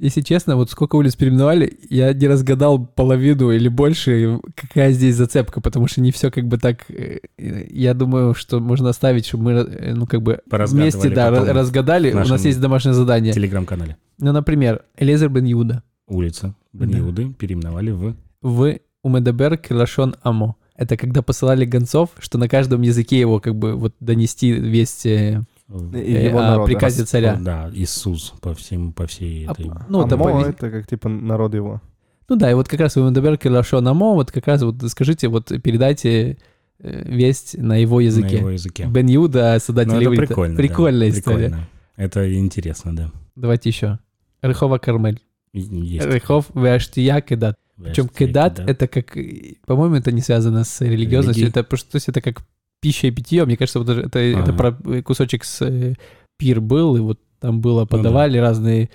если 0.00 0.20
честно, 0.20 0.56
вот 0.56 0.70
сколько 0.70 0.96
улиц 0.96 1.14
переименовали, 1.16 1.78
я 1.88 2.12
не 2.12 2.26
разгадал 2.28 2.84
половину 2.86 3.50
или 3.50 3.68
больше, 3.68 4.40
какая 4.54 4.92
здесь 4.92 5.16
зацепка, 5.16 5.60
потому 5.60 5.86
что 5.86 6.00
не 6.00 6.10
все 6.12 6.30
как 6.30 6.46
бы 6.46 6.58
так... 6.58 6.90
э, 6.90 7.18
Я 7.36 7.94
думаю, 7.94 8.34
что 8.34 8.60
можно 8.60 8.88
оставить, 8.90 9.26
чтобы 9.26 9.44
мы, 9.44 9.52
э, 9.52 9.94
ну, 9.94 10.06
как 10.06 10.22
бы 10.22 10.40
вместе, 10.46 11.10
да, 11.10 11.30
разгадали. 11.30 12.12
У 12.12 12.18
нас 12.28 12.44
есть 12.44 12.60
домашнее 12.60 12.94
задание. 12.94 13.32
телеграм-канале. 13.32 13.96
Ну, 14.18 14.32
например, 14.32 14.82
Элезер 14.96 15.28
бен 15.28 15.44
Юда. 15.44 15.82
Улица 16.06 16.54
Да. 16.72 16.84
Бен-Иуды 16.86 17.32
переименовали 17.32 17.90
в... 17.90 18.14
в 18.42 18.78
Умедебер 19.02 19.56
Килашон 19.56 20.16
Амо. 20.22 20.56
Это 20.76 20.96
когда 20.96 21.22
посылали 21.22 21.64
гонцов, 21.64 22.10
что 22.18 22.36
на 22.36 22.48
каждом 22.48 22.82
языке 22.82 23.18
его 23.20 23.38
как 23.40 23.54
бы 23.54 23.74
вот 23.74 23.94
донести 24.00 24.50
весть 24.52 25.06
э, 25.06 25.42
И 25.68 25.96
э, 26.14 26.26
его 26.28 26.38
о 26.40 26.50
народа. 26.50 26.66
приказе 26.66 27.04
царя. 27.04 27.36
Да, 27.40 27.70
Иисус 27.72 28.34
по 28.40 28.54
всем, 28.54 28.92
по 28.92 29.06
всей 29.06 29.46
А, 29.46 29.52
этой... 29.52 29.70
ну, 29.88 30.04
это 30.06 30.14
Амо 30.16 30.24
пове- 30.30 30.50
это 30.50 30.70
как 30.70 30.86
типа 30.86 31.08
народ 31.08 31.54
его. 31.54 31.80
Ну 32.28 32.36
да, 32.36 32.50
и 32.50 32.54
вот 32.54 32.68
как 32.68 32.80
раз 32.80 32.96
в 32.96 33.00
Умедебер 33.00 33.36
Килашон 33.38 33.86
Амо, 33.88 34.12
вот 34.14 34.30
как 34.30 34.46
раз 34.46 34.62
вот 34.62 34.76
скажите, 34.90 35.28
вот 35.28 35.46
передайте 35.62 36.38
э, 36.80 37.02
весть 37.08 37.56
на 37.58 37.76
его 37.76 38.00
языке. 38.00 38.36
На 38.36 38.40
его 38.40 38.50
языке. 38.50 38.84
Бен 38.86 39.06
Юда, 39.06 39.58
создатель 39.58 39.92
Ну, 39.92 40.00
это 40.00 40.10
прикольно. 40.10 40.54
да, 40.54 40.62
Прикольная 40.62 41.08
история. 41.08 41.36
прикольно. 41.48 41.68
Это 41.96 42.34
интересно, 42.38 42.94
да. 42.96 43.10
Давайте 43.36 43.68
еще. 43.70 43.98
Рехова 44.42 44.78
Кармель. 44.78 45.20
Есть. 45.52 46.06
Рехов 46.06 46.46
Веаштия 46.54 47.20
Кедат. 47.20 47.56
Причем 47.76 48.04
Вештия, 48.04 48.26
кедат 48.28 48.54
да. 48.56 48.64
это 48.66 48.86
как, 48.86 49.16
э, 49.16 49.54
по-моему, 49.66 49.96
это 49.96 50.12
не 50.12 50.20
связано 50.20 50.64
с 50.64 50.80
религиозностью, 50.80 51.44
Религией. 51.44 51.48
это 51.60 51.64
просто, 51.64 51.92
то 51.92 51.96
есть 51.96 52.08
это 52.08 52.20
как 52.20 52.42
пища 52.84 53.06
и 53.06 53.10
питье. 53.10 53.44
Мне 53.46 53.56
кажется, 53.56 53.78
вот 53.78 53.88
это, 53.88 54.18
это 54.18 54.40
Ага. 54.40 54.52
про 54.52 55.02
кусочек 55.02 55.44
с 55.44 55.62
э, 55.64 55.94
пир 56.36 56.60
был, 56.60 56.96
и 56.96 57.00
вот 57.00 57.18
там 57.40 57.60
было, 57.62 57.82
да. 57.82 57.86
подавали 57.96 58.36
разные, 58.38 58.90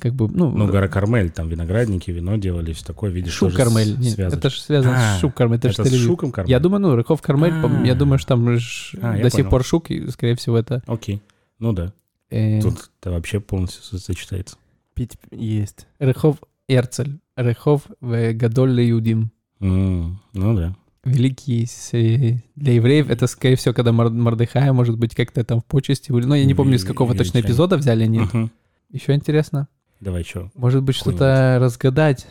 как 0.00 0.14
бы, 0.14 0.28
ну, 0.28 0.50
Ну, 0.50 0.66
гора 0.66 0.88
Кармель, 0.88 1.30
там 1.30 1.48
виноградники, 1.48 2.10
вино 2.10 2.36
делали, 2.36 2.72
все 2.72 2.84
такое, 2.84 3.10
видишь, 3.10 3.32
шук 3.34 3.54
Кармель. 3.54 3.96
Нет, 3.98 4.14
связано. 4.14 4.38
это 4.38 4.50
же 4.50 4.60
связано 4.60 4.96
А, 4.96 5.16
с 5.16 5.20
шук 5.20 5.34
Кармель, 5.34 5.58
это, 5.58 5.68
Это 5.68 5.84
с 5.84 5.94
шуком 5.94 6.32
Кармель? 6.32 6.50
Я 6.50 6.58
думаю, 6.60 6.80
ну, 6.80 6.96
Рыхов 6.96 7.22
Кармель, 7.22 7.52
пом- 7.52 7.86
я 7.86 7.92
А. 7.92 7.96
думаю, 7.96 8.18
что 8.18 8.28
там 8.28 8.58
ж 8.58 8.94
А, 9.00 9.16
до 9.16 9.30
сих 9.30 9.38
понял. 9.38 9.50
пор 9.50 9.64
шук, 9.64 9.90
и, 9.90 10.08
скорее 10.10 10.34
всего, 10.34 10.58
это... 10.58 10.82
Окей. 10.86 11.22
Ну 11.60 11.72
да. 11.72 11.92
э, 12.30 12.60
Тут 12.60 12.90
это 13.00 13.10
вообще 13.12 13.38
полностью 13.40 13.82
со- 13.84 13.98
сочетается. 13.98 14.56
Пить 14.94 15.12
есть. 15.30 15.86
Рыхов 15.98 16.36
Эрцель. 16.68 17.18
Рыхов 17.36 17.82
в 18.00 18.32
Гадоль 18.32 18.80
Юдим. 18.82 19.30
Ну 19.60 20.16
да. 20.32 20.74
Великий 21.04 21.66
э, 21.92 22.38
для 22.56 22.74
евреев. 22.74 23.10
Это, 23.10 23.26
скорее 23.26 23.56
всего, 23.56 23.74
когда 23.74 23.92
Мор- 23.92 24.10
Мордыхая, 24.10 24.72
может 24.72 24.98
быть, 24.98 25.14
как-то 25.14 25.44
там 25.44 25.60
в 25.60 25.64
почести. 25.64 26.12
были. 26.12 26.26
Ну, 26.26 26.34
я 26.34 26.44
не 26.44 26.54
помню, 26.54 26.76
из 26.76 26.84
какого 26.84 27.14
точно 27.14 27.40
эпизода 27.40 27.76
взяли 27.76 28.04
они. 28.04 28.20
Мгм. 28.20 28.50
Еще 28.90 29.14
интересно. 29.14 29.68
Давай 30.00 30.24
что? 30.24 30.50
Может 30.54 30.82
быть, 30.82 30.96
что-то 30.96 31.58
разгадать. 31.60 32.26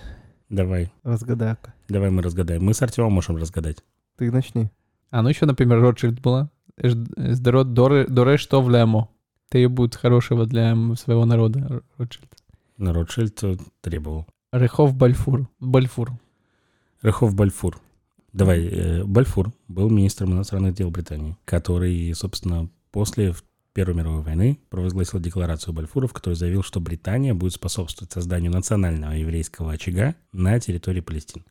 Давай. 0.50 0.92
Разгадай-ка. 1.04 1.74
Давай 1.88 2.10
мы 2.10 2.22
разгадаем. 2.24 2.64
Мы 2.64 2.74
с 2.74 2.82
Артемом 2.82 3.14
можем 3.14 3.38
разгадать. 3.38 3.78
Ты 4.18 4.32
начни. 4.32 4.70
А, 5.12 5.22
ну 5.22 5.30
еще, 5.30 5.46
например, 5.46 5.80
Ротшильд 5.80 6.20
была. 6.22 6.50
Сдорот 6.78 7.74
Доре 7.74 8.08
Доре 8.08 8.38
что 8.38 8.62
в 8.62 8.70
Лемо. 8.70 9.10
Требует 9.50 9.96
хорошего 9.96 10.46
для 10.46 10.76
своего 10.96 11.26
народа. 11.26 11.82
Ротшильд. 11.98 12.30
На 12.78 12.94
Ротшильд 12.94 13.44
э, 13.44 13.58
требовал. 13.82 14.26
Рехов 14.52 14.96
Бальфур. 14.96 15.48
Бальфур. 15.60 16.12
Рахов 17.02 17.36
Бальфур. 17.36 17.80
Давай, 18.34 18.66
э, 18.66 19.04
Бальфур 19.04 19.52
был 19.68 19.90
министром 19.90 20.34
иностранных 20.34 20.74
дел 20.76 20.92
Британии, 20.92 21.38
который, 21.46 22.14
собственно, 22.14 22.70
после 22.92 23.34
Первой 23.74 23.96
мировой 23.96 24.22
войны 24.24 24.60
провозгласил 24.70 25.20
декларацию 25.20 25.74
Бальфура, 25.74 26.08
в 26.08 26.14
которой 26.14 26.34
заявил, 26.34 26.64
что 26.64 26.80
Британия 26.80 27.34
будет 27.34 27.54
способствовать 27.54 28.12
созданию 28.12 28.52
национального 28.52 29.14
еврейского 29.14 29.74
очага 29.74 30.16
на 30.32 30.60
территории 30.60 31.02
Палестины. 31.02 31.46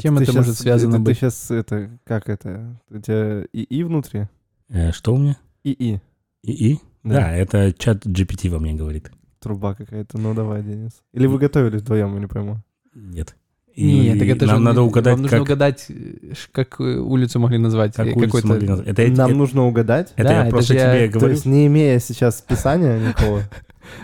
Чем 0.00 0.16
ты 0.16 0.22
это 0.22 0.32
щас- 0.32 0.46
может 0.46 0.58
связано 0.58 0.94
это 0.94 1.02
быть? 1.02 1.18
Ты 1.18 1.20
сейчас 1.26 1.50
это, 1.50 1.98
как 2.04 2.28
это? 2.28 2.80
У 2.90 2.98
тебя 2.98 3.44
ИИ 3.52 3.82
внутри? 3.82 4.28
Э, 4.68 4.92
что 4.92 5.14
у 5.14 5.18
меня? 5.18 5.36
ИИ. 5.64 6.00
ИИ? 6.42 6.78
Да. 7.02 7.14
Да, 7.14 7.32
это 7.32 7.72
чат 7.72 8.06
GPT 8.06 8.48
во 8.48 8.58
мне 8.58 8.74
говорит. 8.74 9.10
Труба 9.40 9.74
какая-то. 9.74 10.18
Ну 10.18 10.34
давай, 10.34 10.62
Денис. 10.62 10.92
Или 11.12 11.26
вы 11.26 11.38
готовились 11.38 11.82
вдвоем, 11.82 12.14
я 12.14 12.20
не 12.20 12.26
пойму. 12.26 12.62
Нет. 12.94 13.36
Нет, 13.76 14.18
так 14.18 14.28
это 14.28 14.46
нам 14.46 14.56
же 14.58 14.62
надо 14.62 14.82
угадать, 14.82 15.16
нужно 15.16 15.30
как, 15.30 15.40
угадать, 15.42 15.86
э, 15.88 15.94
как 16.52 16.80
э, 16.80 16.98
улицу 16.98 17.38
могли 17.40 17.58
назвать. 17.58 17.94
как 17.94 18.06
э, 18.06 18.10
улицу 18.10 18.20
какой-то- 18.26 18.46
могли 18.48 18.68
назвать. 18.68 18.88
Это, 18.88 19.02
Нам 19.12 19.30
это, 19.30 19.38
нужно 19.38 19.66
угадать? 19.66 20.12
это 20.16 20.28
Да, 20.28 20.34
я 20.34 20.40
это 20.42 20.50
просто 20.50 20.72
же 20.74 20.78
я- 20.78 20.94
тебе 20.94 21.08
То 21.08 21.18
говорю. 21.18 21.34
есть 21.34 21.46
не 21.46 21.66
имея 21.66 21.98
сейчас 21.98 22.38
списания 22.38 22.98
никакого, 22.98 23.42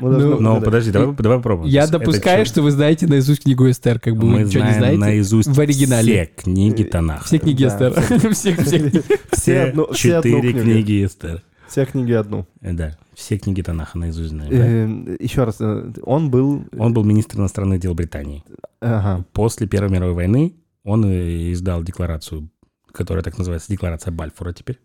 Ну, 0.00 0.38
Но 0.40 0.60
подожди, 0.60 0.90
давай, 0.90 1.14
давай 1.16 1.38
попробуем. 1.38 1.70
Я 1.70 1.86
допускаю, 1.86 2.44
что 2.46 2.62
вы 2.62 2.70
знаете 2.72 3.06
наизусть 3.06 3.42
книгу 3.44 3.70
Эстер, 3.70 3.98
как 4.00 4.16
бы 4.16 4.26
вы 4.26 4.32
мы 4.34 4.42
ничего 4.44 4.64
не 4.64 4.72
знаем 4.74 4.96
знаете. 4.96 4.98
наизусть 4.98 5.48
в 5.48 5.60
оригинале. 5.60 6.12
все 6.36 6.42
книги 6.44 6.82
Танаха. 6.82 7.24
Все 7.24 7.38
книги 7.38 7.64
Эстер. 7.66 7.92
Все, 9.32 9.74
четыре 9.94 10.52
книги 10.52 11.04
Эстер. 11.04 11.42
Все 11.68 11.84
книги 11.86 12.12
одну. 12.12 12.46
Э, 12.60 12.72
Да, 12.72 12.96
все 13.14 13.38
книги 13.38 13.62
Танаха 13.62 13.98
наизусть 13.98 14.30
знаем. 14.30 14.50
да. 14.50 15.12
Э, 15.12 15.16
Еще 15.20 15.44
раз, 15.44 15.56
э, 15.60 15.92
он 16.02 16.30
был... 16.30 16.64
Он 16.78 16.92
был 16.94 17.04
министр 17.04 17.38
иностранных 17.38 17.80
дел 17.80 17.94
Британии. 17.94 18.42
Ага. 18.80 19.24
После 19.32 19.66
Первой 19.66 19.90
мировой 19.90 20.14
войны 20.14 20.54
он 20.84 21.04
э, 21.04 21.52
издал 21.52 21.82
декларацию, 21.82 22.48
которая 22.92 23.22
так 23.22 23.36
называется 23.38 23.70
Декларация 23.70 24.10
Бальфура 24.12 24.52
теперь, 24.52 24.78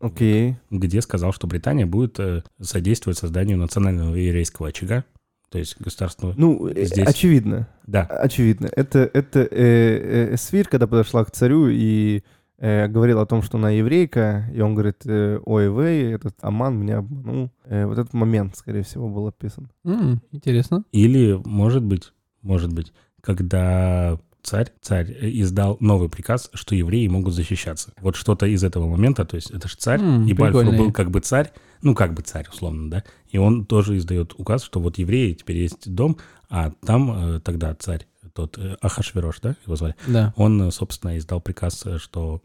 Окей. 0.00 0.56
где 0.70 1.00
сказал, 1.00 1.32
что 1.32 1.46
Британия 1.46 1.86
будет 1.86 2.20
э, 2.20 2.42
содействовать 2.60 3.18
созданию 3.18 3.56
национального 3.58 4.14
еврейского 4.14 4.68
очага, 4.68 5.04
то 5.50 5.58
есть 5.58 5.80
государственного... 5.80 6.34
Ну, 6.36 6.68
э, 6.68 6.84
Здесь. 6.84 7.08
очевидно. 7.08 7.68
Да, 7.86 8.02
Очевидно. 8.02 8.68
Это, 8.76 9.10
это 9.12 9.40
э, 9.40 9.46
э, 9.50 10.34
Эсфирь, 10.34 10.66
когда 10.68 10.86
подошла 10.86 11.24
к 11.24 11.30
царю 11.30 11.68
и 11.68 12.22
э, 12.58 12.88
говорила 12.88 13.22
о 13.22 13.26
том, 13.26 13.42
что 13.42 13.58
она 13.58 13.70
еврейка, 13.70 14.50
и 14.54 14.60
он 14.60 14.74
говорит, 14.74 15.02
э, 15.06 15.40
ой, 15.44 15.68
вы, 15.68 15.84
этот 16.12 16.34
Аман 16.42 16.76
меня 16.78 16.98
обманул. 16.98 17.50
Э, 17.64 17.86
вот 17.86 17.98
этот 17.98 18.12
момент, 18.14 18.56
скорее 18.56 18.82
всего, 18.82 19.08
был 19.08 19.26
описан. 19.28 19.70
М, 19.84 20.20
Интересно. 20.32 20.84
Или, 20.92 21.40
может 21.44 21.82
быть, 21.82 22.12
может 22.42 22.72
быть, 22.72 22.92
когда 23.20 24.18
царь, 24.42 24.72
царь 24.80 25.10
э, 25.20 25.28
издал 25.40 25.76
новый 25.80 26.08
приказ, 26.08 26.50
что 26.54 26.74
евреи 26.74 27.06
могут 27.08 27.34
защищаться. 27.34 27.92
Вот 28.00 28.16
что-то 28.16 28.46
из 28.46 28.64
этого 28.64 28.88
момента, 28.88 29.24
то 29.24 29.36
есть 29.36 29.50
это 29.50 29.68
же 29.68 29.76
царь, 29.76 30.00
М, 30.00 30.26
и 30.26 30.32
Бальфур 30.32 30.64
был 30.64 30.92
как 30.92 31.10
бы 31.10 31.20
царь, 31.20 31.52
ну, 31.82 31.94
как 31.94 32.14
бы 32.14 32.22
царь, 32.22 32.46
условно, 32.50 32.90
да, 32.90 33.04
и 33.28 33.38
он 33.38 33.64
тоже 33.66 33.96
издает 33.98 34.34
указ, 34.36 34.62
что 34.64 34.80
вот 34.80 34.98
евреи, 34.98 35.34
теперь 35.34 35.58
есть 35.58 35.92
дом, 35.94 36.16
а 36.50 36.72
там 36.84 37.36
э, 37.36 37.40
тогда 37.40 37.74
царь, 37.74 38.07
тот 38.38 38.56
э, 38.58 38.76
Ахашверош, 38.80 39.40
да, 39.40 39.56
его 39.66 39.74
звали, 39.74 39.96
Да. 40.06 40.32
он, 40.36 40.62
э, 40.62 40.70
собственно, 40.70 41.18
издал 41.18 41.40
приказ, 41.40 41.84
э, 41.86 41.98
что 41.98 42.40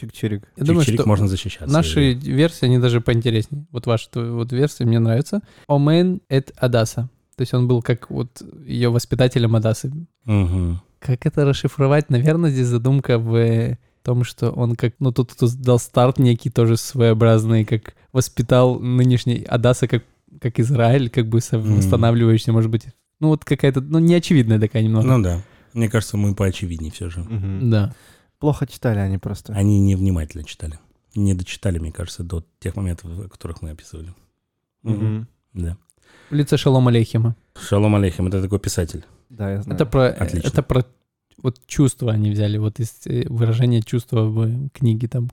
Чик-чирик. 0.00 0.42
Я 0.56 0.64
думаю, 0.64 0.84
чик-чирик 0.84 1.00
что 1.00 1.08
можно 1.08 1.28
защищаться. 1.28 1.72
наши 1.72 2.12
версии, 2.14 2.64
они 2.66 2.78
даже 2.78 3.00
поинтереснее. 3.00 3.64
Вот 3.70 3.86
ваша 3.86 4.08
вот 4.14 4.52
версия 4.52 4.84
мне 4.84 4.98
нравится. 4.98 5.40
Омен 5.68 6.20
эт 6.28 6.52
Адаса. 6.56 7.08
То 7.36 7.42
есть 7.42 7.54
он 7.54 7.66
был 7.68 7.82
как 7.82 8.10
вот 8.10 8.42
ее 8.66 8.90
воспитателем 8.90 9.54
Адасы. 9.56 9.92
Мгм. 10.24 10.80
Как 11.00 11.26
это 11.26 11.44
расшифровать? 11.44 12.10
Наверное, 12.10 12.50
здесь 12.50 12.66
задумка 12.68 13.18
в 13.18 13.76
том, 14.02 14.24
что 14.24 14.50
он 14.50 14.74
как, 14.76 14.94
ну, 15.00 15.12
тот, 15.12 15.32
кто 15.32 15.48
дал 15.48 15.78
старт 15.78 16.18
некий, 16.18 16.50
тоже 16.50 16.76
своеобразный, 16.76 17.64
как 17.64 17.94
воспитал 18.12 18.78
нынешний 18.78 19.42
Адаса 19.44 19.86
как, 19.88 20.02
как 20.40 20.58
Израиль, 20.60 21.08
как 21.08 21.28
бы 21.28 21.38
восстанавливающийся, 21.52 22.52
может 22.52 22.70
быть. 22.70 22.86
Ну, 23.24 23.30
вот 23.30 23.42
какая-то, 23.42 23.80
ну, 23.80 24.00
неочевидная 24.00 24.60
такая 24.60 24.82
немного. 24.82 25.06
Ну 25.06 25.22
да. 25.22 25.40
Мне 25.72 25.88
кажется, 25.88 26.18
мы 26.18 26.34
поочевиднее 26.34 26.92
все 26.92 27.08
же. 27.08 27.20
Мгм. 27.20 27.70
Да. 27.70 27.94
Плохо 28.38 28.66
читали 28.66 28.98
они 28.98 29.16
просто. 29.16 29.54
Они 29.54 29.80
невнимательно 29.80 30.44
читали. 30.44 30.78
Не 31.14 31.32
дочитали, 31.32 31.78
мне 31.78 31.90
кажется, 31.90 32.22
до 32.22 32.44
тех 32.58 32.76
моментов, 32.76 33.10
о 33.18 33.28
которых 33.30 33.62
мы 33.62 33.70
описывали. 33.70 34.12
Мгм. 34.82 35.26
Да. 35.54 35.78
В 36.28 36.34
лице 36.34 36.58
Шалом 36.58 36.86
Алейхима. 36.88 37.34
Шалом 37.58 37.94
Алейхим, 37.94 38.26
это 38.26 38.42
такой 38.42 38.58
писатель. 38.58 39.06
Да, 39.30 39.50
я 39.50 39.62
знаю. 39.62 39.74
Это 39.76 39.86
про, 39.86 40.08
Отлично. 40.08 40.48
это 40.48 40.62
про 40.62 40.84
вот 41.42 41.58
чувства 41.66 42.12
они 42.12 42.30
взяли, 42.30 42.58
вот 42.58 42.78
из 42.78 42.92
э, 43.06 43.26
выражения 43.28 43.80
чувства 43.80 44.24
в 44.24 44.68
книге, 44.68 45.08
там, 45.08 45.30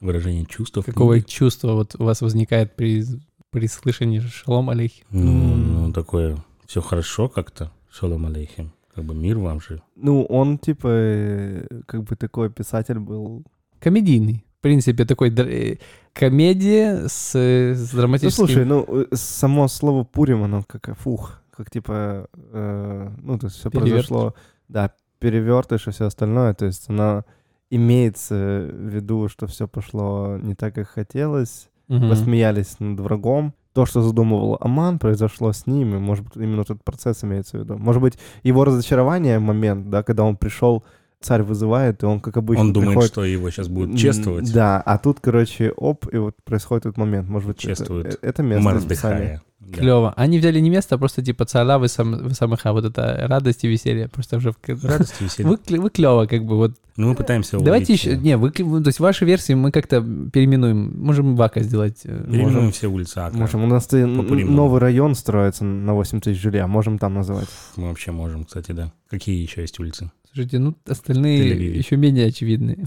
Выражение 0.00 0.46
чувств. 0.46 0.76
в 0.76 0.82
какого 0.84 1.14
книге. 1.14 1.26
чувства 1.28 1.72
вот 1.72 1.96
у 1.98 2.04
вас 2.04 2.20
возникает 2.20 2.76
при, 2.76 3.04
при 3.50 3.66
слышании 3.66 4.20
Шалом 4.20 4.70
Алейхим. 4.70 5.04
Ну, 5.10 5.56
ну, 5.56 5.92
такое, 5.92 6.36
все 6.66 6.80
хорошо 6.80 7.28
как-то. 7.28 7.70
Шалом 7.90 8.26
Алейхим. 8.26 8.72
Как 8.94 9.04
бы 9.04 9.14
мир 9.14 9.38
вам 9.38 9.60
же. 9.60 9.82
Ну, 9.96 10.24
он 10.24 10.58
типа 10.58 10.88
э, 10.90 11.66
как 11.86 12.02
бы 12.04 12.16
такой 12.16 12.50
писатель 12.50 12.98
был. 12.98 13.42
Комедийный. 13.80 14.44
В 14.58 14.62
принципе, 14.62 15.04
такой 15.04 15.30
др- 15.30 15.48
э, 15.48 15.78
комедия 16.12 17.08
с, 17.08 17.34
э, 17.34 17.74
с 17.74 17.92
Ну, 17.92 17.98
драматическим... 18.00 18.46
слушай, 18.46 18.64
ну, 18.64 19.06
само 19.12 19.66
слово 19.68 20.04
Пурим, 20.04 20.42
оно 20.44 20.62
как 20.66 20.96
фух, 20.98 21.40
как 21.50 21.70
типа, 21.70 22.28
э, 22.34 23.10
ну, 23.22 23.38
то 23.38 23.46
есть 23.46 23.56
все 23.58 23.70
Перевертыш. 23.70 23.92
произошло, 24.08 24.34
да, 24.68 24.92
перевертыш 25.18 25.88
и 25.88 25.90
все 25.90 26.04
остальное, 26.06 26.54
то 26.54 26.66
есть 26.66 26.88
оно 26.88 27.24
имеется 27.70 28.68
в 28.70 28.88
виду, 28.88 29.28
что 29.28 29.46
все 29.46 29.66
пошло 29.66 30.38
не 30.40 30.54
так, 30.54 30.74
как 30.74 30.88
хотелось, 30.88 31.68
Мгм. 31.88 32.10
посмеялись 32.10 32.78
над 32.78 33.00
врагом. 33.00 33.54
То, 33.72 33.86
что 33.86 34.02
задумывал 34.02 34.58
Аман, 34.60 34.98
произошло 34.98 35.52
с 35.52 35.66
ним, 35.66 35.94
и, 35.94 35.98
может 35.98 36.24
быть, 36.24 36.36
именно 36.36 36.60
этот 36.60 36.84
процесс 36.84 37.24
имеется 37.24 37.58
в 37.58 37.60
виду. 37.62 37.78
Может 37.78 38.02
быть, 38.02 38.18
его 38.42 38.64
разочарование, 38.64 39.38
момент, 39.38 39.88
да, 39.88 40.02
когда 40.02 40.24
он 40.24 40.36
пришел, 40.36 40.84
царь 41.22 41.42
вызывает, 41.42 42.02
и 42.02 42.06
он, 42.06 42.20
как 42.20 42.36
обычно, 42.36 42.64
Он 42.64 42.72
думает, 42.72 42.90
приходит, 42.90 43.12
что 43.12 43.24
его 43.24 43.50
сейчас 43.50 43.68
будут 43.68 43.96
чествовать. 43.98 44.52
Да, 44.52 44.80
а 44.80 44.98
тут, 44.98 45.20
короче, 45.20 45.72
оп, 45.76 46.06
и 46.12 46.18
вот 46.18 46.36
происходит 46.44 46.86
этот 46.86 46.98
момент. 46.98 47.28
Может 47.28 47.48
быть, 47.48 47.64
это, 47.64 47.76
Чествуют 47.76 48.06
э- 48.14 48.18
это 48.20 48.42
место. 48.42 48.64
Мордыхая. 48.64 49.42
Да. 49.66 49.78
Клево. 49.78 50.12
Они 50.16 50.38
взяли 50.38 50.60
не 50.60 50.70
место, 50.70 50.96
а 50.96 50.98
просто 50.98 51.22
типа 51.22 51.44
цаля 51.44 51.78
вы 51.78 51.88
сам, 51.88 52.28
вы 52.28 52.34
самыха, 52.34 52.72
вот 52.72 52.84
это 52.84 53.26
радость 53.28 53.64
и 53.64 53.68
веселье. 53.68 54.08
Просто 54.08 54.36
уже... 54.36 54.54
Радость 54.66 55.14
и 55.20 55.24
веселье. 55.24 55.50
Вы, 55.50 55.78
вы 55.78 55.90
клево, 55.90 56.26
как 56.26 56.44
бы, 56.44 56.56
вот 56.56 56.72
Ну, 56.96 57.08
мы 57.10 57.14
пытаемся 57.14 57.58
Давайте 57.58 57.92
еще, 57.92 58.16
не, 58.16 58.36
вы, 58.36 58.50
то 58.50 58.88
есть 58.88 59.00
ваши 59.00 59.24
версии 59.24 59.54
мы 59.54 59.70
как-то 59.70 60.02
переименуем. 60.02 61.00
Можем 61.02 61.36
Вака 61.36 61.62
сделать. 61.62 62.00
э, 62.04 62.24
Переименуем 62.24 62.54
можем. 62.54 62.72
все 62.72 62.88
улицы 62.88 63.18
Акра. 63.18 63.38
Можем, 63.38 63.64
у 63.64 63.66
нас 63.66 63.86
ты- 63.86 64.04
новый 64.04 64.80
район 64.80 65.14
строится 65.14 65.64
на 65.64 65.94
8 65.94 66.20
тысяч 66.20 66.40
жилья, 66.40 66.66
можем 66.66 66.98
там 66.98 67.14
называть. 67.14 67.48
Мы 67.76 67.88
вообще 67.88 68.10
можем, 68.10 68.44
кстати, 68.44 68.72
да. 68.72 68.92
Какие 69.08 69.40
еще 69.42 69.62
есть 69.62 69.78
улицы? 69.78 70.10
Слушайте, 70.32 70.58
ну 70.58 70.74
остальные 70.86 71.76
еще 71.76 71.96
менее 71.96 72.26
очевидные. 72.26 72.84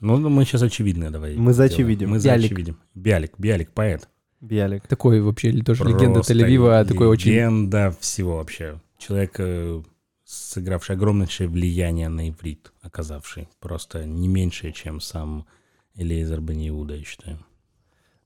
Ну, 0.00 0.16
мы 0.28 0.44
сейчас 0.44 0.62
очевидные 0.62 1.10
давай. 1.10 1.34
Мы 1.36 1.52
за 1.52 1.64
очевидим. 1.64 2.10
Мы 2.10 2.18
за 2.18 2.32
очевидим. 2.32 2.76
Биалик, 2.94 3.32
Биалик, 3.38 3.70
поэт. 3.70 4.08
Биалик. 4.40 4.86
Такой 4.86 5.20
вообще 5.20 5.48
или 5.48 5.62
тоже 5.62 5.84
легенда 5.84 6.14
Просто 6.14 6.34
Тель-Авива, 6.34 6.80
а 6.80 6.84
такой 6.84 7.06
очень... 7.08 7.30
Легенда 7.32 7.94
всего 8.00 8.36
вообще. 8.36 8.80
Человек, 8.98 9.34
э, 9.38 9.82
сыгравший 10.24 10.96
огромнейшее 10.96 11.48
влияние 11.48 12.08
на 12.08 12.28
иврит, 12.28 12.72
оказавший. 12.82 13.48
Просто 13.60 14.04
не 14.04 14.28
меньшее, 14.28 14.72
чем 14.72 15.00
сам 15.00 15.46
Элейзер 15.96 16.40
бен 16.40 16.66
Иуда, 16.68 16.94
я 16.96 17.04
считаю. 17.04 17.38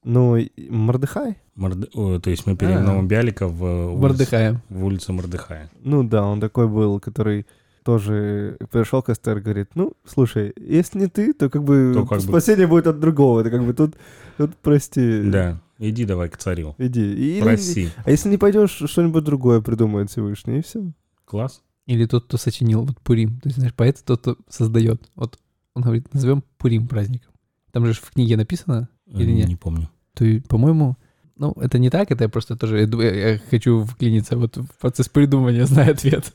Ну, 0.04 0.38
Мордыхай? 0.70 1.36
Морд- 1.56 1.90
о, 1.94 2.18
то 2.20 2.30
есть 2.30 2.46
мы 2.46 2.56
переименовываем 2.56 3.08
Биалика 3.08 3.48
в, 3.48 3.62
улицу- 3.62 3.98
Мордыхая. 4.00 4.62
в 4.68 4.84
улицу 4.84 5.12
Мордыхая. 5.12 5.70
Ну 5.82 6.02
да, 6.04 6.24
он 6.24 6.40
такой 6.40 6.68
был, 6.68 7.00
который 7.00 7.46
тоже 7.82 8.56
пришел 8.70 9.02
к 9.02 9.08
Эстер, 9.10 9.40
говорит, 9.40 9.70
ну, 9.74 9.92
слушай, 10.04 10.52
если 10.56 11.00
не 11.00 11.06
ты, 11.08 11.32
то 11.32 11.50
как 11.50 11.64
бы 11.64 11.92
То 11.94 12.06
как 12.06 12.18
бы- 12.18 12.24
спасение 12.24 12.66
будет 12.66 12.86
от 12.86 13.00
другого. 13.00 13.40
Это 13.40 13.50
как 13.50 13.64
бы 13.64 13.72
тут, 13.74 13.96
тут 14.36 14.56
прости, 14.56 15.22
Да, 15.22 15.60
иди 15.78 16.04
давай 16.04 16.28
к 16.28 16.36
царю. 16.36 16.74
иди. 16.78 17.00
Или- 17.00 17.40
Проси. 17.42 17.90
а 18.04 18.10
если 18.10 18.28
не 18.28 18.36
пойдешь, 18.38 18.70
что-нибудь 18.86 19.24
другое 19.24 19.60
придумает 19.60 20.10
Всевышний, 20.10 20.58
и 20.58 20.62
все. 20.62 20.92
Класс. 21.24 21.62
Или 21.86 22.06
тот, 22.06 22.24
кто 22.24 22.36
сочинил 22.36 22.84
вот 22.84 23.00
Пурим. 23.00 23.40
То 23.40 23.48
есть, 23.48 23.56
знаешь, 23.58 23.74
поэт 23.74 24.02
тот, 24.04 24.20
кто 24.20 24.36
создает. 24.48 25.02
Вот 25.14 25.38
он 25.74 25.82
говорит, 25.82 26.12
назовем 26.12 26.42
Пурим 26.58 26.86
праздником. 26.86 27.32
Там 27.72 27.86
же 27.86 27.92
в 27.94 28.10
книге 28.10 28.36
написано, 28.36 28.88
Или 29.06 29.32
Э, 29.32 29.36
нет? 29.36 29.48
Не 29.48 29.56
помню. 29.56 29.88
то, 30.14 30.24
и, 30.24 30.40
по-моему, 30.40 30.96
ну, 31.36 31.52
это 31.60 31.78
не 31.78 31.88
так, 31.90 32.10
это 32.10 32.24
я 32.24 32.28
просто 32.28 32.56
тоже, 32.56 32.80
я, 32.80 33.14
я- 33.32 33.38
хочу 33.38 33.84
вклиниться 33.84 34.36
вот 34.36 34.56
в 34.56 34.66
процесс 34.80 35.08
придумывания, 35.08 35.64
знаю 35.66 35.92
ответ. 35.92 36.34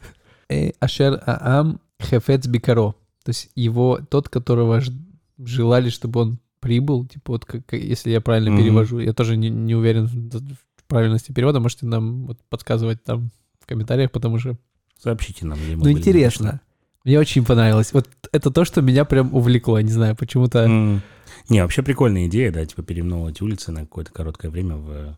Э, 0.50 0.72
Ашер 0.80 1.22
Аам 1.26 1.80
Хефец 2.02 2.48
Бикаро. 2.48 2.94
То 3.24 3.30
есть 3.30 3.52
его, 3.56 4.00
тот, 4.10 4.30
которого 4.30 4.80
ж- 4.82 4.92
желали, 5.38 5.90
чтобы 5.90 6.20
он 6.22 6.40
прибыл, 6.64 7.06
типа 7.06 7.34
вот 7.34 7.46
как, 7.46 7.74
если 7.74 8.10
я 8.10 8.22
правильно 8.22 8.52
Мгм. 8.52 8.60
перевожу, 8.62 9.00
я 9.00 9.12
тоже 9.12 9.36
не, 9.36 9.50
не 9.50 9.76
уверен 9.76 10.08
в 10.08 10.88
правильности 10.88 11.34
перевода, 11.34 11.60
можете 11.60 11.86
нам 11.86 12.26
вот 12.26 12.40
подсказывать 12.50 13.04
там 13.04 13.32
в 13.60 13.66
комментариях, 13.66 14.12
потому 14.12 14.40
что 14.40 14.56
Сообщите 14.98 15.46
нам, 15.46 15.60
где 15.60 15.76
мы 15.76 15.84
ну, 15.84 15.92
интересно. 15.92 16.62
Мне 17.04 17.20
очень 17.20 17.44
понравилось. 17.44 17.92
Вот 17.92 18.08
это 18.32 18.50
то, 18.50 18.64
что 18.64 18.82
меня 18.82 19.04
прям 19.04 19.34
увлекло. 19.36 19.82
Не 19.82 19.92
знаю, 19.92 20.16
почему-то... 20.16 20.60
М. 20.60 21.02
Не, 21.50 21.62
вообще 21.62 21.84
прикольная 21.84 22.28
идея, 22.28 22.54
да, 22.54 22.66
типа 22.66 22.84
переименовывать 22.84 23.42
улицы 23.42 23.74
на 23.74 23.82
какое-то 23.82 24.14
короткое 24.14 24.50
время 24.50 24.78
в, 24.78 25.18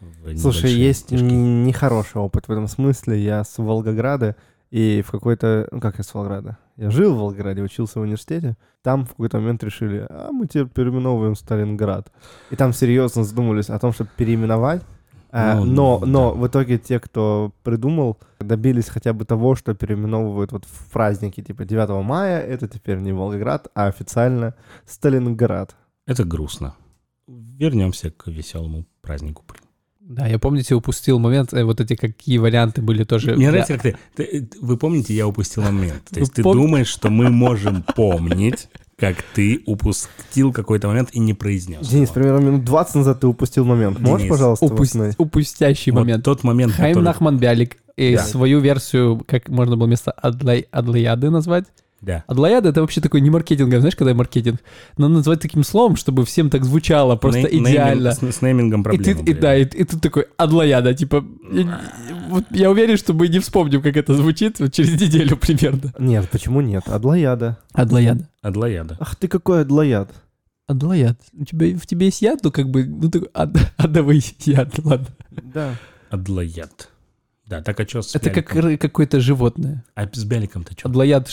в 0.00 0.38
Слушай, 0.38 0.72
есть 0.72 1.12
н- 1.12 1.64
нехороший 1.66 2.22
опыт 2.22 2.48
в 2.48 2.50
этом 2.50 2.66
смысле. 2.68 3.22
Я 3.22 3.44
с 3.44 3.58
Волгограда, 3.58 4.36
и 4.70 5.02
в 5.06 5.10
какой-то... 5.10 5.68
Ну, 5.70 5.80
как 5.80 5.98
я 5.98 6.04
с 6.04 6.14
Волгограда? 6.14 6.56
Я 6.80 6.90
жил 6.90 7.14
в 7.14 7.18
Волгограде, 7.18 7.60
учился 7.60 7.98
в 7.98 8.02
университете. 8.02 8.56
Там 8.80 9.04
в 9.04 9.10
какой-то 9.10 9.38
момент 9.38 9.62
решили, 9.62 10.06
а 10.08 10.32
мы 10.32 10.46
теперь 10.46 10.66
переименовываем 10.66 11.34
Сталинград. 11.36 12.10
И 12.50 12.56
там 12.56 12.72
серьезно 12.72 13.22
задумались 13.22 13.68
о 13.68 13.78
том, 13.78 13.92
чтобы 13.92 14.08
переименовать. 14.16 14.80
А, 15.30 15.56
Ну, 15.56 15.64
но, 15.66 15.98
да. 15.98 16.06
но 16.06 16.32
в 16.32 16.46
итоге 16.46 16.78
те, 16.78 16.98
кто 16.98 17.52
придумал, 17.64 18.18
добились 18.38 18.88
хотя 18.88 19.12
бы 19.12 19.26
того, 19.26 19.56
что 19.56 19.74
переименовывают 19.74 20.52
вот 20.52 20.64
в 20.64 20.90
праздники 20.90 21.42
типа 21.42 21.66
9 21.66 22.02
мая, 22.02 22.40
это 22.40 22.66
теперь 22.66 22.96
не 22.96 23.12
Волгоград, 23.12 23.68
а 23.74 23.88
официально 23.88 24.54
Сталинград. 24.86 25.76
Это 26.06 26.24
грустно. 26.24 26.74
Вернемся 27.28 28.10
к 28.10 28.26
веселому 28.28 28.86
празднику. 29.02 29.44
Да, 30.12 30.26
я, 30.26 30.38
помните, 30.40 30.74
упустил 30.74 31.20
момент, 31.20 31.52
э, 31.54 31.62
вот 31.64 31.80
эти 31.80 31.94
какие 31.94 32.38
варианты 32.38 32.82
были 32.82 33.04
тоже. 33.04 33.36
Мне 33.36 33.48
нравится, 33.50 33.74
как 33.78 33.82
ты, 33.82 33.96
ты- 34.16 34.48
Вы 34.60 34.76
помните, 34.76 35.14
я 35.14 35.28
упустил 35.28 35.62
момент. 35.62 36.02
То 36.10 36.14
Вы 36.16 36.20
есть 36.22 36.32
ты 36.34 36.42
пом- 36.42 36.54
думаешь, 36.54 36.88
что 36.88 37.10
мы 37.10 37.30
можем 37.30 37.84
помнить, 37.94 38.68
как 38.96 39.16
ты 39.34 39.62
упустил 39.66 40.52
какой-то 40.52 40.88
момент 40.88 41.10
и 41.12 41.20
не 41.20 41.32
произнес. 41.32 41.86
Денис, 41.88 42.08
его. 42.08 42.14
примерно 42.14 42.40
минут 42.44 42.64
20 42.64 42.94
назад 42.96 43.20
ты 43.20 43.28
упустил 43.28 43.64
момент. 43.64 44.00
Можешь, 44.00 44.22
Денис, 44.24 44.30
пожалуйста, 44.30 44.64
Упусть- 44.66 44.80
восстановить? 44.90 45.14
упустящий 45.18 45.92
Вот 45.92 46.00
момент. 46.00 46.24
тот 46.24 46.42
момент, 46.42 46.72
Хайм 46.72 46.88
который- 46.94 47.04
Нахман 47.04 47.38
Бялик 47.38 47.76
и 47.96 48.16
Да. 48.16 48.22
свою 48.24 48.58
версию, 48.60 49.22
как 49.26 49.48
можно 49.48 49.76
было 49.76 49.86
вместо 49.86 50.10
Адлай, 50.10 50.66
Адлаяды 50.72 51.30
назвать. 51.30 51.66
Да. 52.00 52.24
Адлаяда— 52.26 52.68
это 52.70 52.80
вообще 52.80 53.00
такой 53.02 53.20
не 53.20 53.28
маркетинг, 53.28 53.74
знаешь, 53.74 53.94
когда 53.94 54.14
маркетинг, 54.14 54.60
но 54.96 55.08
назвать 55.08 55.40
таким 55.40 55.62
словом, 55.64 55.96
чтобы 55.96 56.24
всем 56.24 56.48
так 56.48 56.64
звучало, 56.64 57.16
просто 57.16 57.40
Ней- 57.42 57.60
идеально. 57.62 58.08
нейминг- 58.08 58.32
С, 58.32 58.36
с 58.38 58.42
неймингом 58.42 58.82
И, 58.90 58.98
ты, 58.98 59.10
и, 59.12 59.34
да, 59.34 59.54
и, 59.56 59.64
и 59.64 59.84
тут 59.84 60.00
такой 60.00 60.26
Адлаяда, 60.38 60.94
типа, 60.94 61.22
я, 61.52 61.80
вот 62.28 62.44
я 62.50 62.70
уверен, 62.70 62.96
что 62.96 63.12
мы 63.12 63.28
не 63.28 63.38
вспомним, 63.38 63.82
как 63.82 63.96
это 63.98 64.14
звучит 64.14 64.60
вот 64.60 64.72
через 64.72 64.98
неделю 65.00 65.36
примерно. 65.36 65.92
Нет, 65.98 66.28
почему 66.30 66.62
нет? 66.62 66.84
Адлаяда. 66.86 67.58
Адлаяда. 67.74 68.28
Адлаяда. 68.40 68.96
Ах 68.98 69.16
ты 69.16 69.28
какой 69.28 69.60
адлаяд. 69.62 70.10
Адлаяд. 70.66 71.18
У 71.34 71.44
тебя, 71.44 71.76
в 71.76 71.86
тебе 71.86 72.06
есть 72.06 72.22
яд, 72.22 72.40
ну 72.42 72.50
как 72.50 72.70
бы, 72.70 72.84
ну 72.86 73.10
такой 73.10 73.28
ад, 73.34 73.50
адовый 73.76 74.24
яд, 74.46 74.78
ладно. 74.84 75.08
Да. 75.30 75.74
Адлаяд. 76.08 76.88
Да, 77.46 77.60
так 77.62 77.80
а 77.80 77.86
что 77.86 78.00
с 78.00 78.14
Это 78.14 78.30
как 78.30 78.54
Бяликом? 78.54 78.78
какое-то 78.78 79.18
животное. 79.20 79.84
А 79.96 80.08
с 80.10 80.24
Бяликом-то 80.24 80.72
что? 80.72 80.88
Адлаяд 80.88 81.28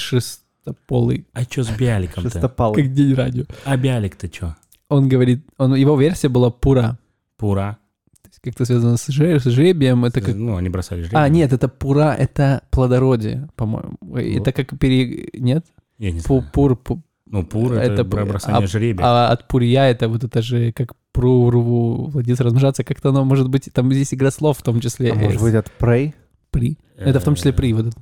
шестополый, 0.68 1.26
А 1.34 1.44
что 1.44 1.64
с 1.64 1.70
Бяликом-то? 1.70 2.30
Шестопалый. 2.30 2.84
как 2.84 2.94
день 2.94 3.14
радио. 3.14 3.46
А 3.66 3.78
Бялик-то 3.78 4.28
что? 4.28 4.56
Он 4.90 5.08
говорит, 5.10 5.46
он, 5.58 5.76
его 5.76 6.00
версия 6.00 6.30
была 6.30 6.50
пура. 6.50 6.98
Пура. 7.38 7.78
То 8.22 8.30
есть 8.30 8.40
как-то 8.42 8.66
связано 8.66 8.98
с, 8.98 9.10
жре- 9.10 9.40
с 9.40 9.44
жребием. 9.46 10.06
Это 10.06 10.22
как... 10.22 10.36
Ну, 10.36 10.56
они 10.56 10.70
бросали 10.70 11.02
жребий. 11.02 11.18
А, 11.18 11.28
нет, 11.30 11.54
это 11.54 11.68
пура, 11.68 12.16
это 12.18 12.64
плодородие, 12.72 13.50
по-моему. 13.56 13.98
Это 14.16 14.52
как 14.52 14.78
пере... 14.80 15.30
Нет? 15.34 15.66
Я 15.98 16.12
не 16.12 16.20
знаю. 16.20 16.46
Пур, 16.54 16.74
пу- 16.74 17.02
Ну, 17.26 17.46
пур— 17.46 17.74
это, 17.74 18.02
это 18.02 18.04
бросание 18.04 18.64
а- 18.64 18.68
жребия. 18.68 19.06
А 19.06 19.32
от 19.32 19.48
пурья 19.48 19.90
это 19.90 20.08
вот 20.08 20.24
это 20.24 20.42
же 20.42 20.72
как 20.72 20.94
прурву 21.12 22.10
владец 22.10 22.40
размножаться, 22.40 22.84
как-то 22.84 23.10
оно 23.10 23.26
может 23.26 23.50
быть, 23.50 23.70
там 23.74 23.92
здесь 23.92 24.14
игра 24.14 24.30
слов 24.30 24.60
в 24.60 24.62
том 24.62 24.80
числе. 24.80 25.12
А 25.12 25.16
может 25.16 25.42
э, 25.42 25.44
быть, 25.44 25.56
от 25.56 25.72
Prey? 25.80 26.14
при. 26.52 26.78
Это 26.96 27.20
в 27.20 27.24
том 27.24 27.36
числе 27.36 27.54
при. 27.54 27.74
Вот. 27.74 27.94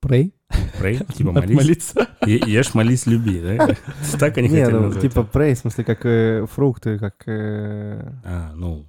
Прей. 0.00 0.34
Прей, 0.78 0.98
типа 1.14 1.32
молись. 1.32 1.56
молиться. 1.56 2.08
Е- 2.26 2.42
Ешь, 2.46 2.74
молись, 2.74 3.06
люби, 3.06 3.40
да? 3.40 3.76
Так 4.18 4.38
они 4.38 4.48
хотели 4.48 4.70
ну, 4.72 4.92
типа 5.00 5.20
Prey, 5.20 5.54
в 5.54 5.58
смысле, 5.58 5.84
как 5.84 6.04
э, 6.06 6.46
фрукты, 6.50 6.98
как... 6.98 7.22
э, 7.26 8.12
А, 8.24 8.52
ну, 8.54 8.86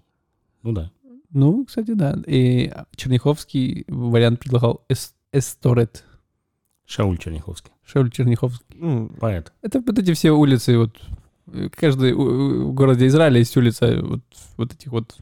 ну 0.64 0.72
да. 0.72 0.92
Ну, 1.32 1.66
кстати, 1.66 1.94
да. 1.94 2.18
И 2.28 2.72
Черняховский 2.96 3.86
вариант 3.88 4.40
предлагал 4.40 4.86
эс- 4.90 5.14
эсторет. 5.32 6.04
Шауль 6.86 7.18
Черняховский. 7.18 7.72
Шауль 7.86 8.12
Черняховский. 8.12 8.66
ну, 8.76 9.10
Поэт. 9.20 9.52
Это 9.62 9.80
вот 9.80 9.98
эти 9.98 10.14
все 10.14 10.32
улицы, 10.32 10.78
вот 10.78 11.00
каждый 11.76 12.14
в 12.14 12.74
городе 12.74 13.08
Израиля 13.08 13.40
есть 13.40 13.56
улица 13.58 14.00
вот, 14.02 14.22
вот 14.58 14.74
этих 14.74 14.92
вот 14.92 15.18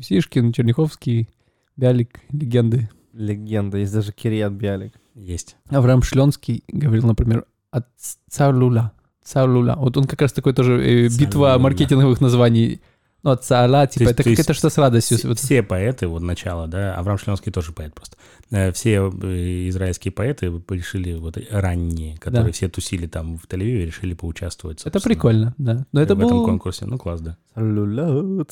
Сишкин, 0.00 0.52
Черняховский, 0.52 1.28
Бялик, 1.76 2.20
легенды. 2.30 2.90
Легенда. 3.18 3.78
Есть 3.78 3.92
даже 3.92 4.12
Кириат 4.12 4.52
Биалик. 4.52 4.94
Есть. 5.14 5.56
Авраам 5.68 6.02
Шленский 6.02 6.64
говорил, 6.68 7.06
например, 7.06 7.44
от 7.70 7.86
Царлула. 8.30 8.92
Царлула. 9.22 9.74
Вот 9.76 9.96
он 9.96 10.04
как 10.04 10.22
раз 10.22 10.32
такой 10.32 10.54
тоже 10.54 10.80
э, 10.82 11.08
битва 11.08 11.56
маркетинговых 11.58 12.20
названий. 12.20 12.80
Ну, 13.24 13.30
от 13.30 13.44
Цаала, 13.44 13.86
типа, 13.86 14.02
есть- 14.04 14.12
это 14.12 14.22
то 14.22 14.28
есть 14.30 14.40
какое-то 14.42 14.58
что 14.58 14.70
с 14.70 14.78
радостью. 14.78 15.18
Все, 15.18 15.28
вот. 15.28 15.38
все 15.40 15.62
поэты, 15.64 16.06
вот 16.06 16.22
начало, 16.22 16.68
да, 16.68 16.94
Авраам 16.94 17.18
Шленский 17.18 17.50
тоже 17.50 17.72
поэт 17.72 17.92
просто. 17.94 18.16
Э, 18.50 18.72
Все 18.72 19.10
э, 19.22 19.68
израильские 19.68 20.12
поэты 20.12 20.46
решили, 20.70 21.14
вот 21.14 21.36
ранние, 21.50 22.16
которые 22.18 22.46
Да. 22.46 22.52
все 22.52 22.68
тусили 22.68 23.06
там 23.06 23.36
в 23.38 23.46
Тель-Авиве, 23.46 23.86
решили 23.86 24.14
поучаствовать. 24.14 24.82
Это 24.84 25.00
прикольно, 25.00 25.54
да. 25.58 25.84
Но 25.92 26.00
это 26.00 26.14
в 26.14 26.20
этом 26.20 26.38
был... 26.38 26.44
конкурсе. 26.46 26.86
Ну, 26.86 26.96
класс, 26.96 27.20
да. 27.20 27.36
Шалом 27.54 28.44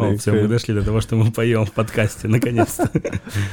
О, 0.00 0.16
все, 0.16 0.32
мы 0.32 0.48
дошли 0.48 0.74
до 0.74 0.82
того, 0.84 1.00
что 1.00 1.16
мы 1.16 1.30
поем 1.32 1.64
в 1.64 1.72
подкасте, 1.72 2.28
наконец-то. 2.28 2.90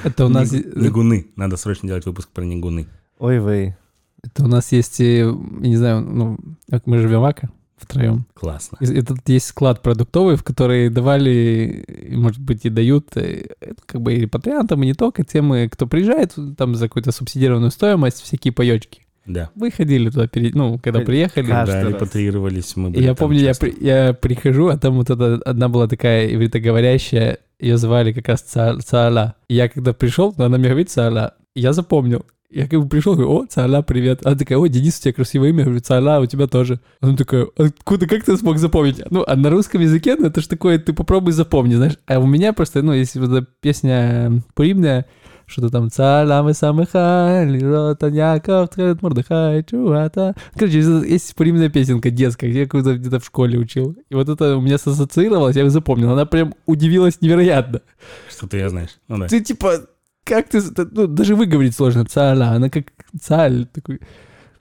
Это 0.04 0.26
у 0.26 0.30
нас... 0.30 0.52
Нигу- 0.52 0.80
Нигуны. 0.80 1.28
Надо 1.36 1.58
срочно 1.58 1.88
делать 1.88 2.06
выпуск 2.06 2.30
про 2.30 2.44
нигуны. 2.44 2.88
Ой, 3.20 3.38
вей. 3.40 3.76
Это 4.24 4.44
у 4.46 4.48
нас 4.48 4.72
есть, 4.72 5.00
э, 5.02 5.20
я 5.62 5.68
не 5.68 5.76
знаю, 5.78 6.02
ну, 6.02 6.38
как 6.70 6.88
мы 6.88 6.98
живем 7.00 7.22
в 7.22 7.26
Ака 7.26 7.50
втроем. 7.78 8.26
Классно. 8.34 8.78
И 8.80 8.86
Этот 8.86 9.18
есть 9.28 9.48
склад 9.48 9.82
продуктовый, 9.82 10.38
в 10.38 10.44
который 10.44 10.90
давали, 10.90 11.84
и, 12.10 12.16
может 12.16 12.40
быть, 12.42 12.66
и 12.66 12.70
дают 12.70 13.16
э, 13.18 13.48
как 13.86 14.02
бы 14.02 14.14
и 14.14 14.22
репатриантам, 14.22 14.82
и 14.84 14.86
не 14.88 14.94
только 14.94 15.24
тем, 15.26 15.52
э, 15.54 15.68
кто 15.68 15.86
приезжает 15.88 16.34
там 16.58 16.76
за 16.76 16.88
какую-то 16.88 17.12
субсидированную 17.12 17.72
стоимость, 17.72 18.22
всякие 18.22 18.54
паечки. 18.54 19.02
Да. 19.26 19.50
Вы 19.56 19.72
ходили 19.72 20.10
туда, 20.10 20.28
перед, 20.28 20.54
ну, 20.54 20.78
когда 20.80 21.00
Ходили. 21.00 21.06
приехали. 21.06 21.48
Каждый 21.48 21.84
Да, 21.84 21.90
репатриировались 21.90 22.76
мы 22.76 22.90
И 22.90 22.94
были 22.94 23.04
я 23.04 23.10
там 23.10 23.16
помню, 23.28 23.40
я, 23.40 23.54
при- 23.54 23.76
я 23.86 24.14
прихожу, 24.14 24.68
а 24.68 24.78
там 24.78 24.96
вот 24.96 25.10
эта 25.10 25.36
одна 25.46 25.70
была 25.70 25.88
такая 25.88 26.34
ивритоговорящая, 26.34 27.38
ее 27.60 27.78
звали 27.78 28.12
как 28.12 28.28
раз 28.28 28.42
Ца- 28.42 28.78
Цаала. 28.80 29.36
И 29.48 29.56
я 29.56 29.70
когда 29.70 29.94
пришел, 29.94 30.34
она 30.38 30.58
мне 30.58 30.68
говорит 30.70 30.90
Цаала, 30.90 31.36
я 31.56 31.72
запомнил. 31.74 32.26
Я 32.54 32.68
как 32.68 32.82
бы 32.82 32.88
пришел, 32.88 33.16
говорю, 33.16 33.32
о, 33.32 33.46
Цаала, 33.48 33.82
привет. 33.82 34.24
Она 34.24 34.36
такая, 34.36 34.60
о, 34.60 34.68
Денис, 34.68 35.00
у 35.00 35.02
тебя 35.02 35.14
красивое 35.14 35.50
имя. 35.50 35.60
Я 35.60 35.66
говорю, 35.66 35.82
Цаала, 35.82 36.22
у 36.22 36.28
тебя 36.28 36.46
тоже. 36.46 36.80
Она 37.02 37.18
такая, 37.18 37.48
откуда, 37.58 38.06
как 38.06 38.24
ты 38.24 38.38
смог 38.38 38.60
запомнить? 38.60 39.02
Ну, 39.10 39.24
а 39.26 39.36
на 39.36 39.50
русском 39.50 39.82
языке, 39.82 40.16
ну, 40.16 40.28
это 40.28 40.40
ж 40.40 40.46
такое, 40.46 40.78
ты 40.78 40.94
попробуй 40.94 41.34
запомни, 41.34 41.74
знаешь. 41.74 41.98
А 42.06 42.20
у 42.20 42.28
меня 42.28 42.54
просто, 42.54 42.84
ну, 42.84 42.94
если 42.94 43.20
вот 43.20 43.32
эта 43.32 43.48
песня 43.60 44.44
поимная, 44.54 45.08
что-то 45.48 45.72
там 45.72 45.90
«Цаала 45.90 46.44
мы 46.44 46.54
самыха, 46.54 47.44
лирота 47.44 48.08
Яков, 48.08 48.70
ткает 48.70 49.02
Мордыхай, 49.02 49.64
чуата». 49.64 50.36
Короче, 50.56 50.80
есть 50.80 51.36
поимная 51.36 51.70
песенка 51.70 52.12
детская, 52.12 52.50
где 52.50 52.60
я 52.60 52.66
какую-то 52.66 52.98
где-то 52.98 53.20
в 53.20 53.26
школе 53.26 53.58
учил. 53.58 53.96
И 54.10 54.16
вот 54.16 54.30
это 54.30 54.58
у 54.58 54.62
меня 54.62 54.76
ассоциировалось, 54.76 55.56
я 55.56 55.64
ее 55.64 55.70
запомнил. 55.72 56.12
Она 56.12 56.26
прям 56.26 56.54
удивилась 56.68 57.20
невероятно. 57.20 57.82
Что-то 58.30 58.58
я 58.58 58.70
знаешь. 58.70 58.98
Ну 59.08 59.18
да. 59.18 59.28
Ты 59.28 59.42
типа, 59.42 59.88
как 60.24 60.50
ты, 60.50 60.62
ну, 60.92 61.08
даже 61.08 61.36
выговорить 61.36 61.76
сложно. 61.76 62.06
Цаала, 62.06 62.50
она 62.50 62.70
как 62.70 62.86
цаль 63.22 63.66
такой. 63.68 64.00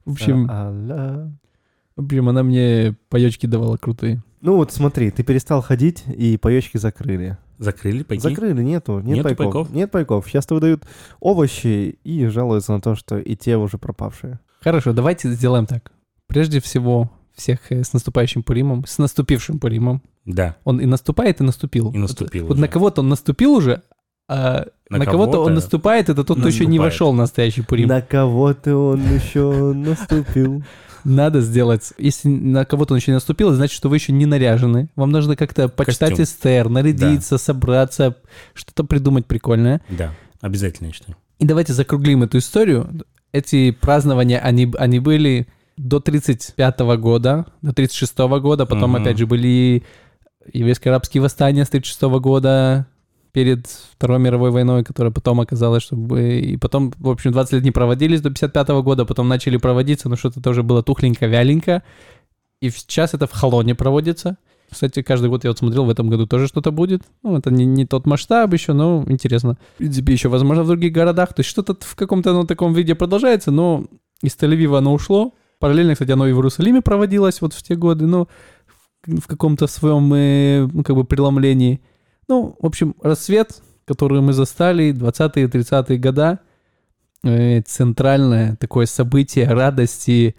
В 0.04 0.12
общем, 0.12 0.48
Алла. 0.50 1.32
в 1.96 2.04
общем, 2.04 2.28
она 2.28 2.42
мне 2.42 2.96
паечки 3.08 3.46
давала 3.46 3.76
крутые. 3.76 4.22
Ну 4.40 4.56
вот 4.56 4.72
смотри, 4.72 5.10
ты 5.12 5.22
перестал 5.22 5.62
ходить, 5.62 6.04
и 6.08 6.36
паечки 6.36 6.76
закрыли. 6.78 7.38
Закрыли 7.58 8.02
пайки? 8.02 8.20
Закрыли, 8.22 8.60
нету, 8.62 8.98
нет 8.98 9.18
Нету 9.18 9.28
пайков. 9.28 9.38
пайков? 9.52 9.70
Нет 9.70 9.90
пайков. 9.92 10.26
Сейчас 10.26 10.50
выдают 10.50 10.84
овощи 11.20 11.96
и 12.02 12.26
жалуются 12.26 12.72
на 12.72 12.80
то, 12.80 12.96
что 12.96 13.18
и 13.18 13.36
те 13.36 13.56
уже 13.56 13.78
пропавшие. 13.78 14.40
Хорошо, 14.60 14.92
давайте 14.92 15.30
сделаем 15.30 15.66
так. 15.66 15.92
Прежде 16.26 16.60
всего, 16.60 17.10
всех 17.34 17.60
э, 17.70 17.84
с 17.84 17.92
наступающим 17.92 18.42
Пуримом, 18.42 18.84
с 18.84 18.98
наступившим 18.98 19.60
Пуримом. 19.60 20.02
Да. 20.24 20.56
Он 20.64 20.80
и 20.80 20.86
наступает, 20.86 21.40
и 21.40 21.44
наступил. 21.44 21.92
И 21.92 21.98
наступил 21.98 22.42
Вот, 22.44 22.48
вот 22.48 22.54
уже. 22.54 22.60
на 22.62 22.68
кого-то 22.68 23.00
он 23.02 23.08
наступил 23.08 23.52
уже, 23.54 23.82
а 24.28 24.66
На 24.88 24.98
на, 24.98 25.04
кого-то 25.06 25.40
он 25.40 25.54
наступает, 25.54 26.08
это 26.08 26.24
тот, 26.24 26.38
кто 26.38 26.48
еще 26.48 26.66
не 26.66 26.78
вошел 26.78 27.12
в 27.12 27.16
настоящий 27.16 27.62
Пурим. 27.62 27.88
На 27.88 28.00
кого-то 28.02 28.76
он 28.76 29.02
еще 29.14 29.72
наступил. 29.74 30.62
Надо 31.04 31.40
сделать. 31.40 31.92
Если 31.98 32.28
на 32.28 32.64
кого-то 32.64 32.94
он 32.94 33.00
еще 33.00 33.10
не 33.10 33.16
наступил, 33.16 33.52
значит, 33.52 33.74
что 33.74 33.88
вы 33.88 33.96
еще 33.96 34.12
не 34.12 34.24
наряжены. 34.24 34.88
Вам 34.94 35.10
нужно 35.10 35.34
как-то 35.34 35.68
почитать 35.68 36.10
Костюм. 36.10 36.24
Эстер, 36.24 36.68
нарядиться, 36.68 37.38
собраться, 37.38 38.16
что-то 38.54 38.84
придумать 38.84 39.26
прикольное. 39.26 39.80
Да. 39.88 40.12
Обязательно, 40.40 40.92
считаю. 40.92 41.16
И 41.40 41.44
давайте 41.44 41.72
закруглим 41.72 42.22
эту 42.22 42.38
историю. 42.38 42.88
Эти 43.32 43.72
празднования, 43.72 44.38
они, 44.38 44.72
они 44.78 45.00
были 45.00 45.48
до 45.76 45.98
35 45.98 46.80
года, 46.98 47.46
до 47.62 47.72
36 47.72 48.18
года, 48.40 48.66
потом, 48.66 48.92
Мгм. 48.92 49.02
опять 49.02 49.18
же, 49.18 49.26
были 49.26 49.82
еврейско-арабские 50.52 51.20
восстания 51.22 51.64
с 51.64 51.68
36 51.70 52.20
года, 52.20 52.86
перед 53.32 53.66
Второй 53.66 54.18
мировой 54.18 54.50
войной, 54.50 54.84
которая 54.84 55.12
потом 55.12 55.40
оказалась, 55.40 55.82
чтобы... 55.82 56.38
И 56.38 56.56
потом, 56.56 56.92
в 56.98 57.08
общем, 57.08 57.32
20 57.32 57.54
лет 57.54 57.64
не 57.64 57.70
проводились 57.70 58.20
до 58.20 58.30
55 58.30 58.68
года, 58.82 59.04
потом 59.04 59.28
начали 59.28 59.56
проводиться, 59.56 60.08
но 60.08 60.16
что-то 60.16 60.40
тоже 60.40 60.62
было 60.62 60.82
тухленько, 60.82 61.26
вяленько. 61.26 61.82
И 62.60 62.70
сейчас 62.70 63.14
это 63.14 63.26
в 63.26 63.32
Холоне 63.32 63.74
проводится. 63.74 64.36
Кстати, 64.70 65.02
каждый 65.02 65.28
год 65.28 65.44
я 65.44 65.50
вот 65.50 65.58
смотрел, 65.58 65.84
в 65.84 65.90
этом 65.90 66.08
году 66.08 66.26
тоже 66.26 66.46
что-то 66.46 66.70
будет. 66.70 67.02
Ну, 67.22 67.36
это 67.36 67.50
не, 67.50 67.66
не 67.66 67.86
тот 67.86 68.06
масштаб 68.06 68.52
еще, 68.52 68.72
но 68.72 69.04
интересно. 69.06 69.58
В 69.74 69.78
принципе, 69.78 70.12
еще, 70.12 70.28
возможно, 70.28 70.62
в 70.62 70.68
других 70.68 70.92
городах. 70.92 71.34
То 71.34 71.40
есть 71.40 71.50
что-то 71.50 71.76
в 71.80 71.94
каком-то 71.94 72.32
ну, 72.32 72.44
таком 72.44 72.72
виде 72.72 72.94
продолжается, 72.94 73.50
но 73.50 73.84
из 74.22 74.36
Тель-Авива 74.36 74.78
оно 74.78 74.94
ушло. 74.94 75.34
Параллельно, 75.58 75.92
кстати, 75.94 76.10
оно 76.10 76.26
и 76.26 76.32
в 76.32 76.36
Иерусалиме 76.36 76.80
проводилось 76.80 77.40
вот 77.40 77.52
в 77.52 77.62
те 77.62 77.76
годы, 77.76 78.06
но 78.06 78.28
в, 79.06 79.20
в 79.20 79.26
каком-то 79.26 79.66
своем, 79.66 80.12
э, 80.14 80.68
ну, 80.72 80.82
как 80.82 80.96
бы, 80.96 81.04
преломлении. 81.04 81.80
Ну, 82.32 82.56
в 82.58 82.64
общем, 82.64 82.94
рассвет, 83.02 83.60
который 83.84 84.22
мы 84.22 84.32
застали, 84.32 84.94
20-е, 84.94 85.48
30-е 85.48 85.98
года, 85.98 86.38
э, 87.22 87.60
центральное 87.60 88.56
такое 88.56 88.86
событие 88.86 89.46
радости, 89.46 90.34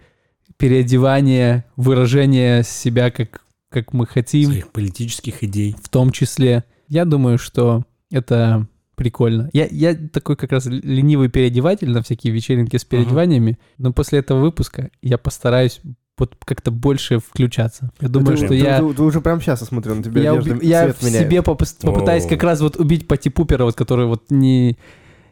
переодевания, 0.56 1.66
выражения 1.76 2.64
себя, 2.64 3.12
как, 3.12 3.42
как 3.68 3.92
мы 3.92 4.08
хотим, 4.08 4.46
Своих 4.46 4.72
политических 4.72 5.44
идей. 5.44 5.76
в 5.80 5.88
том 5.88 6.10
числе. 6.10 6.64
Я 6.88 7.04
думаю, 7.04 7.38
что 7.38 7.84
это 8.10 8.66
прикольно. 8.96 9.48
Я, 9.52 9.68
я 9.70 9.94
такой 9.94 10.34
как 10.34 10.50
раз 10.50 10.66
ленивый 10.66 11.28
переодеватель 11.28 11.90
на 11.92 12.02
всякие 12.02 12.32
вечеринки 12.32 12.76
с 12.76 12.84
переодеваниями, 12.84 13.56
но 13.78 13.92
после 13.92 14.18
этого 14.18 14.40
выпуска 14.40 14.90
я 15.00 15.16
постараюсь 15.16 15.80
вот 16.16 16.36
как-то 16.44 16.70
больше 16.70 17.18
включаться. 17.18 17.90
Я 18.00 18.08
думаю, 18.08 18.36
ты, 18.36 18.44
что 18.44 18.48
ты- 18.48 18.56
я... 18.56 18.78
ты- 18.80 18.94
ты 18.94 19.02
уже 19.02 19.20
прям 19.20 19.40
сейчас 19.40 19.60
смотрю 19.60 19.94
на 19.96 20.02
тебя. 20.02 20.22
Я, 20.22 20.34
уби- 20.34 20.64
я 20.64 20.92
в 20.92 21.02
меняет. 21.02 21.26
себе 21.26 21.38
попыс- 21.40 21.76
попытаюсь 21.80 22.26
как 22.26 22.42
раз 22.42 22.60
вот 22.60 22.76
убить 22.76 23.08
пати-пупера, 23.08 23.64
вот, 23.64 23.74
который 23.74 24.06
вот 24.06 24.30
не... 24.30 24.78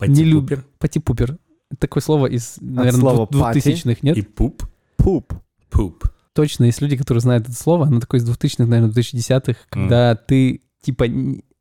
Не 0.01 0.25
люб- 0.25 0.49
Пати-пупер 0.49 0.65
Пати-пупер. 0.79 1.39
Такое 1.79 2.03
слово 2.03 2.27
из, 2.27 2.57
наверное, 2.61 3.01
слова 3.01 3.27
пати 3.27 3.33
двухтысячных, 3.33 4.03
нет? 4.03 4.19
и 4.19 4.23
пуп. 4.23 4.65
Пуп. 4.99 5.33
Пуп. 5.71 6.05
Точно, 6.35 6.65
есть 6.65 6.83
люди, 6.83 6.97
которые 6.97 7.21
знают 7.23 7.45
это 7.49 7.57
слово, 7.57 7.87
оно 7.87 8.01
такое 8.01 8.21
из 8.21 8.29
2000-х, 8.29 8.65
наверное, 8.67 8.91
2010-х, 8.93 9.55
когда 9.71 10.15
ты, 10.17 10.63
типа, 10.83 11.07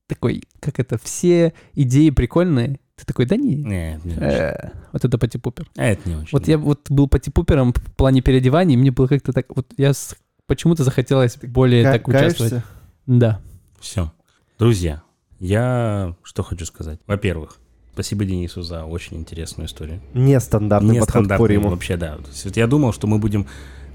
такой, 0.08 0.44
как 0.60 0.80
это, 0.80 0.98
все 1.02 1.54
идеи 1.76 2.10
прикольные, 2.10 2.80
ты 3.02 3.06
такой, 3.06 3.26
да 3.26 3.36
не, 3.36 3.56
Нет, 3.56 4.06
не 4.06 4.14
очень. 4.14 4.24
э, 4.24 4.72
вот 4.94 5.04
это 5.06 5.18
пати-пупер. 5.18 5.68
А 5.76 5.86
это 5.86 6.08
не 6.08 6.16
очень. 6.16 6.30
Вот 6.32 6.48
я 6.48 6.58
вот 6.58 6.90
был 6.90 7.08
пати-пупером 7.08 7.74
в 7.74 7.82
плане 7.96 8.22
переодеваний, 8.22 8.76
и 8.76 8.78
мне 8.78 8.92
было 8.92 9.08
как-то 9.08 9.34
так, 9.34 9.48
вот 9.56 9.68
я 9.78 9.92
почему-то 10.46 10.84
захотелось 10.84 11.38
более 11.38 11.84
так 11.84 12.08
участвовать. 12.08 12.64
Да. 13.08 13.40
Все. 13.80 14.12
Друзья, 14.60 15.02
я 15.40 16.16
что 16.24 16.44
хочу 16.44 16.66
сказать. 16.66 17.00
Во-первых, 17.08 17.58
Спасибо 17.94 18.24
Денису 18.24 18.62
за 18.62 18.86
очень 18.86 19.18
интересную 19.18 19.68
историю. 19.68 20.00
Нестандартный 20.14 20.96
подход 20.96 21.08
к 21.08 21.16
Нестандартный 21.16 21.38
Пуриму. 21.38 21.70
вообще, 21.70 21.98
да. 21.98 22.20
Я 22.56 22.68
думал, 22.68 22.94
что 22.94 23.06
мы 23.08 23.18
будем 23.20 23.48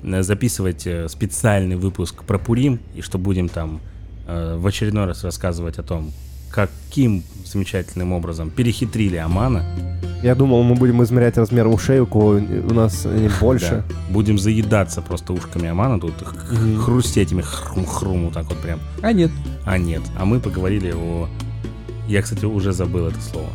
э, 0.03 0.23
записывать 0.23 0.87
э, 0.87 1.09
специальный 1.09 1.77
выпуск 1.77 2.23
про 2.25 2.39
Пурим, 2.39 2.81
и 2.95 3.01
что 3.01 3.17
будем 3.17 3.49
там 3.49 3.81
э, 4.27 4.57
в 4.57 4.67
очередной 4.67 5.07
раз 5.07 5.25
рассказывать 5.25 5.79
о 5.79 5.83
том, 5.83 6.13
каким 6.51 7.23
замечательным 7.45 8.13
образом 8.13 8.51
перехитрили 8.51 9.17
Амана. 9.17 9.65
Я 10.23 10.35
думал, 10.35 10.63
мы 10.63 10.75
будем 10.75 11.03
измерять 11.05 11.37
размер 11.37 11.69
ушей, 11.69 12.01
у 12.01 12.07
кого 12.07 12.41
у 12.41 12.75
нас 12.75 13.07
больше. 13.41 13.85
Да. 13.89 13.95
Будем 14.11 14.39
заедаться 14.39 15.03
просто 15.03 15.33
ушками 15.33 15.69
Амана, 15.69 16.01
тут 16.01 16.15
хрустеть 16.85 17.33
ими 17.33 17.43
хрум-хрум, 17.43 18.27
вот 18.27 18.35
так 18.35 18.47
вот 18.47 18.59
прям. 18.59 18.81
А 19.03 19.13
нет. 19.13 19.31
А 19.65 19.79
нет, 19.79 20.03
а 20.19 20.25
мы 20.25 20.41
поговорили 20.41 20.93
о... 20.97 21.29
Я, 22.09 22.23
кстати, 22.23 22.45
уже 22.45 22.73
забыл 22.73 23.07
это 23.07 23.21
слово. 23.21 23.49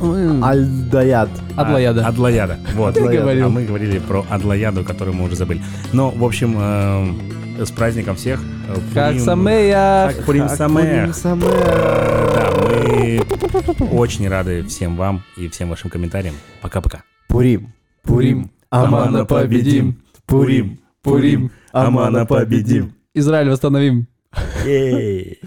Альдаяд. 0.00 1.28
Адлояда. 1.56 2.04
А, 2.04 2.08
Адлояда. 2.08 2.58
Вот. 2.74 2.94
Ты 2.94 3.02
говорил. 3.02 3.46
А 3.46 3.48
мы 3.50 3.64
говорили 3.64 3.98
про 3.98 4.24
Адлояду, 4.30 4.82
которую 4.82 5.14
мы 5.14 5.24
уже 5.24 5.36
забыли. 5.36 5.62
Но, 5.92 6.10
в 6.10 6.24
общем, 6.24 6.56
э, 6.58 7.06
с 7.66 7.70
праздником 7.70 8.16
всех. 8.16 8.40
Э, 8.68 8.76
Как 8.94 9.18
Самеях. 9.20 10.16
Как 10.16 10.24
Пурим. 10.26 10.44
Э, 10.44 10.56
Да, 12.34 12.50
мы 12.60 13.20
очень 13.92 14.28
рады 14.28 14.64
всем 14.64 14.96
вам 14.96 15.22
и 15.36 15.48
всем 15.48 15.68
вашим 15.68 15.90
комментариям. 15.90 16.34
Пока-пока. 16.60 17.02
Пурим. 17.28 17.72
Пурим. 18.02 18.50
Амана 18.70 19.24
победим. 19.24 20.02
Пурим. 20.26 20.78
Пурим. 21.02 21.50
Амана 21.72 22.26
победим. 22.26 22.94
Израиль 23.14 23.48
восстановим. 23.50 24.06
Ей. 24.64 25.40